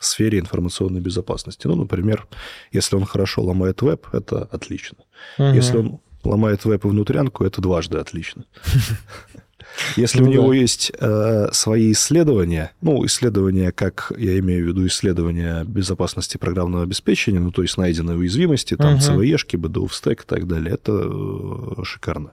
сфере 0.01 0.39
информационной 0.39 1.01
безопасности. 1.01 1.67
Ну, 1.67 1.75
например, 1.75 2.27
если 2.71 2.95
он 2.95 3.05
хорошо 3.05 3.43
ломает 3.43 3.83
веб, 3.83 4.07
это 4.11 4.43
отлично. 4.43 4.99
Угу. 5.37 5.47
Если 5.49 5.77
он 5.77 5.99
ломает 6.23 6.65
веб 6.65 6.83
и 6.83 6.87
внутрянку, 6.87 7.43
это 7.43 7.61
дважды 7.61 7.99
отлично. 7.99 8.45
Если 9.95 10.21
ну, 10.21 10.29
у 10.29 10.31
него 10.31 10.49
да. 10.49 10.55
есть 10.55 10.91
э, 10.99 11.47
свои 11.51 11.91
исследования, 11.91 12.71
ну, 12.81 13.05
исследования, 13.05 13.71
как 13.71 14.11
я 14.17 14.39
имею 14.39 14.65
в 14.65 14.67
виду 14.69 14.87
исследования 14.87 15.63
безопасности 15.63 16.37
программного 16.37 16.83
обеспечения, 16.83 17.39
ну, 17.39 17.51
то 17.51 17.61
есть 17.61 17.77
найденные 17.77 18.17
уязвимости, 18.17 18.75
там, 18.75 18.95
uh-huh. 18.95 19.17
CVE-шки, 19.17 19.57
BDUF 19.57 19.93
стек 19.93 20.23
и 20.23 20.25
так 20.25 20.47
далее, 20.47 20.75
это 20.75 20.91
э, 20.93 21.83
шикарно. 21.83 22.31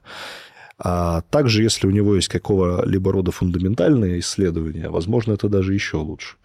А 0.78 1.22
также, 1.30 1.62
если 1.62 1.86
у 1.86 1.90
него 1.90 2.16
есть 2.16 2.28
какого-либо 2.28 3.12
рода 3.12 3.30
фундаментальные 3.30 4.20
исследования, 4.20 4.88
возможно, 4.88 5.32
это 5.32 5.48
даже 5.48 5.74
еще 5.74 5.98
лучше. 5.98 6.36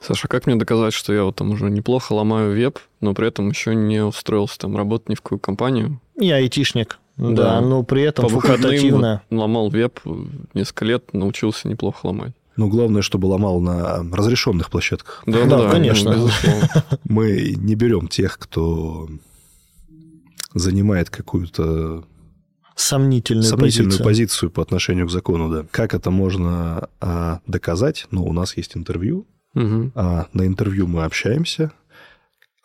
Саша, 0.00 0.28
как 0.28 0.46
мне 0.46 0.56
доказать, 0.56 0.92
что 0.92 1.14
я 1.14 1.24
вот 1.24 1.36
там 1.36 1.52
уже 1.52 1.70
неплохо 1.70 2.12
ломаю 2.12 2.54
веб, 2.54 2.78
но 3.00 3.14
при 3.14 3.28
этом 3.28 3.48
еще 3.48 3.74
не 3.74 4.04
устроился 4.04 4.58
там 4.58 4.76
работать 4.76 5.08
ни 5.08 5.14
в 5.14 5.22
какую 5.22 5.38
компанию? 5.38 6.00
Я 6.18 6.36
айтишник. 6.36 6.98
Да, 7.16 7.30
да, 7.30 7.60
но 7.60 7.82
при 7.84 8.02
этом 8.02 8.24
По 8.24 8.40
факультативно. 8.40 9.22
Вот 9.30 9.38
ломал 9.38 9.70
веб 9.70 10.00
несколько 10.52 10.84
лет, 10.84 11.12
научился 11.12 11.68
неплохо 11.68 12.06
ломать. 12.06 12.32
Ну, 12.56 12.68
главное, 12.68 13.02
чтобы 13.02 13.26
ломал 13.26 13.60
на 13.60 14.04
разрешенных 14.12 14.70
площадках. 14.70 15.22
Да, 15.26 15.44
да, 15.44 15.64
да 15.64 15.70
конечно. 15.70 16.28
Мы 17.04 17.54
не 17.56 17.74
берем 17.74 18.08
тех, 18.08 18.38
кто 18.38 19.08
занимает 20.54 21.10
какую-то 21.10 22.04
сомнительную, 22.76 23.44
сомнительную 23.44 23.90
позицию. 23.90 24.04
позицию 24.04 24.50
по 24.50 24.62
отношению 24.62 25.06
к 25.06 25.10
закону, 25.10 25.50
да. 25.50 25.66
Как 25.70 25.94
это 25.94 26.10
можно 26.10 26.88
а, 27.00 27.40
доказать? 27.46 28.06
Ну, 28.10 28.24
у 28.24 28.32
нас 28.32 28.56
есть 28.56 28.76
интервью. 28.76 29.26
Угу. 29.54 29.92
А, 29.94 30.26
на 30.32 30.46
интервью 30.46 30.86
мы 30.86 31.04
общаемся. 31.04 31.72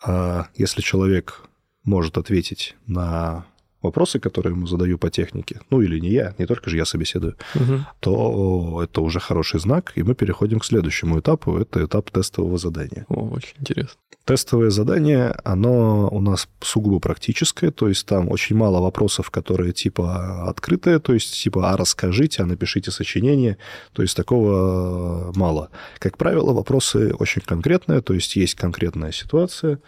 А, 0.04 0.46
если 0.54 0.82
человек 0.82 1.42
может 1.84 2.18
ответить 2.18 2.76
на 2.86 3.44
вопросы, 3.82 4.18
которые 4.18 4.52
ему 4.52 4.66
задаю 4.66 4.98
по 4.98 5.10
технике, 5.10 5.60
ну 5.70 5.80
или 5.80 5.98
не 5.98 6.10
я, 6.10 6.34
не 6.38 6.46
только 6.46 6.70
же 6.70 6.76
я 6.76 6.84
собеседую, 6.84 7.36
угу. 7.54 7.80
то 8.00 8.80
это 8.82 9.00
уже 9.00 9.20
хороший 9.20 9.60
знак, 9.60 9.92
и 9.96 10.02
мы 10.02 10.14
переходим 10.14 10.58
к 10.58 10.64
следующему 10.64 11.20
этапу, 11.20 11.56
это 11.56 11.84
этап 11.84 12.10
тестового 12.10 12.58
задания. 12.58 13.06
О, 13.08 13.28
очень 13.28 13.54
интересно. 13.58 13.98
Тестовое 14.24 14.70
задание, 14.70 15.34
оно 15.44 16.08
у 16.10 16.20
нас 16.20 16.48
сугубо 16.60 17.00
практическое, 17.00 17.70
то 17.70 17.88
есть 17.88 18.06
там 18.06 18.30
очень 18.30 18.54
мало 18.54 18.80
вопросов, 18.80 19.30
которые 19.30 19.72
типа 19.72 20.48
открытые, 20.48 20.98
то 20.98 21.14
есть 21.14 21.42
типа 21.42 21.70
«а 21.70 21.76
расскажите», 21.76 22.42
«а 22.42 22.46
напишите 22.46 22.90
сочинение», 22.90 23.56
то 23.92 24.02
есть 24.02 24.16
такого 24.16 25.32
мало. 25.34 25.70
Как 25.98 26.18
правило, 26.18 26.52
вопросы 26.52 27.14
очень 27.14 27.42
конкретные, 27.42 28.02
то 28.02 28.14
есть 28.14 28.36
есть 28.36 28.54
конкретная 28.54 29.12
ситуация, 29.12 29.80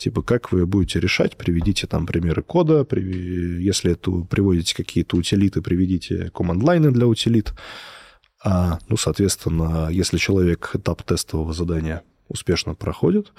Типа, 0.00 0.22
как 0.22 0.50
вы 0.50 0.64
будете 0.64 0.98
решать, 0.98 1.36
приведите 1.36 1.86
там 1.86 2.06
примеры 2.06 2.42
кода, 2.42 2.86
если 2.90 3.92
это 3.92 4.10
приводите 4.30 4.74
какие-то 4.74 5.18
утилиты, 5.18 5.60
приведите 5.60 6.30
команд-лайны 6.30 6.90
для 6.90 7.06
утилит. 7.06 7.52
А, 8.42 8.78
ну, 8.88 8.96
соответственно, 8.96 9.90
если 9.90 10.16
человек 10.16 10.70
этап 10.72 11.02
тестового 11.02 11.52
задания 11.52 12.02
успешно 12.28 12.74
проходит, 12.74 13.34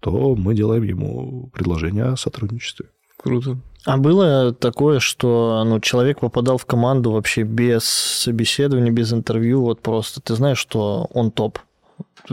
то 0.00 0.34
мы 0.34 0.54
делаем 0.54 0.82
ему 0.82 1.48
предложение 1.54 2.04
о 2.04 2.16
сотрудничестве. 2.18 2.90
Круто. 3.16 3.56
А 3.86 3.96
было 3.96 4.52
такое, 4.52 4.98
что 5.00 5.64
ну, 5.64 5.80
человек 5.80 6.20
попадал 6.20 6.58
в 6.58 6.66
команду 6.66 7.12
вообще 7.12 7.42
без 7.42 7.84
собеседования, 7.84 8.92
без 8.92 9.14
интервью, 9.14 9.62
вот 9.62 9.80
просто 9.80 10.20
ты 10.20 10.34
знаешь, 10.34 10.58
что 10.58 11.08
он 11.14 11.30
топ, 11.30 11.58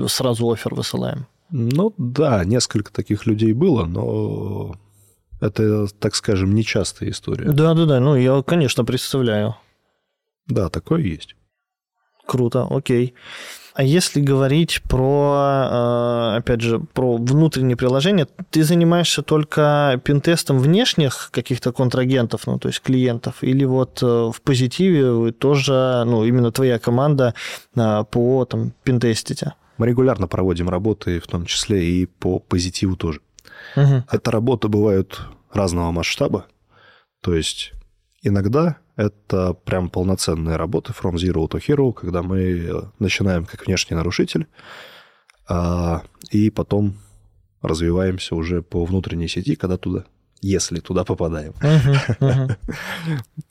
сразу 0.07 0.51
офер 0.51 0.75
высылаем. 0.75 1.27
Ну 1.51 1.93
да, 1.97 2.43
несколько 2.45 2.91
таких 2.91 3.25
людей 3.25 3.53
было, 3.53 3.85
но 3.85 4.75
это, 5.41 5.87
так 5.99 6.15
скажем, 6.15 6.53
нечастая 6.53 7.09
история. 7.09 7.51
Да, 7.51 7.73
да, 7.73 7.85
да. 7.85 7.99
Ну, 7.99 8.15
я, 8.15 8.41
конечно, 8.43 8.85
представляю. 8.85 9.55
Да, 10.47 10.69
такое 10.69 11.01
есть. 11.01 11.35
Круто, 12.25 12.67
окей. 12.69 13.13
А 13.73 13.83
если 13.83 14.19
говорить 14.19 14.81
про, 14.83 16.33
э, 16.35 16.37
опять 16.39 16.59
же, 16.59 16.79
про 16.79 17.15
внутренние 17.15 17.77
приложения, 17.77 18.27
ты 18.49 18.63
занимаешься 18.63 19.21
только 19.21 20.01
пентестом 20.03 20.59
внешних 20.59 21.29
каких-то 21.31 21.71
контрагентов, 21.71 22.45
ну, 22.45 22.59
то 22.59 22.67
есть 22.67 22.81
клиентов, 22.81 23.41
или 23.41 23.63
вот 23.63 24.03
э, 24.03 24.05
в 24.05 24.41
позитиве 24.43 25.11
вы 25.11 25.31
тоже, 25.31 26.03
ну, 26.05 26.25
именно 26.25 26.51
твоя 26.51 26.77
команда 26.77 27.33
э, 27.75 28.03
по 28.11 28.43
там 28.45 28.73
пентестите? 28.83 29.53
Мы 29.79 29.87
регулярно 29.87 30.27
проводим 30.27 30.69
работы, 30.69 31.19
в 31.19 31.25
том 31.25 31.45
числе 31.45 31.83
и 31.83 32.05
по 32.05 32.39
позитиву 32.39 32.95
тоже. 32.95 33.21
Угу. 33.75 34.03
Это 34.11 34.31
работы 34.31 34.67
бывают 34.67 35.21
разного 35.51 35.91
масштаба. 35.91 36.45
То 37.21 37.33
есть 37.33 37.71
иногда 38.21 38.77
это 38.97 39.53
прям 39.53 39.89
полноценные 39.89 40.57
работы 40.57 40.91
from 40.91 41.15
zero 41.15 41.47
to 41.49 41.61
hero, 41.65 41.93
когда 41.93 42.21
мы 42.21 42.91
начинаем 42.99 43.45
как 43.45 43.65
внешний 43.65 43.95
нарушитель, 43.95 44.47
а, 45.47 46.03
и 46.29 46.49
потом 46.49 46.97
развиваемся 47.61 48.35
уже 48.35 48.61
по 48.61 48.83
внутренней 48.83 49.29
сети, 49.29 49.55
когда 49.55 49.77
туда, 49.77 50.03
если 50.41 50.81
туда 50.81 51.05
попадаем. 51.05 51.53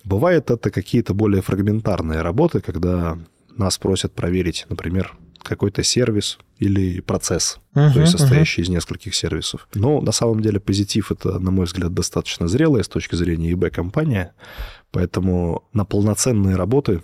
Бывает 0.05 0.51
это 0.51 0.71
какие-то 0.71 1.15
более 1.15 1.41
фрагментарные 1.41 2.21
работы, 2.21 2.61
когда 2.61 3.19
нас 3.57 3.79
просят 3.79 4.15
проверить, 4.15 4.67
например, 4.69 5.17
какой-то 5.43 5.83
сервис 5.83 6.39
или 6.59 7.01
процесс, 7.01 7.59
uh-huh, 7.75 7.93
то 7.93 8.01
есть 8.01 8.13
состоящий 8.13 8.63
uh-huh. 8.63 8.65
из 8.65 8.69
нескольких 8.69 9.15
сервисов. 9.15 9.69
Но 9.75 10.01
на 10.01 10.13
самом 10.13 10.41
деле 10.41 10.61
позитив 10.61 11.13
это, 11.13 11.39
на 11.39 11.51
мой 11.51 11.67
взгляд, 11.67 11.95
достаточно 11.95 12.49
зрелая 12.49 12.83
с 12.83 12.89
точки 12.89 13.15
зрения 13.15 13.53
ИБ-компания, 13.53 14.35
поэтому 14.91 15.65
на 15.73 15.85
полноценные 15.85 16.57
работы 16.57 17.03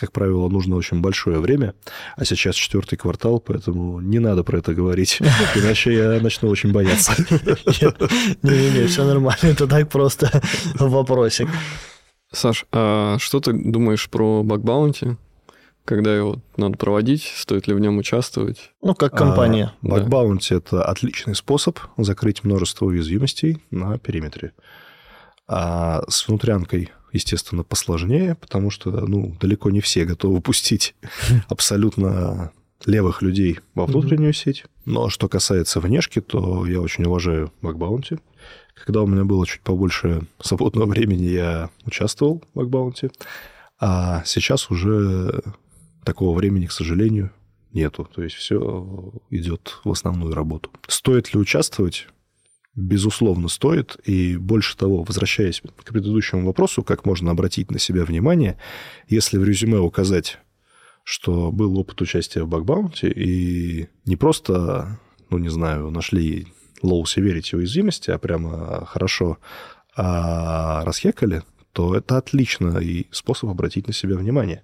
как 0.00 0.12
правило, 0.12 0.48
нужно 0.48 0.76
очень 0.76 1.00
большое 1.00 1.40
время, 1.40 1.74
а 2.16 2.24
сейчас 2.24 2.54
четвертый 2.54 2.96
квартал, 2.96 3.38
поэтому 3.38 4.00
не 4.00 4.18
надо 4.18 4.42
про 4.44 4.58
это 4.58 4.72
говорить, 4.72 5.18
иначе 5.54 5.92
я 5.92 6.20
начну 6.22 6.48
очень 6.48 6.72
бояться. 6.72 7.12
Не-не-не, 8.42 8.86
все 8.86 9.04
нормально, 9.04 9.42
это 9.42 9.66
так 9.66 9.90
просто 9.90 10.40
вопросик. 10.76 11.48
Саш, 12.32 12.64
а 12.72 13.18
что 13.18 13.40
ты 13.40 13.52
думаешь 13.52 14.08
про 14.08 14.42
баг-баунти? 14.42 15.16
Когда 15.90 16.14
его 16.14 16.36
надо 16.56 16.76
проводить, 16.76 17.24
стоит 17.34 17.66
ли 17.66 17.74
в 17.74 17.80
нем 17.80 17.98
участвовать? 17.98 18.70
Ну, 18.80 18.94
как 18.94 19.12
компания. 19.12 19.72
А, 19.82 19.86
Bug 19.88 20.38
это 20.56 20.84
отличный 20.84 21.34
способ 21.34 21.80
закрыть 21.96 22.44
множество 22.44 22.86
уязвимостей 22.86 23.58
на 23.72 23.98
периметре. 23.98 24.52
А 25.48 26.04
с 26.08 26.28
внутрянкой 26.28 26.92
естественно, 27.12 27.64
посложнее, 27.64 28.36
потому 28.36 28.70
что, 28.70 28.92
ну, 28.92 29.36
далеко 29.40 29.68
не 29.70 29.80
все 29.80 30.04
готовы 30.04 30.40
пустить 30.40 30.94
абсолютно 31.48 32.52
левых 32.86 33.20
людей 33.20 33.58
во 33.74 33.86
внутреннюю 33.86 34.32
сеть. 34.32 34.66
Но 34.84 35.08
что 35.08 35.28
касается 35.28 35.80
внешки, 35.80 36.20
то 36.20 36.64
я 36.66 36.80
очень 36.80 37.04
уважаю 37.04 37.52
бакбаунти. 37.62 38.20
Когда 38.76 39.02
у 39.02 39.08
меня 39.08 39.24
было 39.24 39.44
чуть 39.44 39.62
побольше 39.62 40.22
свободного 40.40 40.86
времени, 40.86 41.24
я 41.24 41.68
участвовал 41.84 42.44
в 42.54 42.58
бакбаунти. 42.58 43.10
А 43.80 44.22
сейчас 44.24 44.70
уже 44.70 45.42
такого 46.04 46.36
времени, 46.36 46.66
к 46.66 46.72
сожалению, 46.72 47.32
нету. 47.72 48.08
То 48.12 48.22
есть 48.22 48.36
все 48.36 49.12
идет 49.30 49.80
в 49.84 49.90
основную 49.90 50.34
работу. 50.34 50.70
Стоит 50.88 51.32
ли 51.34 51.40
участвовать? 51.40 52.08
Безусловно, 52.74 53.48
стоит. 53.48 53.96
И 54.04 54.36
больше 54.36 54.76
того, 54.76 55.02
возвращаясь 55.02 55.60
к 55.60 55.84
предыдущему 55.84 56.46
вопросу, 56.46 56.82
как 56.82 57.04
можно 57.04 57.30
обратить 57.30 57.70
на 57.70 57.78
себя 57.78 58.04
внимание, 58.04 58.58
если 59.08 59.38
в 59.38 59.44
резюме 59.44 59.78
указать, 59.78 60.38
что 61.04 61.50
был 61.50 61.78
опыт 61.78 62.00
участия 62.00 62.42
в 62.42 62.48
бакбаунте, 62.48 63.10
и 63.10 63.88
не 64.04 64.16
просто, 64.16 64.98
ну, 65.30 65.38
не 65.38 65.48
знаю, 65.48 65.90
нашли 65.90 66.46
low 66.82 67.02
severity 67.02 67.56
уязвимости, 67.56 68.10
а 68.10 68.18
прямо 68.18 68.86
хорошо 68.86 69.38
а 69.96 70.84
расхекали, 70.84 71.42
то 71.72 71.94
это 71.94 72.16
отличный 72.16 73.06
способ 73.10 73.50
обратить 73.50 73.86
на 73.86 73.92
себя 73.92 74.16
внимание. 74.16 74.62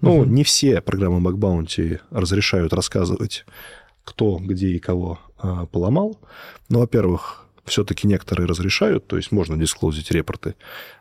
Ну, 0.00 0.20
угу. 0.20 0.24
не 0.24 0.44
все 0.44 0.80
программы 0.80 1.20
Бакбаунти 1.20 2.00
разрешают 2.10 2.72
рассказывать, 2.72 3.44
кто, 4.04 4.38
где 4.38 4.68
и 4.68 4.78
кого 4.78 5.18
а, 5.38 5.66
поломал. 5.66 6.20
Но, 6.68 6.80
во-первых, 6.80 7.46
все-таки 7.64 8.06
некоторые 8.06 8.46
разрешают, 8.46 9.06
то 9.06 9.16
есть 9.16 9.32
можно 9.32 9.56
дисклозить 9.56 10.10
репорты. 10.10 10.54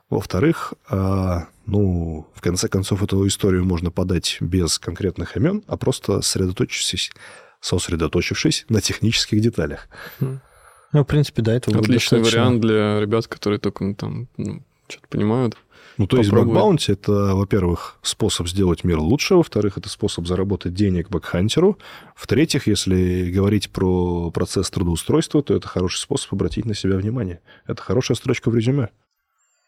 Во-вторых, 0.09 0.73
а, 0.89 1.47
ну, 1.65 2.27
в 2.33 2.41
конце 2.41 2.67
концов, 2.67 3.03
эту 3.03 3.27
историю 3.27 3.65
можно 3.65 3.91
подать 3.91 4.37
без 4.39 4.79
конкретных 4.79 5.37
имен, 5.37 5.63
а 5.67 5.77
просто 5.77 6.21
сосредоточившись, 6.21 7.11
сосредоточившись 7.59 8.65
на 8.69 8.81
технических 8.81 9.41
деталях. 9.41 9.87
Ну, 10.19 11.01
в 11.01 11.05
принципе, 11.05 11.41
да, 11.41 11.55
это 11.55 11.77
Отличный 11.77 12.21
вариант 12.21 12.61
для 12.61 12.99
ребят, 12.99 13.27
которые 13.27 13.59
только 13.59 13.83
ну, 13.83 13.95
там 13.95 14.27
ну, 14.37 14.63
что-то 14.87 15.07
понимают. 15.09 15.57
Ну, 15.97 16.07
то 16.07 16.17
есть 16.17 16.31
бакбаунти– 16.31 16.91
это, 16.93 17.35
во-первых, 17.35 17.99
способ 18.01 18.47
сделать 18.47 18.83
мир 18.83 18.99
лучше, 18.99 19.35
во-вторых, 19.35 19.77
это 19.77 19.89
способ 19.89 20.25
заработать 20.25 20.73
денег 20.73 21.09
бэкхантеру, 21.09 21.77
в-третьих, 22.15 22.67
если 22.67 23.29
говорить 23.31 23.69
про 23.69 24.31
процесс 24.31 24.69
трудоустройства, 24.71 25.43
то 25.43 25.55
это 25.55 25.67
хороший 25.67 25.99
способ 25.99 26.33
обратить 26.33 26.65
на 26.65 26.73
себя 26.73 26.97
внимание. 26.97 27.41
Это 27.67 27.81
хорошая 27.81 28.17
строчка 28.17 28.49
в 28.49 28.55
резюме. 28.55 28.89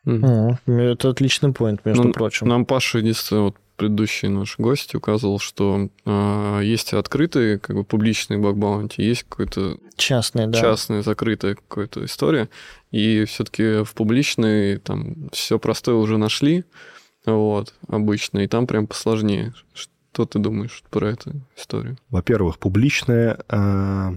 Mm. 0.07 0.57
Это 0.67 1.09
отличный 1.09 1.53
поинт, 1.53 1.85
между 1.85 2.05
ну, 2.05 2.13
прочим. 2.13 2.47
Нам 2.47 2.65
Паша 2.65 2.99
единственное 2.99 3.43
вот 3.43 3.55
предыдущий 3.75 4.27
наш 4.27 4.57
гость 4.57 4.95
указывал, 4.95 5.39
что 5.39 5.89
э, 6.05 6.59
есть 6.63 6.93
открытые, 6.93 7.59
как 7.59 7.75
бы 7.75 7.83
публичные 7.83 8.39
бакбаунти, 8.39 9.01
есть 9.01 9.23
какой-то 9.23 9.77
частный, 9.95 10.47
да. 10.47 10.59
частная, 10.59 11.01
закрытая 11.01 11.55
какая-то 11.55 12.05
история. 12.05 12.49
И 12.91 13.25
все-таки 13.25 13.83
в 13.83 13.93
публичной 13.93 14.77
там 14.77 15.29
все 15.31 15.59
простое 15.59 15.95
уже 15.95 16.17
нашли, 16.17 16.63
вот, 17.25 17.73
обычно, 17.87 18.39
и 18.39 18.47
там 18.47 18.67
прям 18.67 18.87
посложнее. 18.87 19.53
Что 19.73 20.25
ты 20.25 20.39
думаешь 20.39 20.83
про 20.89 21.09
эту 21.09 21.41
историю? 21.57 21.97
Во-первых, 22.09 22.59
публичные 22.59 23.37
э, 23.49 24.15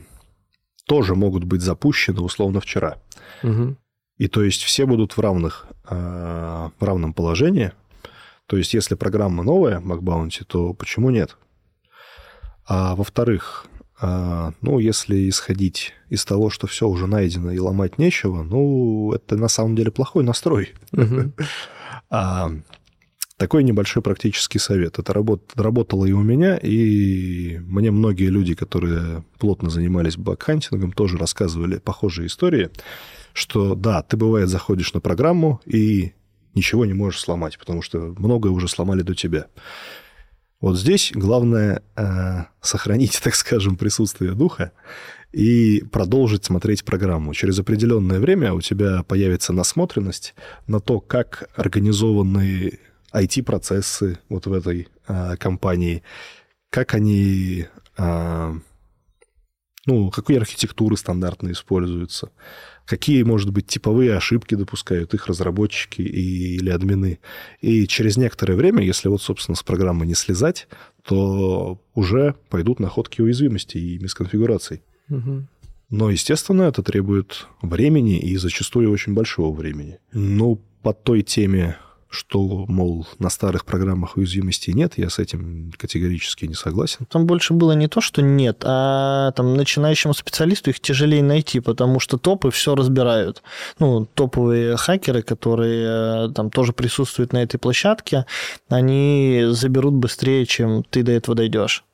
тоже 0.86 1.14
могут 1.14 1.44
быть 1.44 1.62
запущены 1.62 2.20
условно 2.20 2.60
вчера. 2.60 2.98
Угу. 3.42 3.76
И 4.18 4.28
то 4.28 4.42
есть 4.42 4.62
все 4.62 4.84
будут 4.86 5.16
в 5.16 5.20
равных, 5.20 5.66
э, 5.88 6.70
в 6.78 6.84
равном 6.84 7.14
положении, 7.14 7.72
то 8.48 8.56
есть, 8.56 8.72
если 8.72 8.94
программа 8.94 9.42
новая, 9.42 9.78
MacBounty, 9.78 10.42
то 10.46 10.72
почему 10.72 11.10
нет? 11.10 11.36
А 12.66 12.94
во-вторых, 12.96 13.66
а, 14.00 14.54
ну, 14.62 14.78
если 14.78 15.28
исходить 15.28 15.92
из 16.08 16.24
того, 16.24 16.48
что 16.48 16.66
все 16.66 16.88
уже 16.88 17.06
найдено 17.06 17.52
и 17.52 17.58
ломать 17.58 17.98
нечего, 17.98 18.42
ну, 18.42 19.12
это 19.12 19.36
на 19.36 19.48
самом 19.48 19.76
деле 19.76 19.90
плохой 19.90 20.24
настрой. 20.24 20.74
А, 22.10 22.50
такой 23.36 23.64
небольшой 23.64 24.02
практический 24.02 24.58
совет. 24.58 24.98
Это 24.98 25.12
работало 25.12 26.06
и 26.06 26.12
у 26.12 26.22
меня, 26.22 26.56
и 26.56 27.58
мне 27.58 27.90
многие 27.90 28.30
люди, 28.30 28.54
которые 28.54 29.24
плотно 29.38 29.68
занимались 29.68 30.16
бакхантингом, 30.16 30.92
тоже 30.92 31.18
рассказывали 31.18 31.76
похожие 31.76 32.28
истории, 32.28 32.70
что 33.34 33.74
да, 33.74 34.02
ты 34.02 34.16
бывает 34.16 34.48
заходишь 34.48 34.94
на 34.94 35.00
программу, 35.00 35.60
и 35.66 36.14
ничего 36.58 36.84
не 36.84 36.94
можешь 36.94 37.20
сломать, 37.20 37.58
потому 37.58 37.82
что 37.82 38.14
многое 38.18 38.52
уже 38.52 38.68
сломали 38.68 39.02
до 39.02 39.14
тебя. 39.14 39.46
Вот 40.60 40.76
здесь 40.76 41.12
главное 41.14 41.82
э, 41.96 42.44
сохранить, 42.60 43.20
так 43.24 43.34
скажем, 43.34 43.76
присутствие 43.76 44.32
духа 44.32 44.72
и 45.32 45.84
продолжить 45.92 46.44
смотреть 46.44 46.84
программу. 46.84 47.34
Через 47.34 47.58
определенное 47.58 48.18
время 48.18 48.52
у 48.52 48.60
тебя 48.60 49.02
появится 49.02 49.52
насмотренность 49.52 50.34
на 50.66 50.80
то, 50.80 51.00
как 51.00 51.50
организованы 51.54 52.78
IT-процессы 53.12 54.18
вот 54.28 54.46
в 54.46 54.52
этой 54.52 54.88
э, 55.06 55.36
компании, 55.36 56.02
как 56.70 56.94
они, 56.94 57.66
э, 57.96 58.54
ну, 59.88 60.10
какие 60.10 60.36
архитектуры 60.36 60.98
стандартно 60.98 61.50
используются, 61.50 62.30
какие, 62.84 63.22
может 63.22 63.50
быть, 63.50 63.66
типовые 63.66 64.14
ошибки 64.14 64.54
допускают 64.54 65.14
их 65.14 65.26
разработчики 65.28 66.02
и, 66.02 66.56
или 66.56 66.68
админы. 66.68 67.20
И 67.62 67.86
через 67.86 68.18
некоторое 68.18 68.54
время, 68.54 68.84
если 68.84 69.08
вот, 69.08 69.22
собственно, 69.22 69.56
с 69.56 69.62
программы 69.62 70.04
не 70.04 70.14
слезать, 70.14 70.68
то 71.06 71.80
уже 71.94 72.34
пойдут 72.50 72.80
находки 72.80 73.22
уязвимостей 73.22 73.80
и 73.80 73.98
мисконфигураций. 73.98 74.82
Угу. 75.08 75.46
Но, 75.88 76.10
естественно, 76.10 76.64
это 76.64 76.82
требует 76.82 77.46
времени 77.62 78.18
и 78.18 78.36
зачастую 78.36 78.92
очень 78.92 79.14
большого 79.14 79.56
времени. 79.56 80.00
Ну, 80.12 80.60
по 80.82 80.92
той 80.92 81.22
теме, 81.22 81.78
что, 82.10 82.64
мол, 82.68 83.06
на 83.18 83.28
старых 83.28 83.64
программах 83.64 84.16
уязвимостей 84.16 84.72
нет, 84.72 84.94
я 84.96 85.10
с 85.10 85.18
этим 85.18 85.72
категорически 85.76 86.46
не 86.46 86.54
согласен. 86.54 87.06
Там 87.06 87.26
больше 87.26 87.52
было 87.52 87.72
не 87.72 87.88
то, 87.88 88.00
что 88.00 88.22
нет, 88.22 88.62
а 88.64 89.32
там 89.32 89.54
начинающему 89.54 90.14
специалисту 90.14 90.70
их 90.70 90.80
тяжелее 90.80 91.22
найти, 91.22 91.60
потому 91.60 92.00
что 92.00 92.16
топы 92.16 92.50
все 92.50 92.74
разбирают. 92.74 93.42
Ну, 93.78 94.06
топовые 94.14 94.76
хакеры, 94.76 95.22
которые 95.22 96.28
э, 96.28 96.32
там 96.34 96.50
тоже 96.50 96.72
присутствуют 96.72 97.32
на 97.32 97.42
этой 97.42 97.58
площадке, 97.58 98.24
они 98.68 99.44
заберут 99.50 99.94
быстрее, 99.94 100.46
чем 100.46 100.84
ты 100.84 101.02
до 101.02 101.12
этого 101.12 101.36
дойдешь. 101.36 101.84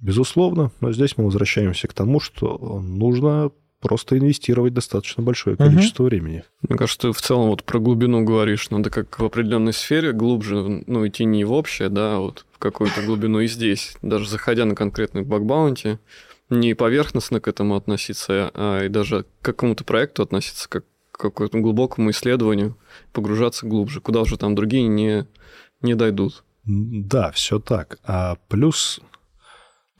Безусловно, 0.00 0.72
но 0.80 0.92
здесь 0.92 1.16
мы 1.16 1.26
возвращаемся 1.26 1.86
к 1.86 1.92
тому, 1.92 2.20
что 2.20 2.80
нужно 2.82 3.50
просто 3.80 4.18
инвестировать 4.18 4.74
достаточно 4.74 5.22
большое 5.22 5.56
количество 5.56 6.04
угу. 6.04 6.10
времени. 6.10 6.44
Мне 6.68 6.78
кажется, 6.78 7.08
ты 7.08 7.12
в 7.12 7.20
целом 7.20 7.48
вот 7.48 7.64
про 7.64 7.78
глубину 7.78 8.24
говоришь. 8.24 8.70
Надо 8.70 8.90
как 8.90 9.18
в 9.18 9.24
определенной 9.24 9.72
сфере 9.72 10.12
глубже, 10.12 10.84
ну, 10.86 11.06
идти 11.06 11.24
не 11.24 11.44
в 11.44 11.52
общее, 11.52 11.88
да, 11.88 12.16
а 12.16 12.18
вот 12.18 12.44
в 12.52 12.58
какую-то 12.58 13.02
глубину 13.02 13.40
и 13.40 13.46
здесь. 13.46 13.96
Даже 14.02 14.28
заходя 14.28 14.64
на 14.66 14.74
конкретный 14.74 15.22
бакбаунти, 15.22 15.98
не 16.50 16.74
поверхностно 16.74 17.40
к 17.40 17.48
этому 17.48 17.76
относиться, 17.76 18.50
а 18.54 18.84
и 18.84 18.88
даже 18.88 19.24
к 19.40 19.44
какому-то 19.44 19.84
проекту 19.84 20.22
относиться 20.22 20.68
как 20.68 20.84
к 21.12 21.22
какому-то 21.22 21.58
глубокому 21.58 22.10
исследованию, 22.10 22.78
погружаться 23.12 23.66
глубже, 23.66 24.00
куда 24.00 24.22
уже 24.22 24.38
там 24.38 24.54
другие 24.54 24.88
не, 24.88 25.26
не 25.82 25.94
дойдут. 25.94 26.44
Да, 26.64 27.30
все 27.32 27.58
так. 27.58 27.98
А 28.04 28.36
плюс 28.48 29.00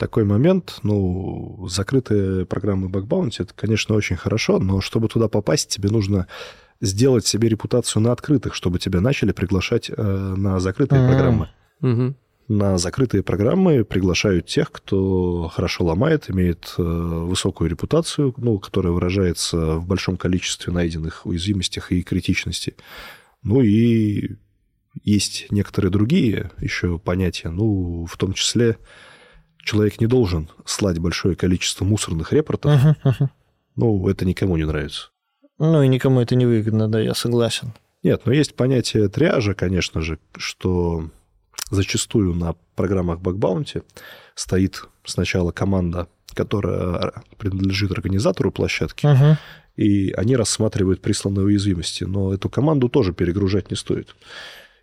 такой 0.00 0.24
момент, 0.24 0.80
ну, 0.82 1.66
закрытые 1.68 2.46
программы 2.46 2.88
bug 2.88 3.04
bounty, 3.04 3.42
это, 3.42 3.52
конечно, 3.54 3.94
очень 3.94 4.16
хорошо, 4.16 4.58
но 4.58 4.80
чтобы 4.80 5.08
туда 5.08 5.28
попасть, 5.28 5.68
тебе 5.68 5.90
нужно 5.90 6.26
сделать 6.80 7.26
себе 7.26 7.50
репутацию 7.50 8.02
на 8.02 8.10
открытых, 8.10 8.54
чтобы 8.54 8.78
тебя 8.78 9.02
начали 9.02 9.32
приглашать 9.32 9.90
э, 9.94 10.02
на 10.36 10.58
закрытые 10.58 11.02
mm-hmm. 11.02 11.08
программы. 11.08 11.48
Mm-hmm. 11.82 12.14
На 12.48 12.78
закрытые 12.78 13.22
программы 13.22 13.84
приглашают 13.84 14.46
тех, 14.46 14.72
кто 14.72 15.48
хорошо 15.54 15.84
ломает, 15.84 16.30
имеет 16.30 16.74
э, 16.78 16.82
высокую 16.82 17.68
репутацию, 17.68 18.32
ну, 18.38 18.58
которая 18.58 18.94
выражается 18.94 19.76
в 19.76 19.86
большом 19.86 20.16
количестве 20.16 20.72
найденных 20.72 21.26
уязвимостях 21.26 21.92
и 21.92 22.02
критичности. 22.02 22.74
Ну 23.42 23.60
и 23.60 24.36
есть 25.04 25.46
некоторые 25.50 25.90
другие 25.90 26.50
еще 26.58 26.98
понятия, 26.98 27.50
ну, 27.50 28.06
в 28.06 28.16
том 28.16 28.32
числе 28.32 28.78
человек 29.62 30.00
не 30.00 30.06
должен 30.06 30.48
слать 30.64 30.98
большое 30.98 31.36
количество 31.36 31.84
мусорных 31.84 32.32
репортов. 32.32 32.72
Uh-huh, 32.72 32.96
uh-huh. 33.04 33.28
Ну, 33.76 34.08
это 34.08 34.24
никому 34.24 34.56
не 34.56 34.64
нравится. 34.64 35.08
Ну, 35.58 35.82
и 35.82 35.88
никому 35.88 36.20
это 36.20 36.34
не 36.34 36.46
выгодно, 36.46 36.88
да, 36.88 37.00
я 37.00 37.14
согласен. 37.14 37.72
Нет, 38.02 38.22
но 38.24 38.32
есть 38.32 38.54
понятие 38.54 39.08
триажа, 39.08 39.54
конечно 39.54 40.00
же, 40.00 40.18
что 40.36 41.10
зачастую 41.70 42.34
на 42.34 42.54
программах 42.74 43.20
бакбаунти 43.20 43.82
стоит 44.34 44.84
сначала 45.04 45.52
команда, 45.52 46.08
которая 46.34 47.12
принадлежит 47.36 47.90
организатору 47.90 48.50
площадки, 48.50 49.06
uh-huh. 49.06 49.36
и 49.76 50.12
они 50.12 50.36
рассматривают 50.36 51.02
присланные 51.02 51.44
уязвимости. 51.44 52.04
Но 52.04 52.32
эту 52.32 52.48
команду 52.48 52.88
тоже 52.88 53.12
перегружать 53.12 53.70
не 53.70 53.76
стоит. 53.76 54.14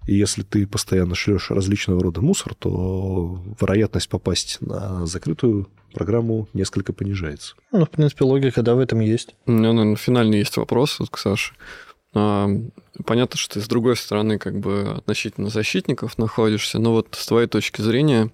И 0.08 0.16
если 0.16 0.41
ты 0.41 0.66
постоянно 0.66 1.16
шлешь 1.16 1.51
различного 1.51 2.01
рода 2.01 2.22
мусор, 2.22 2.55
то 2.55 3.39
вероятность 3.60 4.10
попасть 4.10 4.58
на 4.62 5.05
закрытую 5.05 5.68
программу 5.93 6.47
несколько 6.53 6.93
понижается. 6.93 7.55
Ну, 7.72 7.86
в 7.86 7.89
принципе, 7.89 8.24
логика, 8.24 8.62
да, 8.62 8.76
в 8.76 8.80
этом 8.80 9.01
есть. 9.01 9.36
У 9.45 9.51
меня, 9.51 9.74
наверное, 9.74 9.97
финальный 9.97 10.39
есть 10.39 10.55
вопрос 10.58 10.99
вот 10.99 11.10
к 11.10 11.18
Саше. 11.18 11.53
А, 12.14 12.49
понятно, 13.05 13.38
что 13.38 13.55
ты 13.55 13.62
с 13.62 13.68
другой 13.68 13.97
стороны 13.97 14.39
как 14.39 14.60
бы 14.60 14.93
относительно 14.97 15.49
защитников 15.49 16.18
находишься, 16.18 16.80
но 16.80 16.93
вот 16.93 17.10
с 17.12 17.28
твоей 17.28 17.47
точки 17.47 17.82
зрения, 17.82 18.32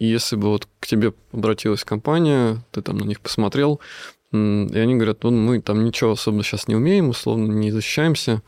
если 0.00 0.34
бы 0.34 0.48
вот 0.48 0.66
к 0.80 0.86
тебе 0.86 1.12
обратилась 1.32 1.84
компания, 1.84 2.64
ты 2.72 2.82
там 2.82 2.98
на 2.98 3.04
них 3.04 3.20
посмотрел, 3.20 3.80
и 4.32 4.36
они 4.36 4.94
говорят, 4.96 5.22
ну, 5.22 5.30
мы 5.30 5.60
там 5.60 5.84
ничего 5.84 6.12
особо 6.12 6.42
сейчас 6.42 6.66
не 6.66 6.74
умеем, 6.74 7.10
условно, 7.10 7.52
не 7.52 7.70
защищаемся, 7.70 8.42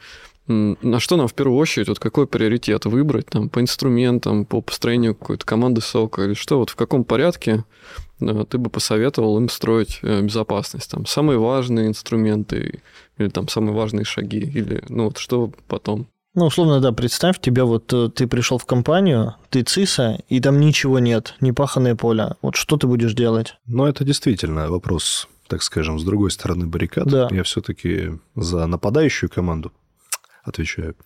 на 0.46 1.00
что 1.00 1.16
нам 1.16 1.26
в 1.26 1.34
первую 1.34 1.58
очередь, 1.58 1.88
вот 1.88 1.98
какой 1.98 2.26
приоритет 2.26 2.84
выбрать 2.84 3.26
там 3.26 3.48
по 3.48 3.60
инструментам, 3.60 4.44
по 4.44 4.60
построению 4.60 5.14
какой-то 5.14 5.46
команды 5.46 5.80
сока 5.80 6.22
или 6.22 6.34
что, 6.34 6.58
вот 6.58 6.70
в 6.70 6.76
каком 6.76 7.04
порядке 7.04 7.64
э, 8.20 8.44
ты 8.48 8.58
бы 8.58 8.68
посоветовал 8.68 9.38
им 9.38 9.48
строить 9.48 10.00
э, 10.02 10.20
безопасность? 10.20 10.90
Там 10.90 11.06
самые 11.06 11.38
важные 11.38 11.88
инструменты 11.88 12.80
или 13.16 13.28
там 13.28 13.48
самые 13.48 13.74
важные 13.74 14.04
шаги, 14.04 14.40
или 14.40 14.82
ну 14.88 15.04
вот 15.04 15.18
что 15.18 15.50
потом? 15.66 16.08
Ну, 16.34 16.46
условно, 16.46 16.80
да, 16.80 16.90
представь, 16.92 17.40
тебя 17.40 17.64
вот 17.64 17.92
э, 17.92 18.10
ты 18.14 18.26
пришел 18.26 18.58
в 18.58 18.66
компанию, 18.66 19.36
ты 19.50 19.62
ЦИСа, 19.62 20.18
и 20.28 20.40
там 20.40 20.58
ничего 20.60 20.98
нет, 20.98 21.36
не 21.40 21.52
паханное 21.52 21.94
поле. 21.94 22.34
Вот 22.42 22.56
что 22.56 22.76
ты 22.76 22.86
будешь 22.86 23.14
делать? 23.14 23.56
Ну, 23.66 23.86
это 23.86 24.04
действительно 24.04 24.68
вопрос, 24.68 25.28
так 25.46 25.62
скажем, 25.62 25.98
с 25.98 26.04
другой 26.04 26.32
стороны 26.32 26.66
баррикад. 26.66 27.06
Да. 27.06 27.28
Я 27.30 27.44
все-таки 27.44 28.18
за 28.34 28.66
нападающую 28.66 29.30
команду 29.30 29.72
отвечаю. 30.44 30.96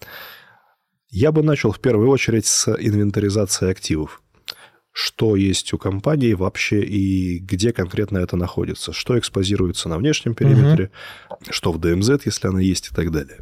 Я 1.11 1.33
бы 1.33 1.43
начал 1.43 1.73
в 1.73 1.81
первую 1.81 2.11
очередь 2.11 2.47
с 2.47 2.69
инвентаризации 2.69 3.71
активов. 3.71 4.23
Что 4.93 5.37
есть 5.37 5.73
у 5.73 5.79
компании 5.79 6.33
вообще 6.35 6.83
и 6.83 7.39
где 7.39 7.73
конкретно 7.73 8.19
это 8.19 8.37
находится? 8.37 8.93
Что 8.93 9.19
экспозируется 9.19 9.89
на 9.89 9.97
внешнем 9.97 10.35
периметре? 10.35 10.91
Угу. 11.31 11.39
Что 11.51 11.73
в 11.73 11.79
DMZ, 11.79 12.23
если 12.25 12.49
она 12.49 12.61
есть 12.61 12.91
и 12.91 12.95
так 12.95 13.11
далее. 13.13 13.39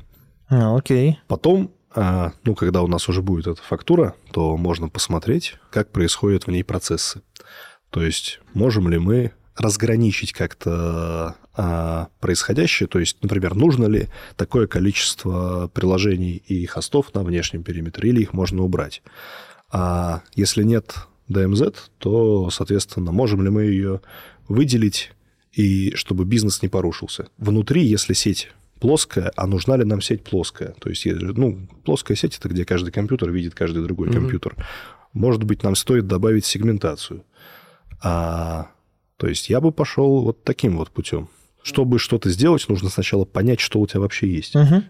А, 0.48 0.76
окей. 0.76 1.18
Потом, 1.28 1.72
а, 1.94 2.32
ну, 2.44 2.54
когда 2.54 2.82
у 2.82 2.86
нас 2.86 3.08
уже 3.08 3.22
будет 3.22 3.46
эта 3.46 3.62
фактура, 3.62 4.14
то 4.32 4.56
можно 4.56 4.88
посмотреть, 4.88 5.54
как 5.70 5.90
происходят 5.90 6.46
в 6.46 6.50
ней 6.50 6.62
процессы. 6.62 7.22
То 7.90 8.02
есть, 8.02 8.40
можем 8.52 8.88
ли 8.88 8.98
мы 8.98 9.32
разграничить 9.56 10.32
как-то 10.32 11.36
а, 11.54 12.08
происходящее, 12.20 12.86
то 12.86 12.98
есть, 12.98 13.22
например, 13.22 13.54
нужно 13.54 13.86
ли 13.86 14.08
такое 14.36 14.66
количество 14.66 15.68
приложений 15.72 16.42
и 16.46 16.66
хостов 16.66 17.14
на 17.14 17.22
внешнем 17.22 17.62
периметре, 17.62 18.10
или 18.10 18.22
их 18.22 18.32
можно 18.32 18.62
убрать. 18.62 19.02
А 19.70 20.22
если 20.34 20.62
нет 20.62 20.96
DMZ, 21.28 21.74
то, 21.98 22.50
соответственно, 22.50 23.12
можем 23.12 23.42
ли 23.42 23.50
мы 23.50 23.64
ее 23.64 24.00
выделить, 24.48 25.12
и 25.52 25.92
чтобы 25.94 26.24
бизнес 26.24 26.62
не 26.62 26.68
порушился. 26.68 27.28
Внутри, 27.38 27.82
если 27.82 28.12
сеть 28.12 28.50
плоская, 28.78 29.32
а 29.36 29.46
нужна 29.46 29.76
ли 29.76 29.84
нам 29.84 30.02
сеть 30.02 30.22
плоская? 30.22 30.74
То 30.78 30.90
есть, 30.90 31.06
ну, 31.06 31.66
плоская 31.84 32.16
сеть– 32.16 32.36
это 32.38 32.48
где 32.50 32.66
каждый 32.66 32.92
компьютер 32.92 33.30
видит 33.30 33.54
каждый 33.54 33.82
другой 33.82 34.08
mm-hmm. 34.08 34.12
компьютер. 34.12 34.54
Может 35.14 35.44
быть, 35.44 35.62
нам 35.62 35.74
стоит 35.74 36.06
добавить 36.06 36.44
сегментацию. 36.44 37.24
А, 38.02 38.68
то 39.16 39.26
есть, 39.26 39.48
я 39.48 39.60
бы 39.60 39.72
пошел 39.72 40.22
вот 40.22 40.44
таким 40.44 40.76
вот 40.76 40.90
путем 40.90 41.28
чтобы 41.66 41.98
что-то 41.98 42.30
сделать, 42.30 42.68
нужно 42.68 42.90
сначала 42.90 43.24
понять, 43.24 43.58
что 43.58 43.80
у 43.80 43.86
тебя 43.88 43.98
вообще 43.98 44.28
есть. 44.28 44.54
Угу. 44.54 44.84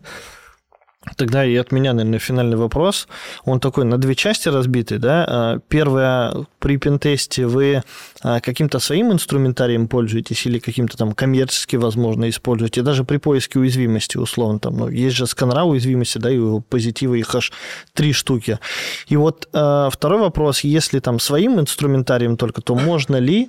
Тогда 1.14 1.44
и 1.44 1.54
от 1.54 1.70
меня, 1.70 1.92
наверное, 1.92 2.18
финальный 2.18 2.56
вопрос. 2.56 3.06
Он 3.44 3.60
такой 3.60 3.84
на 3.84 3.96
две 3.96 4.14
части 4.16 4.48
разбитый, 4.48 4.98
да? 4.98 5.24
А, 5.28 5.58
первое, 5.68 6.46
при 6.58 6.78
пентесте 6.78 7.46
вы 7.46 7.82
а, 8.22 8.40
каким-то 8.40 8.80
своим 8.80 9.12
инструментарием 9.12 9.86
пользуетесь 9.86 10.44
или 10.46 10.58
каким-то 10.58 10.96
там 10.96 11.12
коммерчески, 11.12 11.76
возможно, 11.76 12.28
используете, 12.28 12.82
даже 12.82 13.04
при 13.04 13.18
поиске 13.18 13.60
уязвимости, 13.60 14.18
условно, 14.18 14.58
там, 14.58 14.76
ну, 14.76 14.88
есть 14.88 15.14
же 15.14 15.26
сканера 15.26 15.62
уязвимости, 15.62 16.18
да, 16.18 16.30
и 16.30 16.38
у 16.38 16.60
позитива 16.60 17.14
их 17.14 17.32
аж 17.34 17.52
три 17.94 18.12
штуки. 18.12 18.58
И 19.06 19.16
вот 19.16 19.48
а, 19.52 19.88
второй 19.90 20.20
вопрос, 20.20 20.60
если 20.60 20.98
там 20.98 21.20
своим 21.20 21.60
инструментарием 21.60 22.36
только, 22.36 22.62
то 22.62 22.74
можно 22.74 23.16
ли 23.16 23.48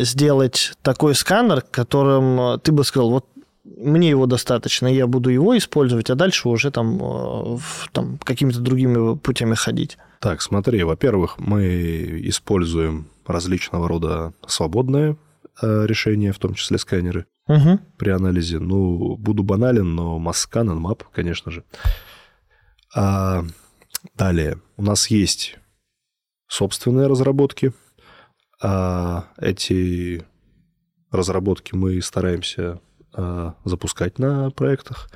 сделать 0.00 0.72
такой 0.82 1.14
сканер, 1.14 1.62
которым 1.62 2.60
ты 2.60 2.72
бы 2.72 2.84
сказал, 2.84 3.10
вот 3.10 3.26
мне 3.64 4.10
его 4.10 4.26
достаточно, 4.26 4.86
я 4.86 5.06
буду 5.06 5.30
его 5.30 5.56
использовать, 5.56 6.10
а 6.10 6.14
дальше 6.14 6.48
уже 6.48 6.70
там, 6.70 7.00
э, 7.02 7.58
там 7.92 8.18
какими-то 8.18 8.60
другими 8.60 9.16
путями 9.16 9.54
ходить. 9.54 9.96
Так, 10.20 10.42
смотри, 10.42 10.82
во-первых, 10.84 11.38
мы 11.38 12.20
используем 12.24 13.08
различного 13.26 13.88
рода 13.88 14.32
свободные 14.46 15.16
э, 15.62 15.86
решения, 15.86 16.32
в 16.32 16.38
том 16.38 16.54
числе 16.54 16.78
сканеры, 16.78 17.26
угу. 17.48 17.78
при 17.98 18.10
анализе. 18.10 18.58
Ну, 18.58 19.16
буду 19.16 19.42
банален, 19.42 19.94
но 19.94 20.18
Масскан, 20.18 20.70
Nmap, 20.70 21.02
конечно 21.12 21.50
же. 21.50 21.64
А 22.94 23.44
далее, 24.14 24.60
у 24.76 24.82
нас 24.82 25.08
есть 25.08 25.58
собственные 26.48 27.06
разработки. 27.06 27.72
А 28.62 29.26
эти 29.38 30.24
разработки 31.10 31.74
мы 31.74 32.00
стараемся 32.02 32.80
Э, 33.16 33.52
запускать 33.64 34.18
на 34.18 34.50
проектах. 34.50 35.08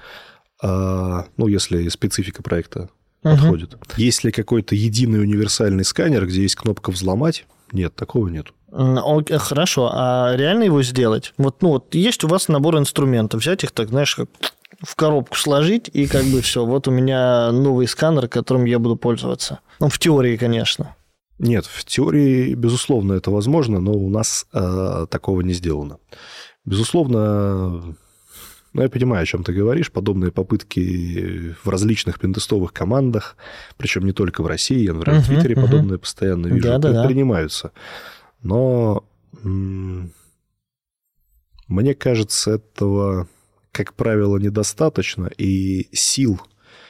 А, 0.63 1.27
ну, 1.37 1.49
если 1.49 1.89
специфика 1.89 2.43
проекта 2.43 2.89
угу. 3.25 3.35
подходит. 3.35 3.77
Есть 3.97 4.23
ли 4.23 4.31
какой-то 4.31 4.75
единый 4.75 5.21
универсальный 5.21 5.85
сканер, 5.85 6.27
где 6.27 6.43
есть 6.43 6.55
кнопка 6.55 6.91
«взломать»? 6.91 7.47
Нет, 7.73 7.95
такого 7.97 8.29
нет. 8.29 8.47
Хорошо, 8.71 9.91
а 9.93 10.35
реально 10.37 10.65
его 10.65 10.83
сделать? 10.83 11.33
Вот, 11.39 11.61
ну, 11.63 11.71
вот 11.71 11.95
есть 11.95 12.23
у 12.23 12.29
вас 12.29 12.49
набор 12.49 12.79
инструментов, 12.79 13.41
взять 13.41 13.65
их 13.65 13.73
так, 13.73 13.89
знаешь, 13.89 14.15
как 14.15 14.29
в 14.81 14.95
коробку 14.95 15.37
сложить, 15.37 15.91
и 15.93 16.07
как 16.07 16.25
бы 16.27 16.41
все, 16.41 16.65
вот 16.65 16.87
у 16.87 16.91
меня 16.91 17.51
новый 17.51 17.89
сканер, 17.89 18.29
которым 18.29 18.65
я 18.65 18.79
буду 18.79 18.97
пользоваться. 18.97 19.61
Ну, 19.81 19.89
в 19.89 19.99
теории, 19.99 20.37
конечно. 20.37 20.95
Нет, 21.39 21.67
в 21.67 21.85
теории, 21.85 22.55
безусловно, 22.55 23.13
это 23.13 23.31
возможно, 23.31 23.81
но 23.81 23.93
у 23.93 24.09
нас 24.11 24.47
э, 24.53 25.07
такого 25.09 25.43
не 25.43 25.53
сделано. 25.53 25.99
Безусловно, 26.65 27.97
ну, 28.73 28.83
я 28.83 28.89
понимаю, 28.89 29.23
о 29.23 29.27
чем 29.27 29.45
ты 29.45 29.53
говоришь. 29.53 29.91
Подобные 29.91 30.31
попытки 30.31 31.55
в 31.63 31.69
различных 31.69 32.19
пентестовых 32.19 32.73
командах, 32.73 33.37
причем 33.77 34.05
не 34.05 34.13
только 34.13 34.43
в 34.43 34.47
России, 34.47 34.85
я, 34.85 34.93
например, 34.93 35.21
uh-huh, 35.21 35.25
в 35.25 35.27
Твиттере 35.27 35.55
uh-huh. 35.55 35.63
подобное 35.63 35.99
постоянно 35.99 36.49
вижу, 36.49 36.79
да, 36.79 36.79
предпринимаются. 36.79 37.73
Да. 38.43 38.49
Но 38.49 39.05
мне 41.69 41.95
кажется, 41.95 42.53
этого, 42.53 43.29
как 43.73 43.95
правило, 43.95 44.37
недостаточно, 44.37 45.31
и 45.39 45.89
сил, 45.93 46.41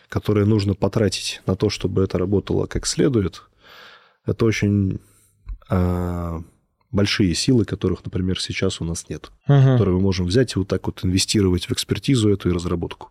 которые 0.08 0.46
нужно 0.46 0.74
потратить 0.74 1.42
на 1.46 1.54
то, 1.54 1.70
чтобы 1.70 2.02
это 2.02 2.18
работало 2.18 2.66
как 2.66 2.86
следует, 2.86 3.47
это 4.28 4.44
очень 4.44 5.00
а, 5.68 6.40
большие 6.90 7.34
силы, 7.34 7.64
которых, 7.64 8.04
например, 8.04 8.40
сейчас 8.40 8.80
у 8.80 8.84
нас 8.84 9.08
нет, 9.08 9.30
угу. 9.46 9.60
которые 9.60 9.96
мы 9.96 10.00
можем 10.00 10.26
взять 10.26 10.54
и 10.54 10.58
вот 10.58 10.68
так 10.68 10.86
вот 10.86 11.04
инвестировать 11.04 11.66
в 11.66 11.72
экспертизу 11.72 12.30
эту 12.30 12.50
и 12.50 12.52
разработку. 12.52 13.10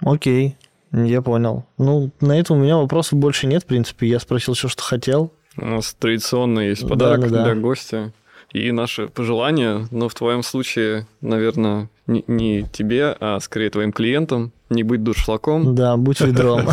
Окей, 0.00 0.56
я 0.92 1.22
понял. 1.22 1.66
Ну, 1.76 2.10
на 2.20 2.38
этом 2.38 2.58
у 2.58 2.62
меня 2.62 2.76
вопросов 2.76 3.18
больше 3.18 3.46
нет, 3.46 3.64
в 3.64 3.66
принципе. 3.66 4.06
Я 4.06 4.20
спросил 4.20 4.54
все, 4.54 4.68
что 4.68 4.82
хотел. 4.82 5.32
У 5.56 5.66
нас 5.66 5.94
традиционно 5.98 6.60
есть 6.60 6.88
подарок 6.88 7.20
да, 7.22 7.28
да, 7.28 7.44
для 7.44 7.54
да. 7.54 7.60
гостя 7.60 8.12
и 8.52 8.72
наши 8.72 9.08
пожелания, 9.08 9.86
но 9.90 10.08
в 10.08 10.14
твоем 10.14 10.42
случае, 10.42 11.06
наверное, 11.20 11.90
не, 12.06 12.24
не 12.26 12.62
тебе, 12.62 13.16
а 13.20 13.40
скорее 13.40 13.70
твоим 13.70 13.92
клиентам 13.92 14.52
не 14.70 14.82
быть 14.82 15.02
дуршлаком. 15.02 15.74
Да, 15.74 15.96
будь 15.96 16.20
ведром. 16.20 16.68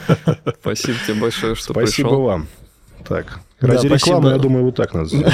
Спасибо 0.60 0.98
тебе 1.06 1.20
большое, 1.20 1.54
что 1.54 1.74
пришел. 1.74 1.86
Спасибо 1.86 2.14
вам. 2.14 2.48
Так, 3.06 3.40
Ради 3.60 3.88
да, 3.88 3.94
рекламы, 3.94 3.98
спасибо. 3.98 4.28
я 4.30 4.38
думаю, 4.38 4.64
вот 4.66 4.74
так 4.74 4.92
надо 4.92 5.08
сделать. 5.08 5.32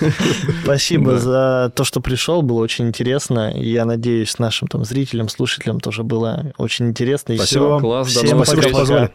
Спасибо 0.62 1.18
за 1.18 1.70
то, 1.74 1.84
что 1.84 2.00
пришел, 2.00 2.40
было 2.40 2.60
очень 2.60 2.88
интересно. 2.88 3.52
Я 3.54 3.84
надеюсь, 3.84 4.38
нашим 4.38 4.66
там 4.66 4.84
зрителям, 4.84 5.28
слушателям 5.28 5.78
тоже 5.78 6.02
было 6.02 6.52
очень 6.56 6.88
интересно. 6.88 7.34
Спасибо 7.36 7.64
вам. 7.64 7.80
Класс, 7.80 8.08
Всем 8.08 8.42
спасибо, 8.44 8.62
что 8.62 8.72
позвали. 8.72 9.10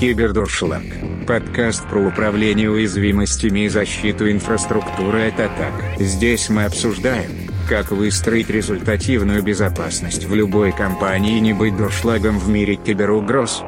Кибердуршлаг. 0.00 0.82
Подкаст 1.26 1.86
про 1.86 2.00
управление 2.00 2.70
уязвимостями 2.70 3.66
и 3.66 3.68
защиту 3.68 4.30
инфраструктуры 4.30 5.28
от 5.28 5.34
атак. 5.34 5.74
Здесь 5.98 6.48
мы 6.48 6.64
обсуждаем, 6.64 7.30
как 7.68 7.90
выстроить 7.90 8.48
результативную 8.48 9.42
безопасность 9.42 10.24
в 10.24 10.34
любой 10.34 10.72
компании 10.72 11.36
и 11.36 11.40
не 11.40 11.52
быть 11.52 11.76
дуршлагом 11.76 12.38
в 12.38 12.48
мире 12.48 12.76
киберугроз. 12.76 13.62